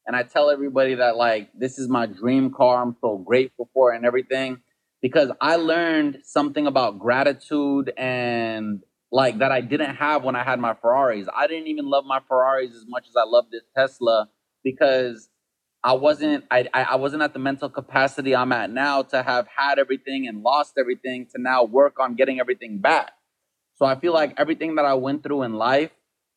[0.05, 2.81] And I tell everybody that like this is my dream car.
[2.81, 4.59] I'm so grateful for it and everything.
[5.01, 8.81] Because I learned something about gratitude and
[9.11, 11.27] like that I didn't have when I had my Ferraris.
[11.35, 14.30] I didn't even love my Ferraris as much as I love this Tesla
[14.63, 15.30] because
[15.84, 19.47] I wasn't I, I I wasn't at the mental capacity I'm at now to have
[19.55, 23.11] had everything and lost everything to now work on getting everything back.
[23.75, 25.91] So I feel like everything that I went through in life,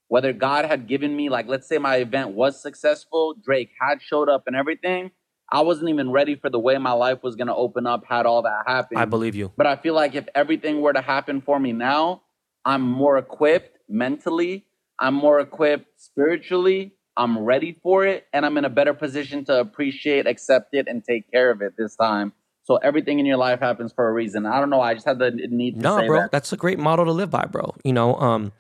[0.09, 4.29] whether God had given me, like let's say my event was successful, Drake had showed
[4.29, 5.11] up and everything,
[5.51, 8.43] I wasn't even ready for the way my life was gonna open up had all
[8.43, 9.01] that happened.
[9.01, 9.53] I believe you.
[9.57, 12.23] But I feel like if everything were to happen for me now,
[12.65, 14.67] I'm more equipped mentally,
[14.99, 19.61] I'm more equipped spiritually, I'm ready for it, and I'm in a better position to
[19.61, 22.33] appreciate, accept it, and take care of it this time.
[22.65, 24.45] So everything in your life happens for a reason.
[24.45, 24.81] I don't know.
[24.81, 26.33] I just had the need to No, bro, that.
[26.33, 27.75] that's a great model to live by, bro.
[27.85, 28.53] You know, um,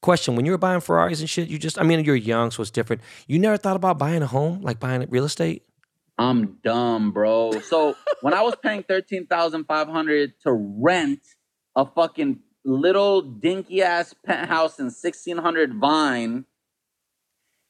[0.00, 2.70] question: When you were buying Ferraris and shit, you just—I mean, you're young, so it's
[2.70, 3.02] different.
[3.26, 5.64] You never thought about buying a home, like buying real estate?
[6.20, 7.60] I'm dumb, bro.
[7.60, 11.20] So when I was paying thirteen thousand five hundred to rent
[11.74, 16.44] a fucking little dinky ass penthouse in sixteen hundred Vine,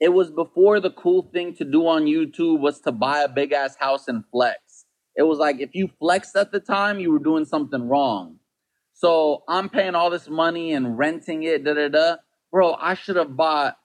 [0.00, 3.52] it was before the cool thing to do on YouTube was to buy a big
[3.52, 4.84] ass house and flex.
[5.16, 8.39] It was like if you flexed at the time, you were doing something wrong.
[9.00, 12.16] So I'm paying all this money and renting it, da da da.
[12.52, 13.78] Bro, I should have bought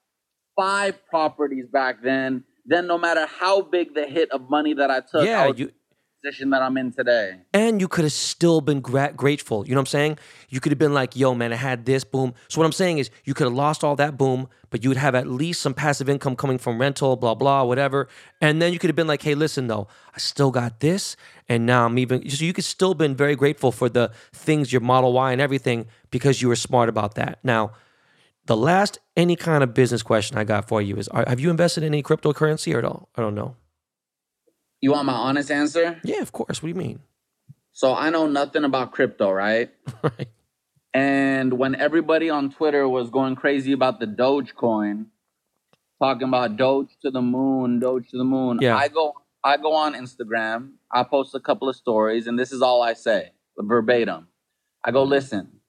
[0.57, 2.43] five properties back then.
[2.65, 5.57] Then no matter how big the hit of money that I took, yeah, I would
[5.57, 5.84] you be in the
[6.25, 7.37] position that I'm in today.
[7.53, 9.65] and you could have still been gra- grateful.
[9.65, 10.19] You know what I'm saying?
[10.49, 12.97] You could have been like, "Yo, man, I had this, boom." So what I'm saying
[12.97, 15.73] is, you could have lost all that, boom, but you would have at least some
[15.73, 18.07] passive income coming from rental, blah blah, whatever.
[18.41, 21.15] And then you could have been like, "Hey, listen, though, I still got this,
[21.47, 24.81] and now I'm even." So you could still been very grateful for the things, your
[24.81, 27.39] Model Y and everything, because you were smart about that.
[27.43, 27.71] Now,
[28.45, 31.83] the last any kind of business question I got for you is: Have you invested
[31.83, 33.09] in any cryptocurrency or at all?
[33.15, 33.55] I don't know.
[34.85, 35.99] You want my honest answer?
[36.03, 36.61] Yeah, of course.
[36.61, 36.99] What do you mean?
[37.73, 39.71] So I know nothing about crypto, right?
[40.03, 40.27] right.
[40.93, 45.07] And when everybody on Twitter was going crazy about the Dogecoin,
[45.99, 48.77] talking about Doge to the moon, Doge to the moon, Yeah.
[48.77, 52.61] I go I go on Instagram, I post a couple of stories, and this is
[52.61, 54.27] all I say, verbatim.
[54.83, 55.61] I go, listen,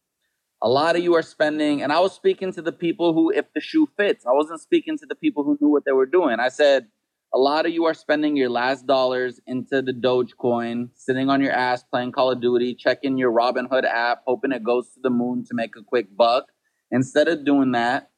[0.61, 3.47] a lot of you are spending, and I was speaking to the people who, if
[3.55, 6.39] the shoe fits, I wasn't speaking to the people who knew what they were doing.
[6.39, 6.89] I said,
[7.35, 11.53] a lot of you are spending your last dollars into the Dogecoin, sitting on your
[11.53, 15.45] ass playing Call of Duty, checking your Robinhood app, hoping it goes to the moon
[15.45, 16.47] to make a quick buck.
[16.91, 18.11] Instead of doing that,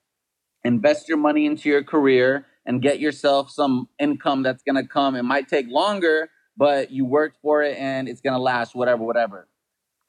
[0.62, 5.16] invest your money into your career and get yourself some income that's going to come.
[5.16, 9.02] It might take longer, but you worked for it and it's going to last, whatever,
[9.02, 9.48] whatever.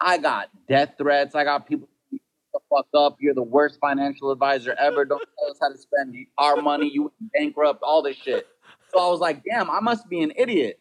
[0.01, 1.35] I got death threats.
[1.35, 2.21] I got people "Shut
[2.53, 3.17] the fuck up.
[3.19, 5.05] You're the worst financial advisor ever.
[5.05, 6.89] Don't tell us how to spend our money.
[6.93, 8.47] You bankrupt, all this shit.
[8.91, 10.79] So I was like, damn, I must be an idiot.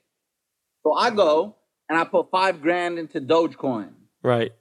[0.82, 1.56] So I go
[1.88, 3.90] and I put five grand into Dogecoin.
[4.22, 4.52] Right.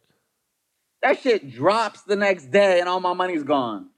[1.02, 3.90] That shit drops the next day and all my money's gone.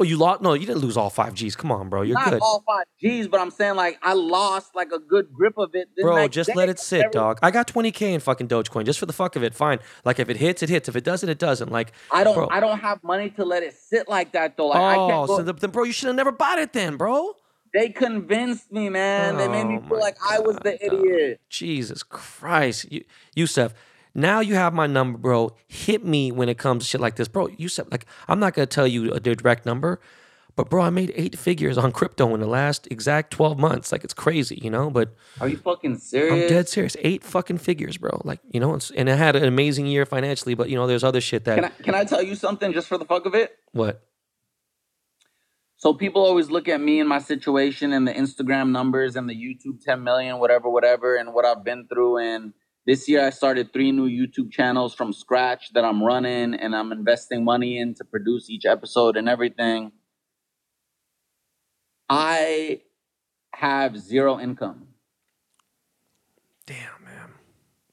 [0.00, 0.42] Oh, you lost?
[0.42, 1.56] No, you didn't lose all five G's.
[1.56, 2.02] Come on, bro.
[2.02, 2.40] You're Not good.
[2.40, 5.88] all five G's, but I'm saying like I lost like a good grip of it.
[6.00, 6.54] Bro, just day.
[6.54, 7.40] let it sit, Every- dog.
[7.42, 9.54] I got 20K in fucking Dogecoin just for the fuck of it.
[9.54, 9.80] Fine.
[10.04, 10.88] Like, if it hits, it hits.
[10.88, 11.72] If it doesn't, it doesn't.
[11.72, 12.36] Like, I don't.
[12.36, 12.48] Bro.
[12.52, 14.68] I don't have money to let it sit like that though.
[14.68, 15.36] Like I oh, can't go.
[15.38, 17.34] so the, then, bro, you should have never bought it then, bro.
[17.72, 19.36] They convinced me, man.
[19.36, 21.40] they made me Oh, feel like I was the God, idiot.
[21.48, 22.90] Jesus Christ.
[22.90, 23.04] You,
[23.34, 23.72] Yusef,
[24.14, 25.54] now you have my number, bro.
[25.66, 27.28] Hit me when it comes to shit like this.
[27.28, 30.00] Bro, Yusef, like, I'm not going to tell you a direct number,
[30.56, 33.92] but bro, I made eight figures on crypto in the last exact 12 months.
[33.92, 34.90] Like, it's crazy, you know?
[34.90, 36.32] But Are you fucking serious?
[36.32, 36.96] I'm dead serious.
[37.00, 38.20] Eight fucking figures, bro.
[38.24, 41.20] Like, you know, and I had an amazing year financially, but, you know, there's other
[41.20, 41.54] shit that.
[41.56, 43.56] Can I can I tell you something just for the fuck of it?
[43.72, 44.02] what?
[45.78, 49.34] So people always look at me and my situation and the Instagram numbers and the
[49.34, 52.18] YouTube 10 million, whatever, whatever, and what I've been through.
[52.18, 52.52] And
[52.84, 56.90] this year I started three new YouTube channels from scratch that I'm running and I'm
[56.90, 59.92] investing money in to produce each episode and everything.
[62.08, 62.80] I
[63.54, 64.88] have zero income.
[66.66, 67.30] Damn, man.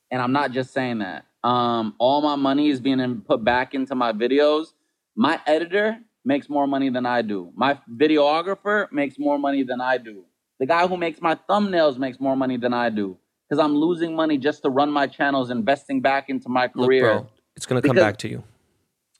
[0.09, 1.25] and I'm not just saying that.
[1.43, 4.69] Um, all my money is being put back into my videos.
[5.15, 7.51] My editor makes more money than I do.
[7.55, 10.25] My videographer makes more money than I do.
[10.59, 14.15] The guy who makes my thumbnails makes more money than I do because I'm losing
[14.15, 17.13] money just to run my channels, investing back into my career.
[17.15, 18.43] Look, bro, it's going to come back to you.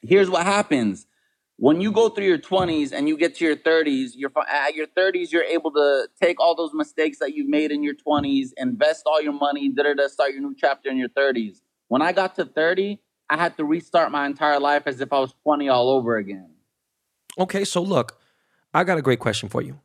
[0.02, 1.08] here's what happens
[1.58, 4.88] when you go through your 20s and you get to your 30s you're at your
[4.88, 9.04] 30s you're able to take all those mistakes that you've made in your 20s invest
[9.06, 12.12] all your money da da da start your new chapter in your 30s when i
[12.12, 13.00] got to 30
[13.30, 16.50] i had to restart my entire life as if i was 20 all over again
[17.38, 18.18] Okay, so look,
[18.74, 19.80] I got a great question for you.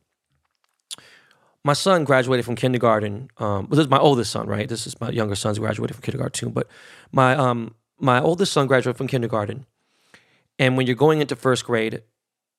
[1.62, 3.31] My son graduated from kindergarten.
[3.39, 4.68] Um, well, this is my oldest son, right?
[4.68, 6.51] This is my younger son's graduated from kindergarten too.
[6.51, 6.68] But
[7.12, 9.66] my um, my oldest son graduated from kindergarten,
[10.59, 12.02] and when you're going into first grade,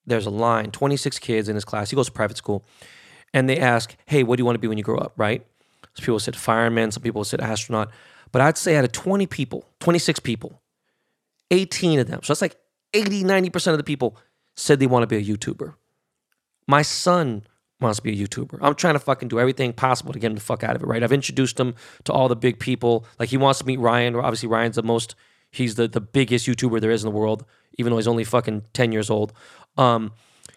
[0.06, 1.90] there's a line, 26 kids in his class.
[1.90, 2.64] He goes to private school,
[3.34, 5.44] and they ask, "Hey, what do you want to be when you grow up?" Right?
[5.94, 7.90] Some people said fireman, some people said astronaut,
[8.30, 10.62] but I'd say out of 20 people, 26 people,
[11.50, 12.56] 18 of them, so that's like
[12.94, 14.16] 80, 90% of the people
[14.54, 15.74] said they want to be a YouTuber.
[16.66, 17.44] My son
[17.80, 18.58] wants to be a YouTuber.
[18.62, 20.86] I'm trying to fucking do everything possible to get him the fuck out of it,
[20.86, 21.02] right?
[21.02, 21.74] I've introduced him
[22.04, 23.04] to all the big people.
[23.18, 24.14] Like he wants to meet Ryan.
[24.14, 25.14] Obviously, Ryan's the most,
[25.50, 27.44] he's the, the biggest YouTuber there is in the world,
[27.78, 29.32] even though he's only fucking 10 years old.
[29.76, 30.12] Um,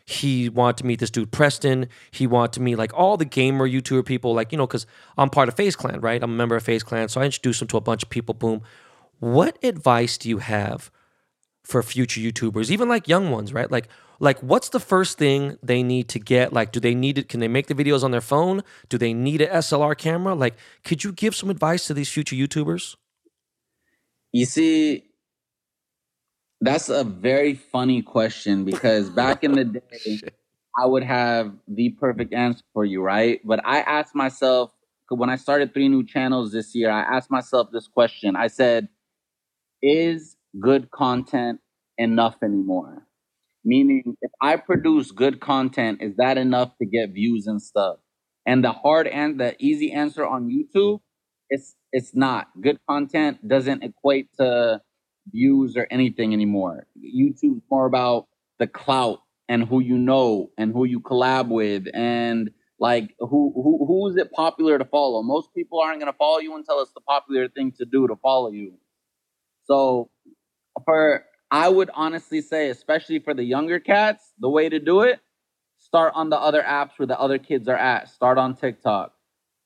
[0.06, 1.90] he wanted to meet this dude Preston.
[2.12, 4.86] He wanted to meet like all the gamer YouTuber people, like, you know, because
[5.18, 6.22] I'm part of FaZe Clan, right?
[6.22, 7.10] I'm a member of FaZe Clan.
[7.10, 8.36] So I introduced him to a bunch of people.
[8.36, 8.62] Boom.
[9.20, 10.92] What advice do you have
[11.66, 13.70] for future YouTubers, even like young ones, right?
[13.70, 13.90] Like,
[14.20, 16.54] like what's the first thing they need to get?
[16.54, 17.28] Like, do they need it?
[17.28, 18.64] Can they make the videos on their phone?
[18.88, 20.36] Do they need an SLR camera?
[20.36, 22.96] Like, could you give some advice to these future YouTubers?
[24.36, 25.06] you see
[26.60, 30.20] that's a very funny question because back in the day
[30.78, 33.40] I would have the perfect answer for you, right?
[33.46, 34.72] But I asked myself
[35.08, 38.36] when I started three new channels this year, I asked myself this question.
[38.36, 38.90] I said,
[39.82, 41.60] is good content
[41.98, 43.08] enough anymore?
[43.64, 47.98] Meaning, if I produce good content, is that enough to get views and stuff?
[48.46, 51.00] And the hard and the easy answer on YouTube,
[51.50, 52.48] it's it's not.
[52.62, 54.82] Good content doesn't equate to
[55.32, 56.86] views or anything anymore.
[56.98, 58.28] YouTube's more about
[58.60, 59.20] the clout
[59.50, 64.18] and who you know and who you collab with and like who who who is
[64.18, 65.24] it popular to follow?
[65.24, 68.52] Most people aren't gonna follow you until it's the popular thing to do to follow
[68.52, 68.74] you.
[69.64, 70.10] So
[70.84, 75.20] for I would honestly say, especially for the younger cats, the way to do it,
[75.78, 78.10] start on the other apps where the other kids are at.
[78.10, 79.14] Start on TikTok.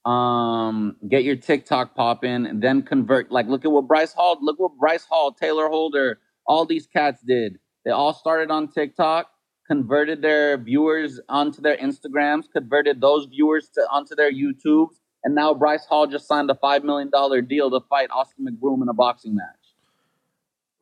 [0.05, 3.31] Um, get your TikTok popping and then convert.
[3.31, 7.21] Like, look at what Bryce Hall, look what Bryce Hall, Taylor Holder, all these cats
[7.21, 7.59] did.
[7.85, 9.29] They all started on TikTok,
[9.67, 15.53] converted their viewers onto their Instagrams, converted those viewers to onto their YouTubes, and now
[15.53, 18.93] Bryce Hall just signed a five million dollar deal to fight Austin McBroom in a
[18.93, 19.58] boxing match.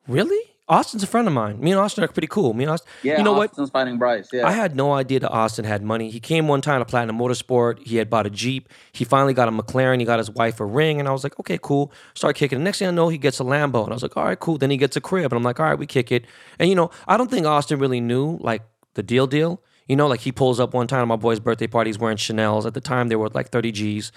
[0.08, 0.42] Really?
[0.68, 1.58] Austin's a friend of mine.
[1.60, 2.52] Me and Austin are pretty cool.
[2.52, 2.90] Me and Austin.
[3.02, 3.50] Yeah, you know what?
[3.50, 4.28] Austin's fighting Bryce.
[4.32, 6.10] Yeah, I had no idea that Austin had money.
[6.10, 7.86] He came one time to Platinum Motorsport.
[7.86, 8.68] He had bought a Jeep.
[8.92, 9.98] He finally got a McLaren.
[9.98, 10.98] He got his wife a ring.
[10.98, 11.90] And I was like, okay, cool.
[12.14, 12.58] Start kicking.
[12.58, 13.82] The next thing I know, he gets a Lambo.
[13.84, 14.58] And I was like, all right, cool.
[14.58, 15.32] Then he gets a crib.
[15.32, 16.26] And I'm like, all right, we kick it.
[16.58, 18.62] And, you know, I don't think Austin really knew, like,
[18.92, 19.62] the deal deal.
[19.86, 21.88] You know, like he pulls up one time at my boy's birthday party.
[21.88, 22.66] He's wearing Chanel's.
[22.66, 24.12] At the time, they were like 30 G's.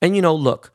[0.00, 0.72] And, you know, look,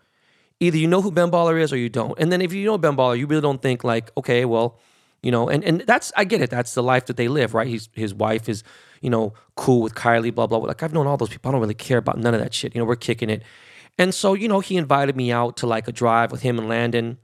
[0.63, 2.17] either you know who Ben Baller is or you don't.
[2.17, 4.79] And then if you know Ben Baller, you really don't think, like, okay, well,
[5.21, 6.49] you know, and, and that's I get it.
[6.49, 7.67] That's the life that they live, right?
[7.67, 8.63] He's his wife is,
[9.01, 10.57] you know, cool with Kylie, blah blah.
[10.57, 11.49] Like I've known all those people.
[11.49, 12.75] I don't really care about none of that shit.
[12.75, 13.41] You know, we're kicking it,
[13.97, 16.67] And so, you know, he invited me out to like a drive with him and
[16.67, 17.17] Landon.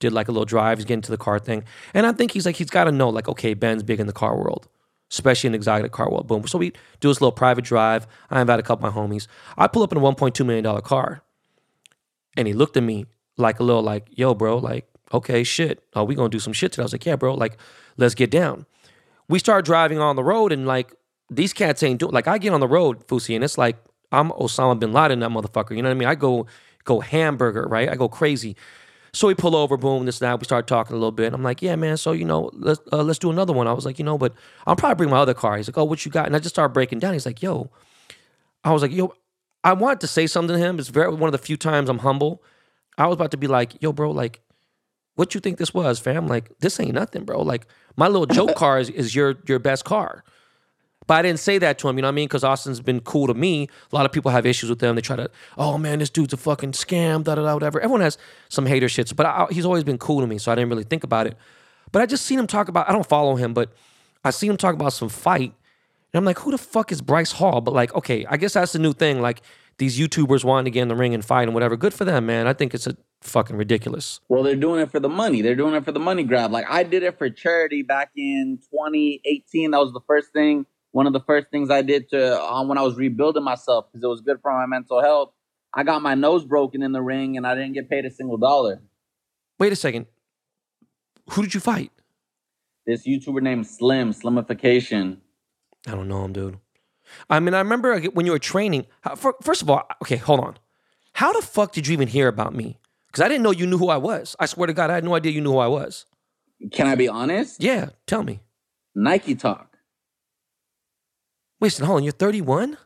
[0.00, 1.64] Did like a little drive, he's getting to the car thing.
[1.92, 4.14] And I think he's like, he's got to know, like, okay, Ben's big in the
[4.14, 4.66] car world,
[5.10, 6.26] especially in the exotic car world.
[6.26, 6.46] Boom.
[6.46, 6.70] So we
[7.00, 8.06] do this little private drive.
[8.30, 9.26] I invite a couple of my homies.
[9.58, 11.22] I pull up in a $1.2 million car.
[12.36, 15.82] And he looked at me like a little like, yo, bro, like, okay, shit.
[15.94, 16.82] Are we gonna do some shit today?
[16.82, 17.56] I was like, yeah, bro, like,
[17.96, 18.66] let's get down.
[19.28, 20.92] We start driving on the road and like
[21.30, 23.76] these cats ain't doing like I get on the road, Fousey, and it's like
[24.12, 25.76] I'm Osama bin Laden, that motherfucker.
[25.76, 26.08] You know what I mean?
[26.08, 26.46] I go
[26.84, 27.88] go hamburger, right?
[27.88, 28.56] I go crazy.
[29.12, 30.38] So we pull over, boom, this and that.
[30.38, 31.32] We start talking a little bit.
[31.32, 31.96] I'm like, yeah, man.
[31.96, 33.66] So you know, let's uh, let's do another one.
[33.66, 34.34] I was like, you know, but
[34.66, 35.56] I'll probably bring my other car.
[35.56, 36.26] He's like, oh, what you got?
[36.26, 37.12] And I just started breaking down.
[37.12, 37.70] He's like, yo,
[38.64, 39.14] I was like, yo,
[39.62, 40.78] I wanted to say something to him.
[40.78, 42.42] It's very one of the few times I'm humble.
[42.96, 44.40] I was about to be like, yo, bro, like,
[45.16, 46.26] what you think this was, fam?
[46.26, 47.42] Like, this ain't nothing, bro.
[47.42, 47.66] Like,
[47.96, 50.24] my little joke car is, is your your best car.
[51.06, 52.28] But I didn't say that to him, you know what I mean?
[52.28, 53.68] Because Austin's been cool to me.
[53.90, 54.94] A lot of people have issues with them.
[54.94, 55.28] They try to,
[55.58, 57.80] oh man, this dude's a fucking scam, da da da, whatever.
[57.80, 58.16] Everyone has
[58.48, 60.84] some hater shits, but I, he's always been cool to me, so I didn't really
[60.84, 61.36] think about it.
[61.90, 62.88] But I just seen him talk about.
[62.88, 63.72] I don't follow him, but
[64.24, 65.52] I seen him talk about some fight,
[66.12, 67.60] and I'm like, who the fuck is Bryce Hall?
[67.60, 69.20] But like, okay, I guess that's the new thing.
[69.20, 69.42] Like
[69.78, 71.76] these YouTubers wanting to get in the ring and fight and whatever.
[71.76, 72.46] Good for them, man.
[72.46, 74.20] I think it's a fucking ridiculous.
[74.28, 75.42] Well, they're doing it for the money.
[75.42, 76.50] They're doing it for the money grab.
[76.50, 79.70] Like I did it for charity back in 2018.
[79.70, 82.78] That was the first thing one of the first things I did to um, when
[82.78, 85.32] I was rebuilding myself because it was good for my mental health.
[85.72, 88.38] I got my nose broken in the ring and I didn't get paid a single
[88.38, 88.82] dollar.
[89.58, 90.06] Wait a second.
[91.30, 91.92] Who did you fight?
[92.86, 95.18] This YouTuber named Slim, Slimification.
[95.86, 96.58] I don't know him, dude.
[97.28, 98.86] I mean, I remember when you were training.
[99.42, 100.56] First of all, okay, hold on.
[101.14, 102.78] How the fuck did you even hear about me?
[103.06, 104.36] Because I didn't know you knew who I was.
[104.38, 106.06] I swear to God, I had no idea you knew who I was.
[106.72, 107.62] Can I be honest?
[107.62, 108.40] Yeah, tell me.
[108.94, 109.76] Nike Talk.
[111.58, 112.04] Wait, hold on.
[112.04, 112.76] You're 31?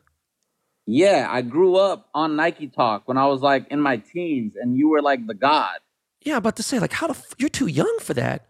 [0.87, 4.77] Yeah, I grew up on Nike Talk when I was like in my teens, and
[4.77, 5.79] you were like the god.
[6.21, 8.47] Yeah, I'm about to say, like, how the f- you're too young for that.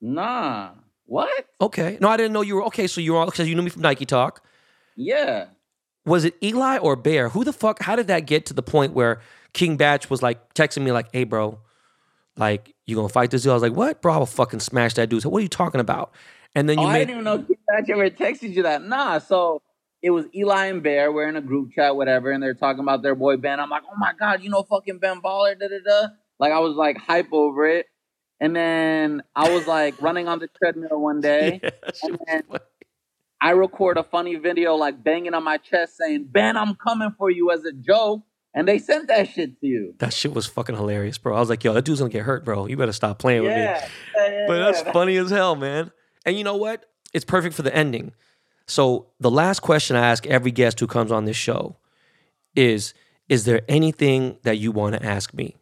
[0.00, 0.70] Nah.
[1.06, 1.46] What?
[1.60, 1.98] Okay.
[2.00, 2.86] No, I didn't know you were okay.
[2.86, 4.42] So you were all because you knew me from Nike Talk.
[4.96, 5.46] Yeah.
[6.06, 7.30] Was it Eli or Bear?
[7.30, 7.82] Who the fuck?
[7.82, 9.20] How did that get to the point where
[9.52, 11.58] King Bach was like texting me like, "Hey, bro,
[12.36, 14.12] like you gonna fight this dude?" I was like, "What, bro?
[14.12, 16.12] I will fucking smash that dude." So what are you talking about?
[16.54, 16.94] And then you oh, made.
[16.94, 18.82] I didn't even know King Bach ever texted you that.
[18.84, 19.18] Nah.
[19.18, 19.62] So
[20.02, 21.10] it was Eli and Bear.
[21.10, 23.58] We're in a group chat, whatever, and they're talking about their boy Ben.
[23.58, 26.08] I'm like, oh my god, you know fucking Ben Baller, da da da.
[26.38, 27.86] Like I was like hype over it.
[28.44, 31.70] And then I was like running on the treadmill one day, yeah,
[32.02, 32.42] and then
[33.40, 37.30] I record a funny video like banging on my chest saying, "Ben, I'm coming for
[37.30, 38.20] you" as a joke.
[38.56, 39.94] And they sent that shit to you.
[39.98, 41.34] That shit was fucking hilarious, bro.
[41.34, 42.66] I was like, yo, that dude's gonna get hurt, bro.
[42.66, 43.88] You better stop playing yeah, with me.
[44.14, 45.90] Yeah, but that's funny as hell, man.
[46.24, 46.84] And you know what?
[47.12, 48.12] It's perfect for the ending.
[48.68, 51.78] So the last question I ask every guest who comes on this show
[52.54, 52.92] is
[53.28, 55.56] Is there anything that you want to ask me?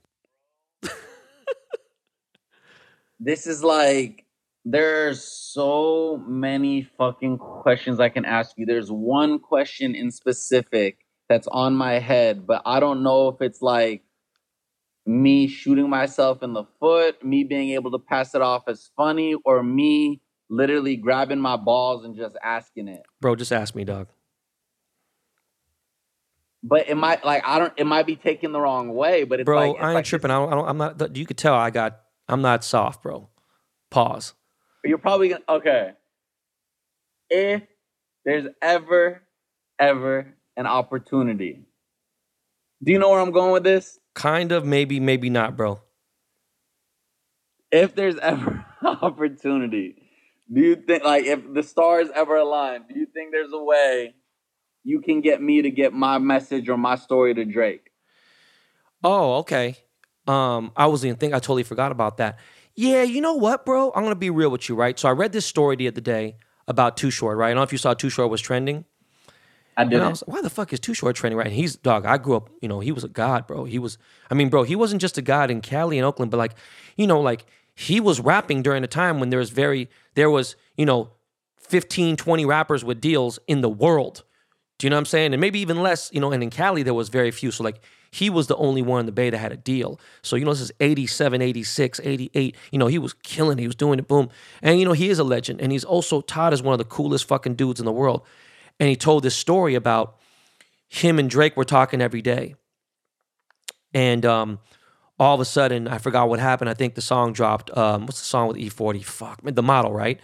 [3.22, 4.26] This is like
[4.64, 8.66] there's so many fucking questions I can ask you.
[8.66, 13.62] There's one question in specific that's on my head, but I don't know if it's
[13.62, 14.02] like
[15.06, 19.34] me shooting myself in the foot, me being able to pass it off as funny,
[19.44, 23.02] or me literally grabbing my balls and just asking it.
[23.20, 24.08] Bro, just ask me, dog.
[26.62, 27.72] But it might like I don't.
[27.76, 29.24] It might be taken the wrong way.
[29.24, 30.30] But it's bro, like, I ain't like, tripping.
[30.30, 30.68] I don't, I don't.
[30.68, 31.16] I'm not.
[31.16, 32.01] You could tell I got.
[32.28, 33.28] I'm not soft, bro.
[33.90, 34.34] Pause.
[34.84, 35.44] You're probably gonna.
[35.48, 35.92] Okay.
[37.30, 37.62] If
[38.24, 39.22] there's ever,
[39.78, 41.60] ever an opportunity,
[42.82, 43.98] do you know where I'm going with this?
[44.14, 45.80] Kind of, maybe, maybe not, bro.
[47.70, 50.02] If there's ever opportunity
[50.52, 54.14] do you think like if the stars ever align, do you think there's a way
[54.84, 57.90] you can get me to get my message or my story to Drake?
[59.02, 59.76] Oh, okay.
[60.26, 62.38] Um, I wasn't even think I totally forgot about that.
[62.74, 63.92] Yeah, you know what, bro?
[63.94, 64.98] I'm gonna be real with you, right?
[64.98, 66.36] So I read this story the other day
[66.68, 67.48] about Too Short, right?
[67.48, 68.84] I don't know if you saw Too Short was trending.
[69.76, 70.00] I did.
[70.00, 71.46] Like, why the fuck is Too Short trending, right?
[71.46, 72.06] And he's dog.
[72.06, 73.64] I grew up, you know, he was a god, bro.
[73.64, 73.98] He was.
[74.30, 76.54] I mean, bro, he wasn't just a god in Cali and Oakland, but like,
[76.96, 77.44] you know, like
[77.74, 81.10] he was rapping during a time when there was very there was you know
[81.58, 84.24] 15 20 rappers with deals in the world
[84.78, 86.82] do you know what i'm saying and maybe even less you know and in cali
[86.82, 87.80] there was very few so like
[88.12, 90.52] he was the only one in the bay that had a deal so you know
[90.52, 94.28] this is 87 86 88 you know he was killing he was doing it boom
[94.62, 96.84] and you know he is a legend and he's also Todd is one of the
[96.84, 98.22] coolest fucking dudes in the world
[98.78, 100.16] and he told this story about
[100.88, 102.54] him and drake were talking every day
[103.92, 104.60] and um
[105.22, 106.68] all of a sudden, I forgot what happened.
[106.68, 107.70] I think the song dropped.
[107.76, 109.04] Um, what's the song with E40?
[109.04, 110.18] Fuck, the model, right?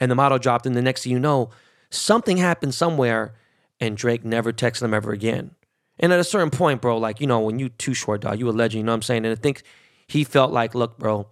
[0.00, 1.50] And the model dropped, and the next thing you know,
[1.90, 3.34] something happened somewhere,
[3.78, 5.50] and Drake never texted him ever again.
[5.98, 8.48] And at a certain point, bro, like, you know, when you too short, dog, you
[8.48, 9.24] a legend, you know what I'm saying?
[9.24, 9.62] And I think
[10.06, 11.28] he felt like, look, bro,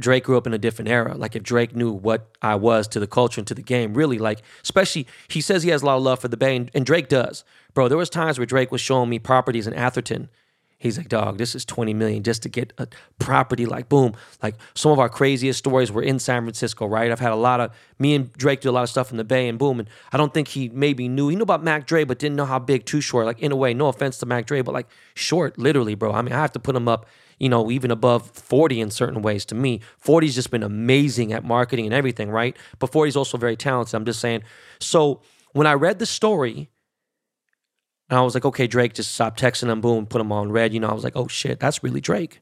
[0.00, 1.14] Drake grew up in a different era.
[1.16, 4.18] Like if Drake knew what I was to the culture and to the game, really,
[4.18, 6.86] like, especially he says he has a lot of love for the Bay, and, and
[6.86, 7.44] Drake does.
[7.74, 10.28] Bro, there was times where Drake was showing me properties in Atherton
[10.80, 12.88] He's like, dog, this is 20 million just to get a
[13.18, 13.66] property.
[13.66, 14.14] Like, boom.
[14.42, 17.12] Like, some of our craziest stories were in San Francisco, right?
[17.12, 19.24] I've had a lot of, me and Drake do a lot of stuff in the
[19.24, 19.78] Bay, and boom.
[19.78, 22.46] And I don't think he maybe knew, he knew about Mac Dre, but didn't know
[22.46, 24.88] how big Too Short, like, in a way, no offense to Mac Dre, but like,
[25.14, 26.12] short, literally, bro.
[26.12, 27.04] I mean, I have to put him up,
[27.38, 29.82] you know, even above 40 in certain ways to me.
[30.02, 32.56] 40's just been amazing at marketing and everything, right?
[32.78, 33.94] But 40's also very talented.
[33.94, 34.44] I'm just saying.
[34.78, 35.20] So
[35.52, 36.70] when I read the story,
[38.10, 40.74] and I was like, okay, Drake, just stop texting him, boom, put him on red.
[40.74, 42.40] You know, I was like, oh shit, that's really Drake.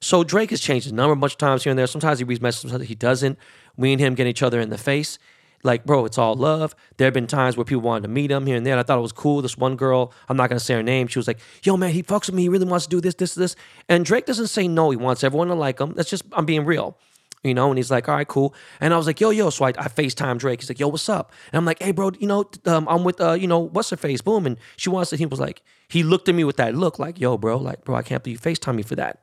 [0.00, 1.86] So Drake has changed his number a bunch of times here and there.
[1.86, 3.38] Sometimes he reads messages, sometimes he doesn't.
[3.76, 5.18] We and him get each other in the face.
[5.64, 6.74] Like, bro, it's all love.
[6.96, 8.74] There have been times where people wanted to meet him here and there.
[8.74, 9.42] And I thought it was cool.
[9.42, 12.02] This one girl, I'm not gonna say her name, she was like, yo, man, he
[12.02, 12.42] fucks with me.
[12.42, 13.56] He really wants to do this, this, this.
[13.88, 14.90] And Drake doesn't say no.
[14.90, 15.94] He wants everyone to like him.
[15.94, 16.96] That's just, I'm being real
[17.42, 18.54] you know, and he's like, all right, cool.
[18.80, 19.50] And I was like, yo, yo.
[19.50, 20.60] So I, I FaceTime Drake.
[20.60, 21.32] He's like, yo, what's up?
[21.52, 23.96] And I'm like, hey, bro, you know, um, I'm with, uh, you know, what's her
[23.96, 24.20] face?
[24.20, 24.46] Boom.
[24.46, 27.20] And she wants to, he was like, he looked at me with that look like,
[27.20, 29.22] yo, bro, like, bro, I can't believe you FaceTime me for that.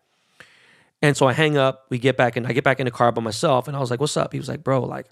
[1.02, 3.12] And so I hang up, we get back and I get back in the car
[3.12, 3.68] by myself.
[3.68, 4.32] And I was like, what's up?
[4.32, 5.08] He was like, bro, like,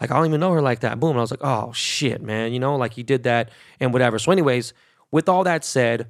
[0.00, 0.98] like, I don't even know her like that.
[1.00, 1.10] Boom.
[1.10, 2.52] And I was like, oh, shit, man.
[2.52, 3.50] You know, like he did that
[3.80, 4.18] and whatever.
[4.18, 4.72] So, anyways,
[5.10, 6.08] with all that said,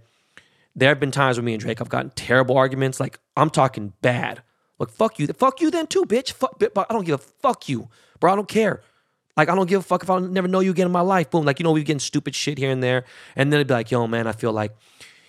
[0.77, 3.01] there have been times with me and Drake, I've gotten terrible arguments.
[3.01, 4.43] Like, I'm talking bad.
[4.79, 5.27] Like, fuck you.
[5.29, 6.33] Fuck you then too, bitch.
[6.33, 7.89] Fuck, I don't give a fuck you,
[8.21, 8.33] bro.
[8.33, 8.83] I don't care.
[9.37, 11.31] Like, I don't give a fuck if I never know you again in my life.
[11.31, 11.45] Boom.
[11.45, 13.05] Like, you know, we getting stupid shit here and there.
[13.37, 14.77] And then it'd be like, yo, man, I feel like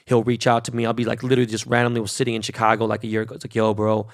[0.06, 0.86] he'll reach out to me.
[0.86, 3.36] I'll be like, literally just randomly was sitting in Chicago like a year ago.
[3.36, 4.08] It's like, yo, bro,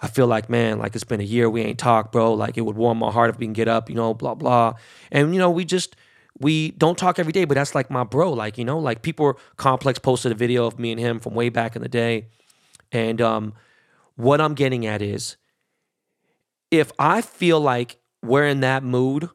[0.00, 2.34] I feel like, man, like it's been a year we ain't talked, bro.
[2.34, 4.74] Like, it would warm my heart if we can get up, you know, blah, blah.
[5.12, 5.94] And, you know, we just,
[6.38, 8.32] we don't talk every day, but that's like my bro.
[8.32, 11.50] Like, you know, like people, Complex posted a video of me and him from way
[11.50, 12.26] back in the day.
[12.90, 13.54] And, um,
[14.16, 15.36] what I'm getting at is
[16.70, 19.30] if I feel like we're in that mood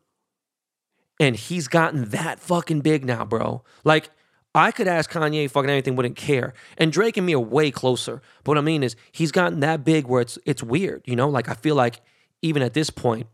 [1.19, 4.09] and he's gotten that fucking big now, bro, like
[4.53, 6.53] I could ask Kanye fucking anything, wouldn't care.
[6.77, 8.21] And Drake and me are way closer.
[8.43, 11.29] But what I mean is he's gotten that big where it's it's weird, you know?
[11.29, 12.01] Like I feel like
[12.41, 13.27] even at this point,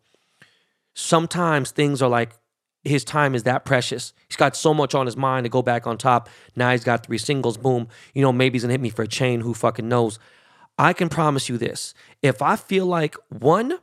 [0.94, 2.32] sometimes things are like
[2.84, 4.14] his time is that precious.
[4.28, 6.30] He's got so much on his mind to go back on top.
[6.56, 7.88] Now he's got three singles, boom.
[8.14, 10.20] You know, maybe he's gonna hit me for a chain, who fucking knows?
[10.78, 11.94] I can promise you this.
[12.22, 13.80] If I feel like one,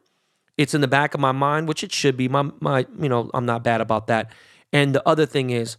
[0.57, 2.29] it's in the back of my mind, which it should be.
[2.29, 4.31] My my, you know, I'm not bad about that.
[4.73, 5.77] And the other thing is,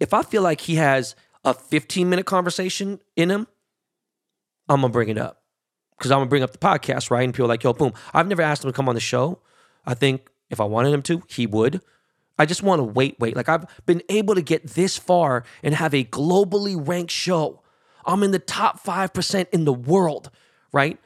[0.00, 1.14] if I feel like he has
[1.44, 3.46] a 15 minute conversation in him,
[4.68, 5.42] I'm gonna bring it up.
[5.96, 7.24] Because I'm gonna bring up the podcast, right?
[7.24, 7.92] And people like, yo, boom.
[8.14, 9.40] I've never asked him to come on the show.
[9.84, 11.82] I think if I wanted him to, he would.
[12.38, 13.36] I just want to wait, wait.
[13.36, 17.62] Like I've been able to get this far and have a globally ranked show
[18.08, 20.30] I'm in the top 5% in the world,
[20.72, 20.98] right?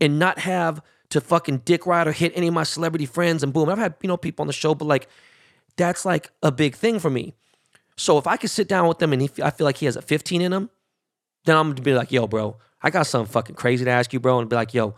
[0.00, 3.52] And not have to fucking dick ride or hit any of my celebrity friends and
[3.52, 3.68] boom.
[3.68, 5.08] I've had, you know, people on the show, but like
[5.76, 7.34] that's like a big thing for me.
[7.96, 9.96] So if I could sit down with them and he, I feel like he has
[9.96, 10.70] a 15 in him,
[11.44, 14.20] then I'm gonna be like, yo, bro, I got something fucking crazy to ask you,
[14.20, 14.40] bro.
[14.40, 14.94] And be like, yo,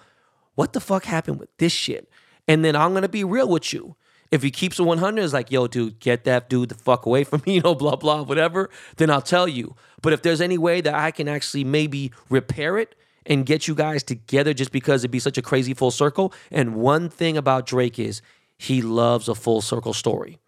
[0.55, 2.09] what the fuck happened with this shit?
[2.49, 3.97] And then I'm gonna be real with you.
[4.33, 7.23] If he keeps it 100, it's like, yo, dude, get that dude the fuck away
[7.23, 9.77] from me, you know, blah, blah, whatever, then I'll tell you.
[10.01, 12.97] But if there's any way that I can actually maybe repair it
[13.27, 16.33] and get you guys together just because it'd be such a crazy full circle.
[16.51, 18.23] And one thing about Drake is
[18.59, 20.39] he loves a full circle story.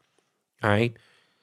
[0.62, 0.96] All right.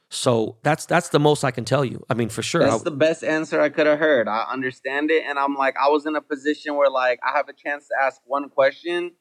[0.10, 2.04] So that's that's the most I can tell you.
[2.10, 2.62] I mean, for sure.
[2.62, 4.28] That's the best answer I could have heard.
[4.28, 7.48] I understand it, and I'm like, I was in a position where like I have
[7.48, 9.14] a chance to ask one question,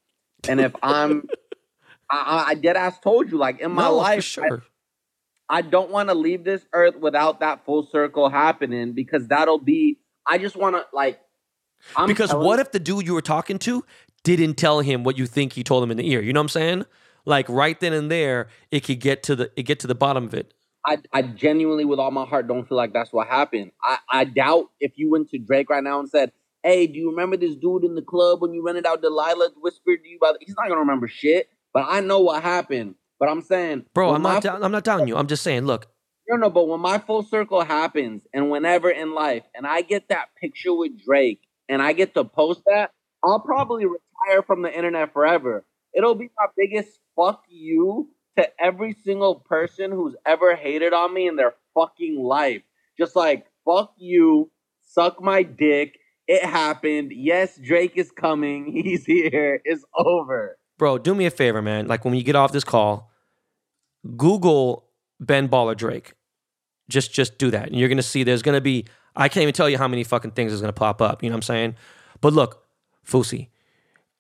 [0.49, 1.29] and if I'm
[2.11, 4.63] I, I dead ass told you, like in my no, life, sure.
[5.49, 9.59] I, I don't want to leave this earth without that full circle happening because that'll
[9.59, 9.99] be.
[10.27, 11.21] I just want to like.
[11.97, 13.85] I'm because what if the dude you were talking to
[14.23, 16.21] didn't tell him what you think he told him in the ear?
[16.21, 16.87] You know what I'm saying?
[17.25, 20.25] Like right then and there, it could get to the it get to the bottom
[20.25, 20.55] of it.
[20.87, 23.73] I, I genuinely, with all my heart, don't feel like that's what happened.
[23.83, 26.33] I, I doubt if you went to Drake right now and said,
[26.63, 30.03] "Hey, do you remember this dude in the club when you rented out Delilah whispered
[30.03, 31.49] to you about?" He's not gonna remember shit.
[31.73, 32.97] But I know what happened.
[33.19, 34.45] But I'm saying, bro, I'm not.
[34.47, 35.17] I'm not telling you.
[35.17, 35.67] I'm just saying.
[35.67, 35.87] Look.
[36.29, 36.51] No, no.
[36.51, 40.75] But when my full circle happens, and whenever in life, and I get that picture
[40.75, 42.93] with Drake, and I get to post that,
[43.23, 45.65] I'll probably retire from the internet forever.
[45.93, 51.29] It'll be my biggest fuck you to every single person who's ever hated on me
[51.29, 52.63] in their fucking life.
[52.99, 54.51] Just like fuck you,
[54.83, 55.99] suck my dick.
[56.27, 57.13] It happened.
[57.13, 58.73] Yes, Drake is coming.
[58.85, 59.61] He's here.
[59.65, 61.87] It's over bro, do me a favor, man.
[61.87, 63.13] Like when you get off this call,
[64.17, 64.87] Google
[65.21, 66.15] Ben Baller Drake.
[66.89, 67.69] Just just do that.
[67.69, 70.33] And you're gonna see there's gonna be I can't even tell you how many fucking
[70.33, 71.23] things is gonna pop up.
[71.23, 71.77] You know what I'm saying?
[72.23, 72.65] But look,
[73.07, 73.49] Fousey,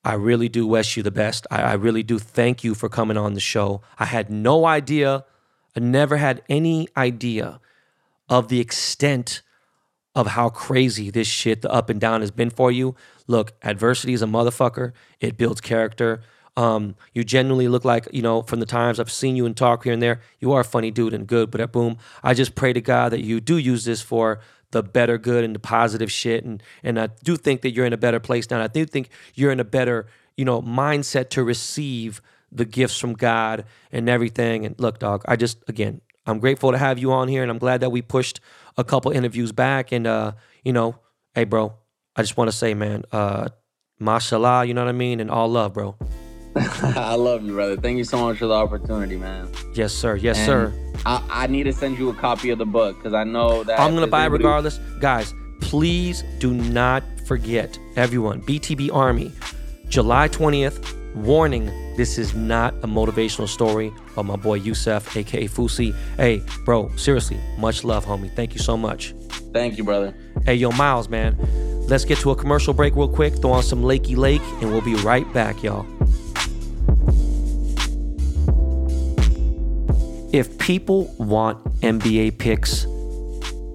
[0.04, 1.46] I really do wish you the best.
[1.50, 3.80] I, I really do thank you for coming on the show.
[3.98, 5.24] I had no idea,
[5.74, 7.58] I never had any idea
[8.28, 9.40] of the extent
[10.14, 12.94] of how crazy this shit, the up and down has been for you.
[13.26, 14.92] Look, adversity is a motherfucker.
[15.20, 16.20] It builds character.
[16.56, 19.84] Um, you genuinely look like, you know, from the times I've seen you and talk
[19.84, 21.50] here and there, you are a funny dude and good.
[21.50, 24.40] But at boom, I just pray to God that you do use this for
[24.70, 26.44] the better good and the positive shit.
[26.44, 28.62] And and I do think that you're in a better place now.
[28.62, 30.06] I do think you're in a better,
[30.36, 32.20] you know, mindset to receive
[32.52, 34.66] the gifts from God and everything.
[34.66, 37.58] And look, dog, I just again, I'm grateful to have you on here, and I'm
[37.58, 38.40] glad that we pushed
[38.76, 39.92] a couple interviews back.
[39.92, 40.32] And uh,
[40.64, 40.98] you know,
[41.34, 41.74] hey, bro,
[42.16, 43.48] I just want to say, man, uh,
[43.98, 45.96] mashallah, you know what I mean, and all love, bro.
[46.82, 47.76] I love you, brother.
[47.76, 49.48] Thank you so much for the opportunity, man.
[49.74, 50.16] Yes, sir.
[50.16, 50.94] Yes, and sir.
[51.06, 53.80] I, I, need to send you a copy of the book because I know that
[53.80, 55.34] I'm gonna buy it regardless, guys.
[55.60, 58.42] Please do not forget, everyone.
[58.42, 59.32] BTB Army,
[59.88, 60.96] July 20th.
[61.14, 61.66] Warning:
[61.96, 65.94] This is not a motivational story of my boy Yousef, aka Fousey.
[66.16, 68.32] Hey, bro, seriously, much love, homie.
[68.36, 69.12] Thank you so much.
[69.52, 70.14] Thank you, brother.
[70.44, 71.36] Hey, yo, Miles, man.
[71.88, 73.34] Let's get to a commercial break real quick.
[73.34, 75.84] Throw on some Lakey Lake, and we'll be right back, y'all.
[80.32, 82.84] If people want NBA picks,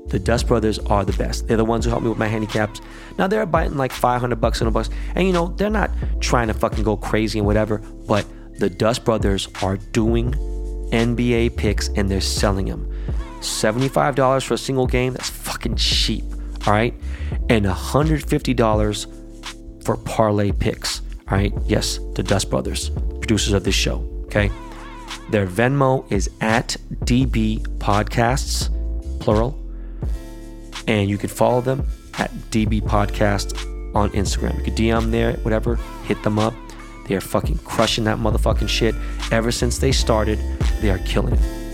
[0.07, 1.47] the Dust Brothers are the best.
[1.47, 2.79] They're the ones who help me with my handicaps.
[3.17, 5.91] Now they're biting like 500 bucks in a bucks, and you know they're not
[6.21, 7.79] trying to fucking go crazy and whatever.
[7.79, 8.25] But
[8.57, 10.31] the Dust Brothers are doing
[10.91, 12.89] NBA picks and they're selling them.
[13.41, 16.23] $75 for a single game, that's fucking cheap,
[16.65, 16.93] all right?
[17.49, 21.53] And $150 for parlay picks, all right?
[21.65, 24.49] Yes, the Dust Brothers, producers of this show, okay?
[25.29, 28.69] Their Venmo is at DB Podcasts,
[29.19, 29.59] plural.
[30.87, 31.87] And you could follow them
[32.17, 33.55] at DB Podcast
[33.95, 34.57] on Instagram.
[34.57, 36.53] You could DM there, whatever, hit them up.
[37.07, 38.95] They are fucking crushing that motherfucking shit.
[39.31, 40.39] Ever since they started,
[40.81, 41.65] they are killing it.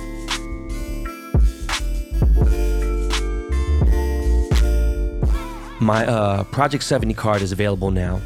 [5.82, 8.22] My uh, Project 70 card is available now.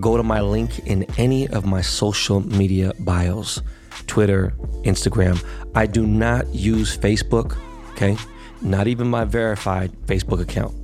[0.00, 3.62] Go to my link in any of my social media bios.
[4.06, 5.42] Twitter, Instagram.
[5.74, 7.56] I do not use Facebook,
[7.92, 8.16] okay?
[8.60, 10.74] Not even my verified Facebook account.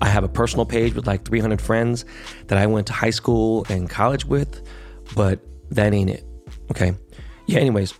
[0.00, 2.04] I have a personal page with like 300 friends
[2.46, 4.62] that I went to high school and college with,
[5.14, 6.24] but that ain't it,
[6.70, 6.94] okay?
[7.46, 7.94] Yeah, anyways,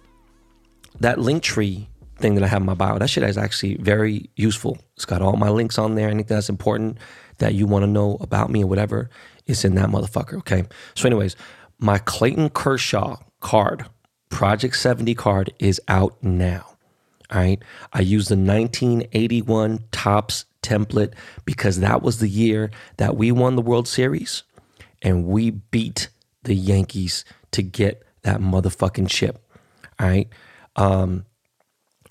[1.00, 1.88] that link tree
[2.18, 4.78] thing that I have in my bio, that shit is actually very useful.
[4.96, 6.98] It's got all my links on there, anything that's important
[7.38, 9.10] that you want to know about me or whatever
[9.46, 10.64] it's in that motherfucker, okay?
[10.94, 11.34] So, anyways,
[11.78, 13.86] my Clayton Kershaw card
[14.30, 16.66] Project 70 card is out now.
[17.30, 17.62] All right.
[17.92, 21.12] I used the 1981 Topps template
[21.44, 24.42] because that was the year that we won the World Series
[25.02, 26.08] and we beat
[26.42, 29.44] the Yankees to get that motherfucking chip.
[29.98, 30.28] All right.
[30.76, 31.26] Um,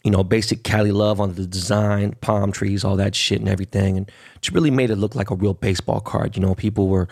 [0.03, 3.97] you know, basic Cali love on the design, palm trees, all that shit and everything.
[3.97, 6.35] And just really made it look like a real baseball card.
[6.37, 7.07] You know, people were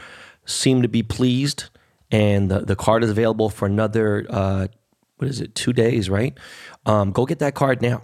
[0.46, 1.66] seemed to be pleased.
[2.12, 4.68] And the, the card is available for another uh,
[5.18, 6.38] what is it, two days, right?
[6.86, 8.04] Um, go get that card now.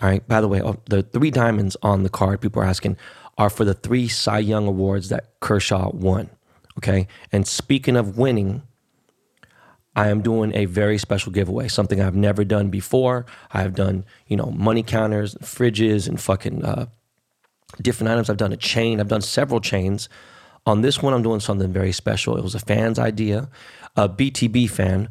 [0.00, 0.26] All right.
[0.28, 2.96] By the way, oh, the three diamonds on the card, people are asking,
[3.38, 6.30] are for the three Cy Young awards that Kershaw won.
[6.78, 7.08] Okay.
[7.32, 8.62] And speaking of winning,
[9.94, 13.24] I am doing a very special giveaway, something I've never done before.
[13.50, 16.86] I've done, you know, money counters, fridges, and fucking uh,
[17.80, 18.28] different items.
[18.28, 20.10] I've done a chain, I've done several chains.
[20.66, 22.36] On this one, I'm doing something very special.
[22.36, 23.48] It was a fan's idea,
[23.96, 25.08] a BTB fan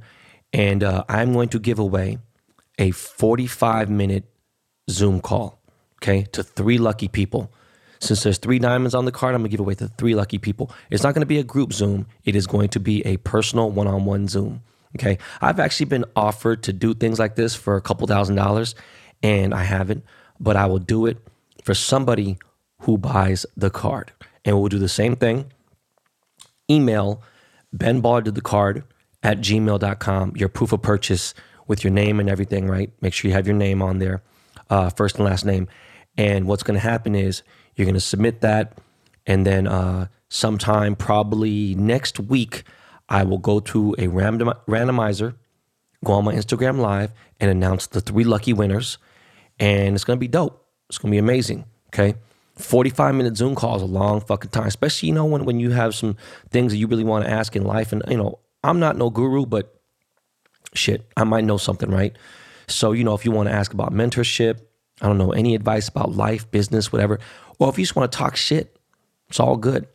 [0.56, 2.18] and uh, I'm going to give away
[2.80, 4.23] a 45 minute
[4.90, 5.60] Zoom call,
[6.02, 7.52] okay, to three lucky people.
[7.99, 10.72] Since there's three diamonds on the card, I'm gonna give away to three lucky people.
[10.90, 13.88] It's not gonna be a group Zoom, it is going to be a personal one
[13.88, 14.61] on one Zoom,
[14.95, 15.18] okay?
[15.41, 18.76] I've actually been offered to do things like this for a couple thousand dollars,
[19.22, 20.06] and I haven't,
[20.40, 21.18] but I will do it
[21.65, 22.38] for somebody
[22.84, 24.14] who buys the card.
[24.45, 25.52] And we'll do the same thing.
[26.69, 27.22] Email
[27.73, 28.84] Ben Baller to the card
[29.26, 31.34] at gmail.com, your proof of purchase
[31.66, 32.92] with your name and everything, right?
[33.02, 34.22] Make sure you have your name on there,
[34.70, 35.68] uh, first and last name.
[36.16, 37.42] And what's going to happen is
[37.76, 38.78] you're going to submit that.
[39.26, 42.66] And then uh, sometime, probably next week,
[43.10, 45.34] I will go to a random, randomizer,
[46.04, 49.00] go on my Instagram live, and announce the three lucky winners.
[49.60, 50.64] And it's going to be dope.
[50.88, 51.66] It's going to be amazing.
[51.88, 52.14] Okay.
[52.58, 55.72] 45 minute Zoom call is a long fucking time, especially, you know, when, when you
[55.72, 56.16] have some
[56.52, 57.92] things that you really want to ask in life.
[57.92, 59.80] And, you know, I'm not no guru, but
[60.74, 62.16] shit, I might know something, right?
[62.68, 64.60] So, you know, if you want to ask about mentorship,
[65.02, 67.20] I don't know, any advice about life, business, whatever,
[67.60, 68.78] or if you just want to talk shit,
[69.30, 69.88] it's all good.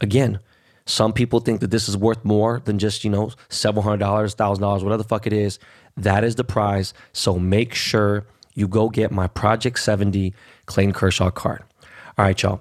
[0.00, 0.40] Again,
[0.86, 4.34] some people think that this is worth more than just, you know, several hundred dollars,
[4.34, 5.58] thousand dollars, whatever the fuck it is.
[5.96, 6.94] That is the prize.
[7.12, 10.34] So make sure you go get my Project 70
[10.66, 11.62] Clayton Kershaw card.
[12.18, 12.60] All right, y'all.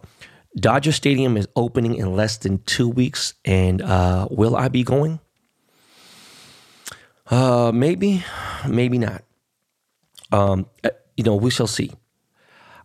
[0.55, 3.33] Dodger Stadium is opening in less than two weeks.
[3.45, 5.19] And uh, will I be going?
[7.29, 8.23] Uh, maybe,
[8.67, 9.23] maybe not.
[10.31, 11.91] Um, uh, you know, we shall see.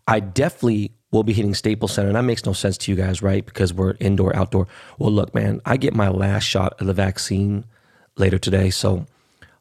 [0.07, 3.23] I definitely will be hitting Staples Center, and that makes no sense to you guys,
[3.23, 3.45] right?
[3.45, 4.67] Because we're indoor, outdoor.
[4.99, 7.65] Well, look, man, I get my last shot of the vaccine
[8.17, 9.07] later today, so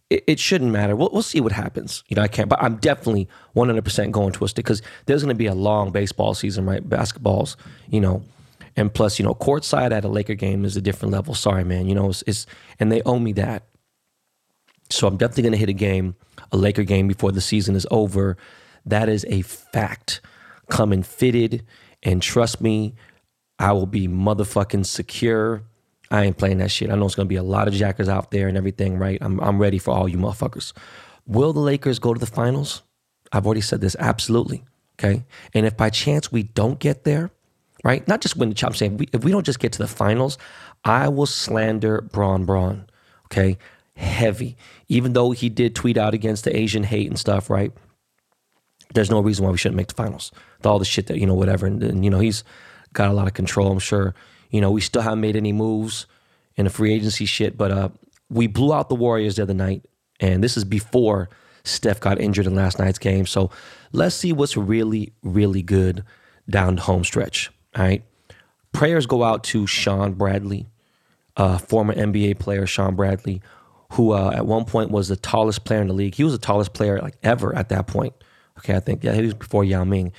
[0.10, 0.96] it, it shouldn't matter.
[0.96, 2.04] We'll, we'll see what happens.
[2.10, 5.34] You know, I can't, but I'm definitely 100% going to a stick because there's going
[5.34, 6.88] to be a long baseball season, right?
[6.88, 7.56] Basketballs,
[7.90, 8.24] you know,
[8.76, 11.36] and plus, you know, courtside at a Laker game is a different level.
[11.36, 11.88] Sorry, man.
[11.88, 12.46] You know, it's, it's
[12.80, 13.64] and they owe me that.
[14.90, 16.16] So I'm definitely going to hit a game,
[16.52, 18.38] a Laker game before the season is over.
[18.86, 20.22] That is a fact.
[20.70, 21.66] Coming fitted,
[22.04, 22.96] and trust me,
[23.60, 25.64] I will be motherfucking secure.
[26.10, 26.90] I ain't playing that shit.
[26.90, 29.18] I know it's gonna be a lot of jackers out there and everything, right?
[29.22, 30.72] I'm I'm ready for all you motherfuckers.
[31.26, 32.82] Will the Lakers go to the finals?
[33.32, 33.96] I've already said this.
[34.00, 34.64] Absolutely.
[35.00, 35.26] Okay.
[35.54, 37.32] And if by chance we don't get there,
[37.84, 38.08] right?
[38.08, 39.88] Not just win the chop, I'm saying we, if we don't just get to the
[39.88, 40.38] finals,
[40.86, 42.88] I will slander Bron Bron.
[43.26, 43.58] Okay.
[43.96, 44.58] Heavy.
[44.88, 47.72] Even though he did tweet out against the Asian hate and stuff, right?
[48.94, 50.32] there's no reason why we shouldn't make the finals.
[50.58, 51.66] With all the shit that, you know, whatever.
[51.66, 52.44] And, and, you know, he's
[52.94, 54.16] got a lot of control, I'm sure.
[54.50, 56.06] You know, we still haven't made any moves
[56.56, 57.90] in the free agency shit, but uh,
[58.30, 59.86] we blew out the Warriors the other night.
[60.20, 61.30] And this is before
[61.64, 63.26] Steph got injured in last night's game.
[63.26, 63.50] So
[63.92, 66.04] let's see what's really, really good
[66.50, 67.52] down the home stretch.
[67.76, 68.04] All right.
[68.72, 70.68] Prayers go out to Shawn Bradley,
[71.38, 73.42] uh, former NBA player Shawn Bradley,
[73.94, 76.16] who uh, at one point was the tallest player in the league.
[76.16, 78.14] He was the tallest player like ever at that point.
[78.58, 80.12] Okay, I think yeah, he was before Yao Ming,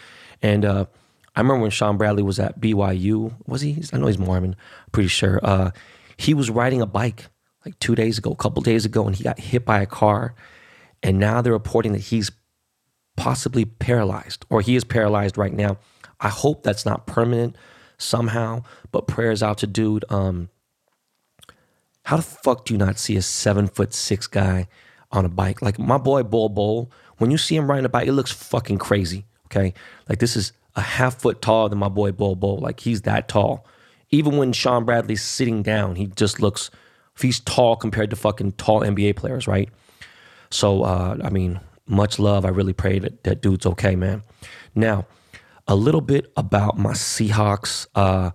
[0.42, 0.86] and uh,
[1.34, 3.34] I remember when Shawn Bradley was at BYU.
[3.46, 3.82] Was he?
[3.92, 4.56] I know he's Mormon.
[4.92, 5.40] Pretty sure.
[5.42, 5.70] Uh,
[6.16, 7.26] he was riding a bike
[7.64, 10.34] like two days ago, a couple days ago, and he got hit by a car,
[11.02, 12.30] and now they're reporting that he's
[13.16, 15.78] possibly paralyzed, or he is paralyzed right now.
[16.20, 17.56] I hope that's not permanent
[17.98, 20.05] somehow, but prayers out to dude.
[20.09, 20.48] Um,
[22.05, 24.68] how the fuck do you not see a seven foot six guy
[25.12, 25.60] on a bike?
[25.60, 28.78] Like my boy Bol Bol when you see him riding a bike, it looks fucking
[28.78, 29.24] crazy.
[29.47, 29.74] Okay.
[30.09, 32.59] Like this is a half foot taller than my boy Bol Bol.
[32.59, 33.66] Like he's that tall.
[34.10, 36.70] Even when Shawn Bradley's sitting down, he just looks,
[37.18, 39.68] he's tall compared to fucking tall NBA players, right?
[40.51, 42.44] So, uh, I mean, much love.
[42.44, 44.22] I really pray that that dude's okay, man.
[44.74, 45.06] Now,
[45.66, 47.86] a little bit about my Seahawks.
[47.94, 48.31] Uh,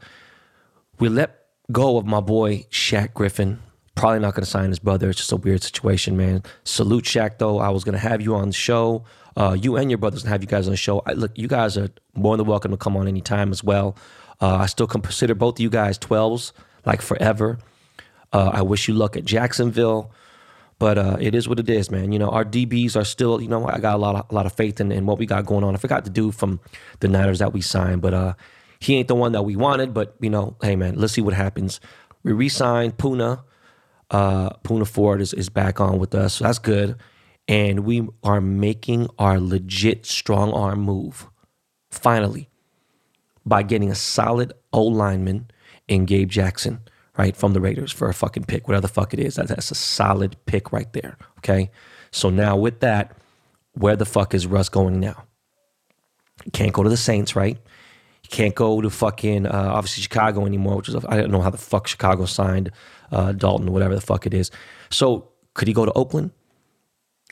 [0.99, 1.38] we let
[1.71, 3.59] go of my boy Shaq Griffin.
[3.95, 5.09] Probably not going to sign his brother.
[5.09, 6.43] It's just a weird situation, man.
[6.63, 7.59] Salute Shaq, though.
[7.59, 9.03] I was going to have you on the show.
[9.35, 11.01] Uh, you and your brothers and have you guys on the show.
[11.05, 13.95] I, look, you guys are more than welcome to come on anytime as well.
[14.41, 16.53] Uh, I still consider both of you guys 12s,
[16.85, 17.59] like forever.
[18.31, 20.11] Uh, I wish you luck at Jacksonville,
[20.77, 22.11] but uh, it is what it is, man.
[22.11, 24.45] You know, our DBs are still, you know, I got a lot of, a lot
[24.45, 25.75] of faith in, in what we got going on.
[25.75, 26.59] I forgot to do from
[27.01, 28.33] the Niners that we signed, but uh,
[28.79, 29.93] he ain't the one that we wanted.
[29.93, 31.79] But, you know, hey, man, let's see what happens.
[32.23, 33.43] We re signed Poona.
[34.11, 36.35] uh, Poona Ford is, is back on with us.
[36.35, 36.97] So that's good.
[37.47, 41.27] And we are making our legit strong arm move
[41.91, 42.49] finally
[43.45, 45.49] by getting a solid O lineman
[45.87, 46.81] in Gabe Jackson,
[47.17, 49.35] right, from the Raiders for a fucking pick, whatever the fuck it is.
[49.35, 51.17] That, that's a solid pick right there.
[51.39, 51.71] Okay.
[52.11, 53.17] So now with that,
[53.73, 55.25] where the fuck is Russ going now?
[56.53, 57.57] can't go to the Saints, right?
[58.29, 61.49] You can't go to fucking uh, obviously Chicago anymore, which is I don't know how
[61.49, 62.71] the fuck Chicago signed
[63.11, 64.51] uh, Dalton, or whatever the fuck it is.
[64.91, 66.31] So could he go to Oakland?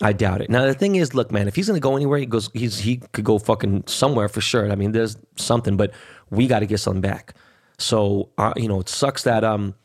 [0.01, 0.49] I doubt it.
[0.49, 2.49] Now the thing is, look, man, if he's gonna go anywhere, he goes.
[2.53, 4.71] He's he could go fucking somewhere for sure.
[4.71, 5.91] I mean, there's something, but
[6.29, 7.35] we got to get something back.
[7.77, 9.75] So uh, you know, it sucks that um,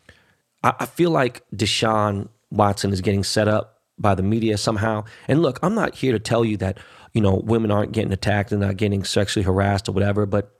[0.62, 5.05] I, I feel like Deshaun Watson is getting set up by the media somehow.
[5.28, 6.78] And look, I'm not here to tell you that
[7.12, 10.55] you know women aren't getting attacked and not getting sexually harassed or whatever, but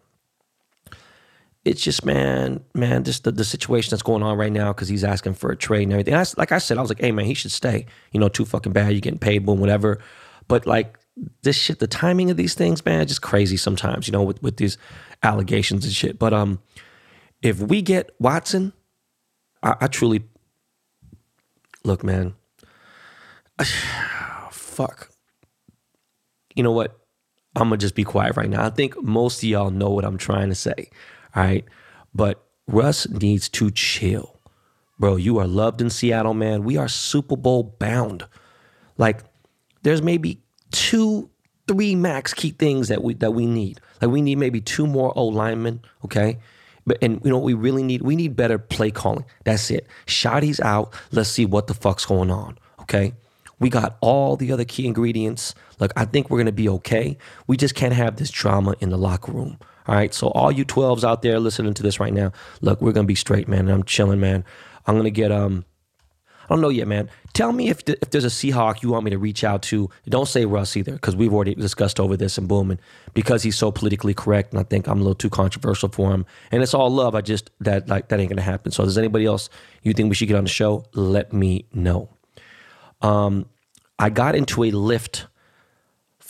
[1.65, 5.05] it's just man, man, just the, the situation that's going on right now because he's
[5.05, 6.15] asking for a trade and everything.
[6.15, 7.87] And I, like I said, I was like, hey man, he should stay.
[8.11, 8.93] You know, too fucking bad.
[8.93, 10.01] You're getting paid, boom, whatever.
[10.49, 10.99] But like
[11.43, 14.09] this shit, the timing of these things, man, just crazy sometimes.
[14.09, 14.77] You know, with with these
[15.23, 16.19] allegations and shit.
[16.19, 16.61] But um,
[17.43, 18.73] if we get Watson,
[19.63, 20.25] I, I truly
[21.85, 22.35] look, man.
[24.51, 25.11] fuck.
[26.57, 26.99] You know what?
[27.55, 28.65] I'm gonna just be quiet right now.
[28.65, 30.91] I think most of y'all know what I'm trying to say.
[31.35, 31.65] All right.
[32.15, 34.39] But Russ needs to chill.
[34.99, 36.65] Bro, you are loved in Seattle, man.
[36.65, 38.27] We are Super Bowl bound.
[38.99, 39.25] Like,
[39.83, 40.41] there's maybe
[40.71, 41.29] two
[41.69, 43.81] three max key things that we that we need.
[44.01, 46.39] Like we need maybe two more O linemen, okay?
[46.87, 48.03] But and you know what we really need?
[48.03, 49.25] We need better play calling.
[49.45, 49.87] That's it.
[50.07, 50.93] Schotty's out.
[51.13, 52.59] Let's see what the fuck's going on.
[52.81, 53.15] Okay.
[53.61, 55.55] We got all the other key ingredients.
[55.79, 57.17] Look, I think we're gonna be okay.
[57.47, 59.59] We just can't have this drama in the locker room.
[59.87, 60.13] All right.
[60.15, 63.15] So all you 12s out there listening to this right now, look, we're gonna be
[63.15, 63.69] straight, man.
[63.69, 64.45] I'm chilling, man.
[64.87, 65.65] I'm gonna get um
[66.45, 67.09] I don't know yet, man.
[67.33, 69.89] Tell me if, if there's a Seahawk you want me to reach out to.
[70.09, 72.81] Don't say Russ either, because we've already discussed over this and boom, and
[73.15, 76.27] because he's so politically correct, and I think I'm a little too controversial for him.
[76.51, 77.15] And it's all love.
[77.15, 78.73] I just that like that ain't gonna happen.
[78.73, 79.49] So, if there's anybody else
[79.83, 80.85] you think we should get on the show?
[80.93, 82.11] Let me know.
[83.01, 83.47] Um,
[83.99, 85.27] I got into a Lyft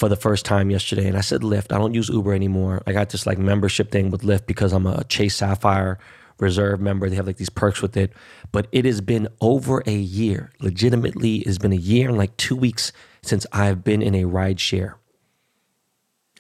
[0.03, 1.73] for the first time yesterday, and I said Lyft.
[1.73, 2.83] I don't use Uber anymore.
[2.89, 5.97] I got this like membership thing with Lyft because I'm a Chase Sapphire
[6.41, 7.09] Reserve member.
[7.09, 8.13] They have like these perks with it.
[8.51, 10.51] But it has been over a year.
[10.59, 12.91] Legitimately, it's been a year and like two weeks
[13.23, 14.99] since I've been in a ride share.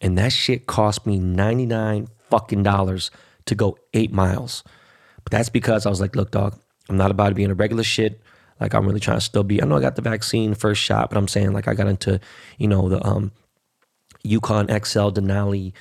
[0.00, 3.12] And that shit cost me 99 fucking dollars
[3.46, 4.64] to go eight miles.
[5.22, 6.58] But that's because I was like, look, dog,
[6.88, 8.20] I'm not about to be in a regular shit.
[8.58, 9.62] Like I'm really trying to still be.
[9.62, 12.18] I know I got the vaccine first shot, but I'm saying like I got into,
[12.58, 13.30] you know, the um
[14.24, 15.72] Yukon XL Denali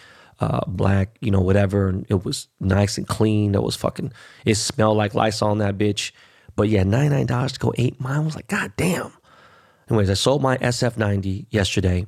[0.41, 1.87] uh, black, you know, whatever.
[1.87, 3.55] And it was nice and clean.
[3.55, 4.11] It was fucking,
[4.43, 6.11] it smelled like Lysol on that bitch.
[6.55, 8.35] But yeah, $99 to go eight miles.
[8.35, 9.13] Like, God damn.
[9.89, 12.07] Anyways, I sold my SF90 yesterday.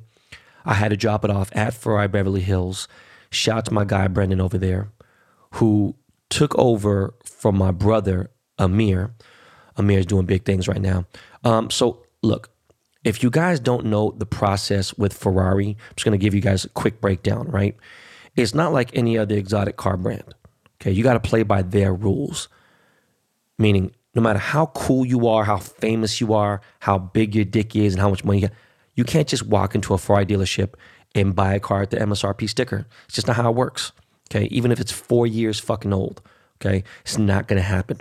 [0.64, 2.88] I had to drop it off at Ferrari Beverly Hills.
[3.30, 4.90] Shout out to my guy, Brendan, over there,
[5.52, 5.94] who
[6.30, 9.14] took over from my brother, Amir.
[9.76, 11.04] Amir's doing big things right now.
[11.42, 12.50] Um, so, look,
[13.04, 16.40] if you guys don't know the process with Ferrari, I'm just going to give you
[16.40, 17.76] guys a quick breakdown, right?
[18.34, 20.34] It's not like any other exotic car brand.
[20.80, 22.48] Okay, you got to play by their rules.
[23.58, 27.76] Meaning, no matter how cool you are, how famous you are, how big your dick
[27.76, 28.56] is, and how much money you got,
[28.94, 30.74] you can't just walk into a Ferrari dealership
[31.14, 32.86] and buy a car at the MSRP sticker.
[33.06, 33.92] It's just not how it works.
[34.30, 36.22] Okay, even if it's four years fucking old.
[36.60, 38.00] Okay, it's not gonna happen.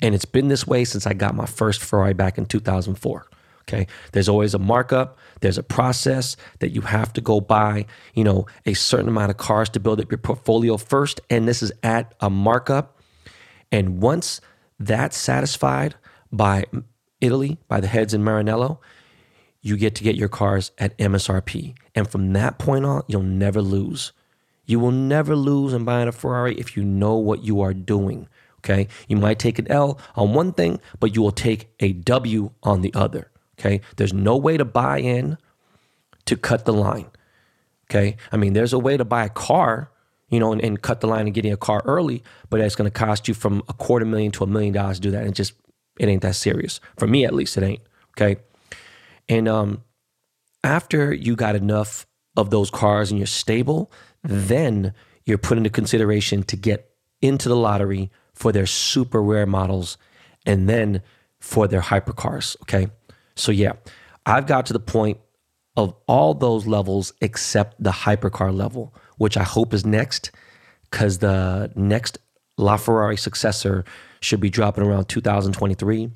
[0.00, 3.26] And it's been this way since I got my first Ferrari back in 2004.
[3.70, 3.86] Okay.
[4.12, 5.16] There's always a markup.
[5.40, 9.36] There's a process that you have to go buy, you know, a certain amount of
[9.36, 11.20] cars to build up your portfolio first.
[11.30, 13.00] And this is at a markup.
[13.70, 14.40] And once
[14.80, 15.94] that's satisfied
[16.32, 16.64] by
[17.20, 18.78] Italy, by the heads in Maranello,
[19.60, 21.76] you get to get your cars at MSRP.
[21.94, 24.12] And from that point on, you'll never lose.
[24.66, 28.28] You will never lose in buying a Ferrari if you know what you are doing.
[28.58, 28.88] Okay.
[29.06, 32.80] You might take an L on one thing, but you will take a W on
[32.82, 33.30] the other.
[33.60, 33.82] Okay.
[33.96, 35.36] There's no way to buy in
[36.24, 37.10] to cut the line.
[37.90, 38.16] Okay.
[38.32, 39.90] I mean, there's a way to buy a car,
[40.28, 42.90] you know, and, and cut the line and getting a car early, but it's going
[42.90, 45.24] to cost you from a quarter million to a million dollars to do that.
[45.24, 45.52] And just,
[45.98, 46.80] it ain't that serious.
[46.96, 47.82] For me, at least, it ain't.
[48.16, 48.40] Okay.
[49.28, 49.82] And um,
[50.64, 52.06] after you got enough
[52.36, 53.92] of those cars and you're stable,
[54.22, 54.94] then
[55.26, 59.98] you're put into consideration to get into the lottery for their super rare models
[60.46, 61.02] and then
[61.38, 62.56] for their hypercars.
[62.62, 62.88] Okay.
[63.40, 63.72] So yeah,
[64.26, 65.18] I've got to the point
[65.76, 70.30] of all those levels except the hypercar level, which I hope is next,
[70.90, 72.18] because the next
[72.58, 73.84] LaFerrari successor
[74.20, 76.10] should be dropping around 2023,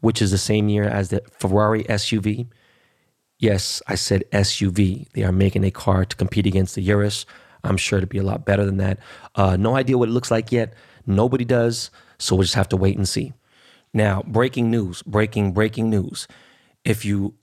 [0.00, 2.46] which is the same year as the Ferrari SUV.
[3.40, 5.10] Yes, I said SUV.
[5.12, 7.26] They are making a car to compete against the Urus.
[7.64, 9.00] I'm sure to be a lot better than that.
[9.34, 10.74] Uh, no idea what it looks like yet.
[11.06, 11.90] Nobody does.
[12.18, 13.32] So we'll just have to wait and see.
[13.92, 16.28] Now, breaking news, breaking, breaking news
[16.88, 17.34] if you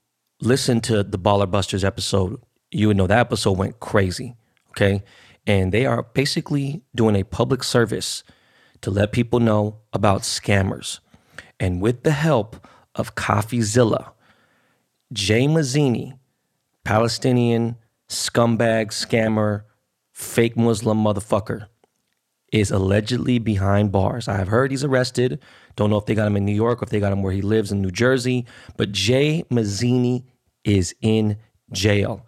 [0.42, 2.42] listen to the Baller Busters episode,
[2.72, 4.36] you would know that episode went crazy.
[4.72, 5.04] Okay.
[5.46, 8.24] And they are basically doing a public service
[8.82, 11.00] to let people know about scammers.
[11.60, 14.14] And with the help of CoffeeZilla,
[15.14, 16.18] Jay Mazzini,
[16.84, 17.76] Palestinian
[18.10, 19.62] scumbag, scammer,
[20.12, 21.68] fake Muslim motherfucker,
[22.52, 24.28] is allegedly behind bars.
[24.28, 25.40] I have heard he's arrested.
[25.76, 27.34] Don't know if they got him in New York or if they got him where
[27.34, 28.46] he lives in New Jersey.
[28.78, 30.24] But Jay Mazzini
[30.64, 31.38] is in
[31.72, 32.26] jail.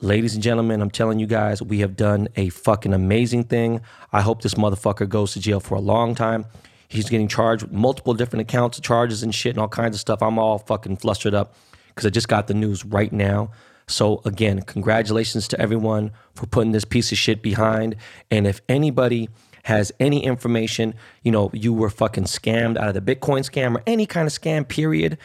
[0.00, 3.80] Ladies and gentlemen, I'm telling you guys, we have done a fucking amazing thing.
[4.12, 6.46] I hope this motherfucker goes to jail for a long time.
[6.88, 10.22] He's getting charged with multiple different accounts, charges and shit and all kinds of stuff.
[10.22, 11.54] I'm all fucking flustered up
[11.88, 13.50] because I just got the news right now.
[13.86, 17.96] So again, congratulations to everyone for putting this piece of shit behind.
[18.30, 19.28] And if anybody
[19.64, 23.82] has any information, you know, you were fucking scammed out of the Bitcoin scam or
[23.86, 25.16] any kind of scam, period,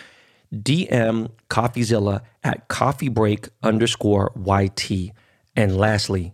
[0.54, 5.12] DM CoffeeZilla at coffeebreak underscore YT.
[5.56, 6.34] And lastly,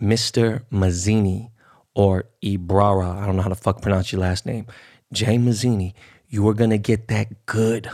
[0.00, 0.64] Mr.
[0.72, 1.50] Mazzini
[1.94, 4.66] or Ibrara, I don't know how to fuck pronounce your last name,
[5.12, 5.94] Jay Mazzini,
[6.28, 7.88] you are to get that good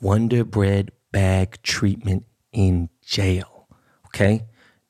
[0.00, 3.68] Wonder Bread bag treatment in jail.
[4.06, 4.42] okay?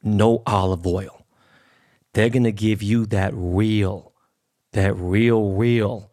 [0.02, 1.13] No olive oil.
[2.14, 4.12] They're gonna give you that real,
[4.72, 6.10] that real, real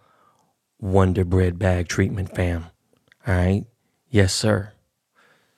[0.80, 2.66] Wonder Bread bag treatment, fam.
[3.28, 3.66] All right?
[4.10, 4.74] Yes, sir.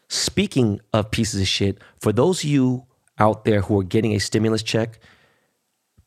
[0.10, 2.86] Speaking of pieces of shit, for those of you
[3.18, 5.00] out there who are getting a stimulus check,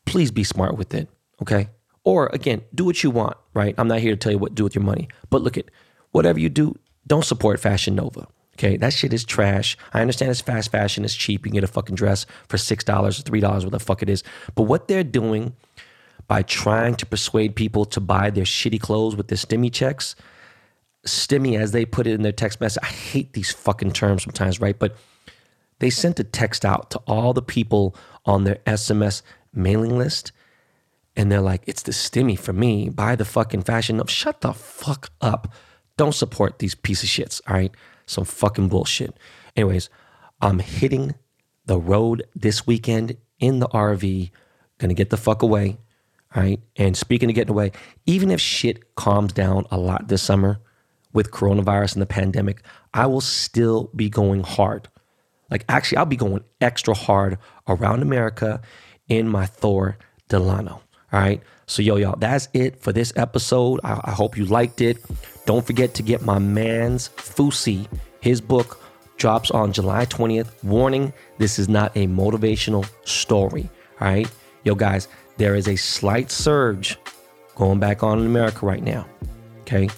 [0.05, 1.09] please be smart with it,
[1.41, 1.69] okay?
[2.03, 3.73] Or again, do what you want, right?
[3.77, 5.69] I'm not here to tell you what to do with your money, but look at
[6.11, 6.75] whatever you do,
[7.07, 8.27] don't support Fashion Nova.
[8.57, 9.77] Okay, that shit is trash.
[9.93, 11.45] I understand it's fast fashion, it's cheap.
[11.45, 14.23] You can get a fucking dress for $6 or $3, what the fuck it is.
[14.55, 15.53] But what they're doing
[16.27, 20.15] by trying to persuade people to buy their shitty clothes with their stimmy checks,
[21.05, 22.83] stimmy as they put it in their text message.
[22.83, 24.77] I hate these fucking terms sometimes, right?
[24.77, 24.97] But
[25.79, 29.21] they sent a text out to all the people on their SMS
[29.53, 30.31] mailing list.
[31.15, 32.89] And they're like, it's the stimmy for me.
[32.89, 33.97] Buy the fucking fashion.
[33.97, 35.53] No, shut the fuck up.
[35.95, 37.73] Don't support these piece of shits, all right?
[38.07, 39.15] Some fucking bullshit.
[39.55, 39.89] Anyways,
[40.41, 41.13] I'm hitting
[41.65, 44.31] the road this weekend in the RV.
[44.79, 45.77] Gonna get the fuck away.
[46.35, 46.59] Right.
[46.75, 47.71] And speaking of getting away,
[48.05, 50.59] even if shit calms down a lot this summer
[51.13, 52.63] with coronavirus and the pandemic,
[52.93, 54.89] I will still be going hard.
[55.49, 58.61] Like, actually, I'll be going extra hard around America
[59.07, 59.97] in my Thor
[60.27, 60.81] Delano.
[61.13, 61.41] All right.
[61.65, 63.79] So, yo, y'all, that's it for this episode.
[63.83, 64.97] I, I hope you liked it.
[65.45, 67.87] Don't forget to get my man's Fousey.
[68.21, 68.81] His book
[69.17, 70.63] drops on July 20th.
[70.63, 73.69] Warning this is not a motivational story.
[73.99, 74.29] All right.
[74.63, 75.07] Yo, guys,
[75.37, 76.97] there is a slight surge
[77.55, 79.05] going back on in America right now.
[79.61, 79.89] Okay.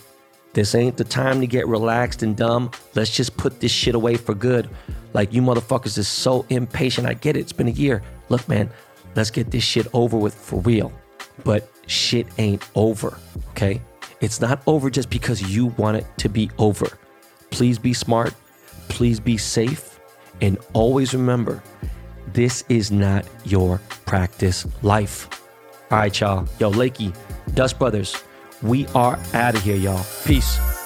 [0.54, 2.72] This ain't the time to get relaxed and dumb.
[2.96, 4.70] Let's just put this shit away for good.
[5.14, 7.08] Like, you motherfuckers is so impatient.
[7.08, 7.42] I get it.
[7.42, 8.02] It's been a year.
[8.30, 8.70] Look, man,
[9.16, 10.92] let's get this shit over with for real.
[11.44, 13.18] But shit ain't over.
[13.52, 13.82] Okay.
[14.22, 16.88] It's not over just because you want it to be over.
[17.52, 18.34] Please be smart.
[18.90, 20.00] Please be safe.
[20.42, 21.64] And always remember
[22.34, 25.28] this is not your practice life.
[25.92, 26.48] All right, y'all.
[26.60, 27.16] Yo, Lakey,
[27.56, 28.24] Dust Brothers,
[28.62, 30.06] we are out of here, y'all.
[30.26, 30.79] Peace.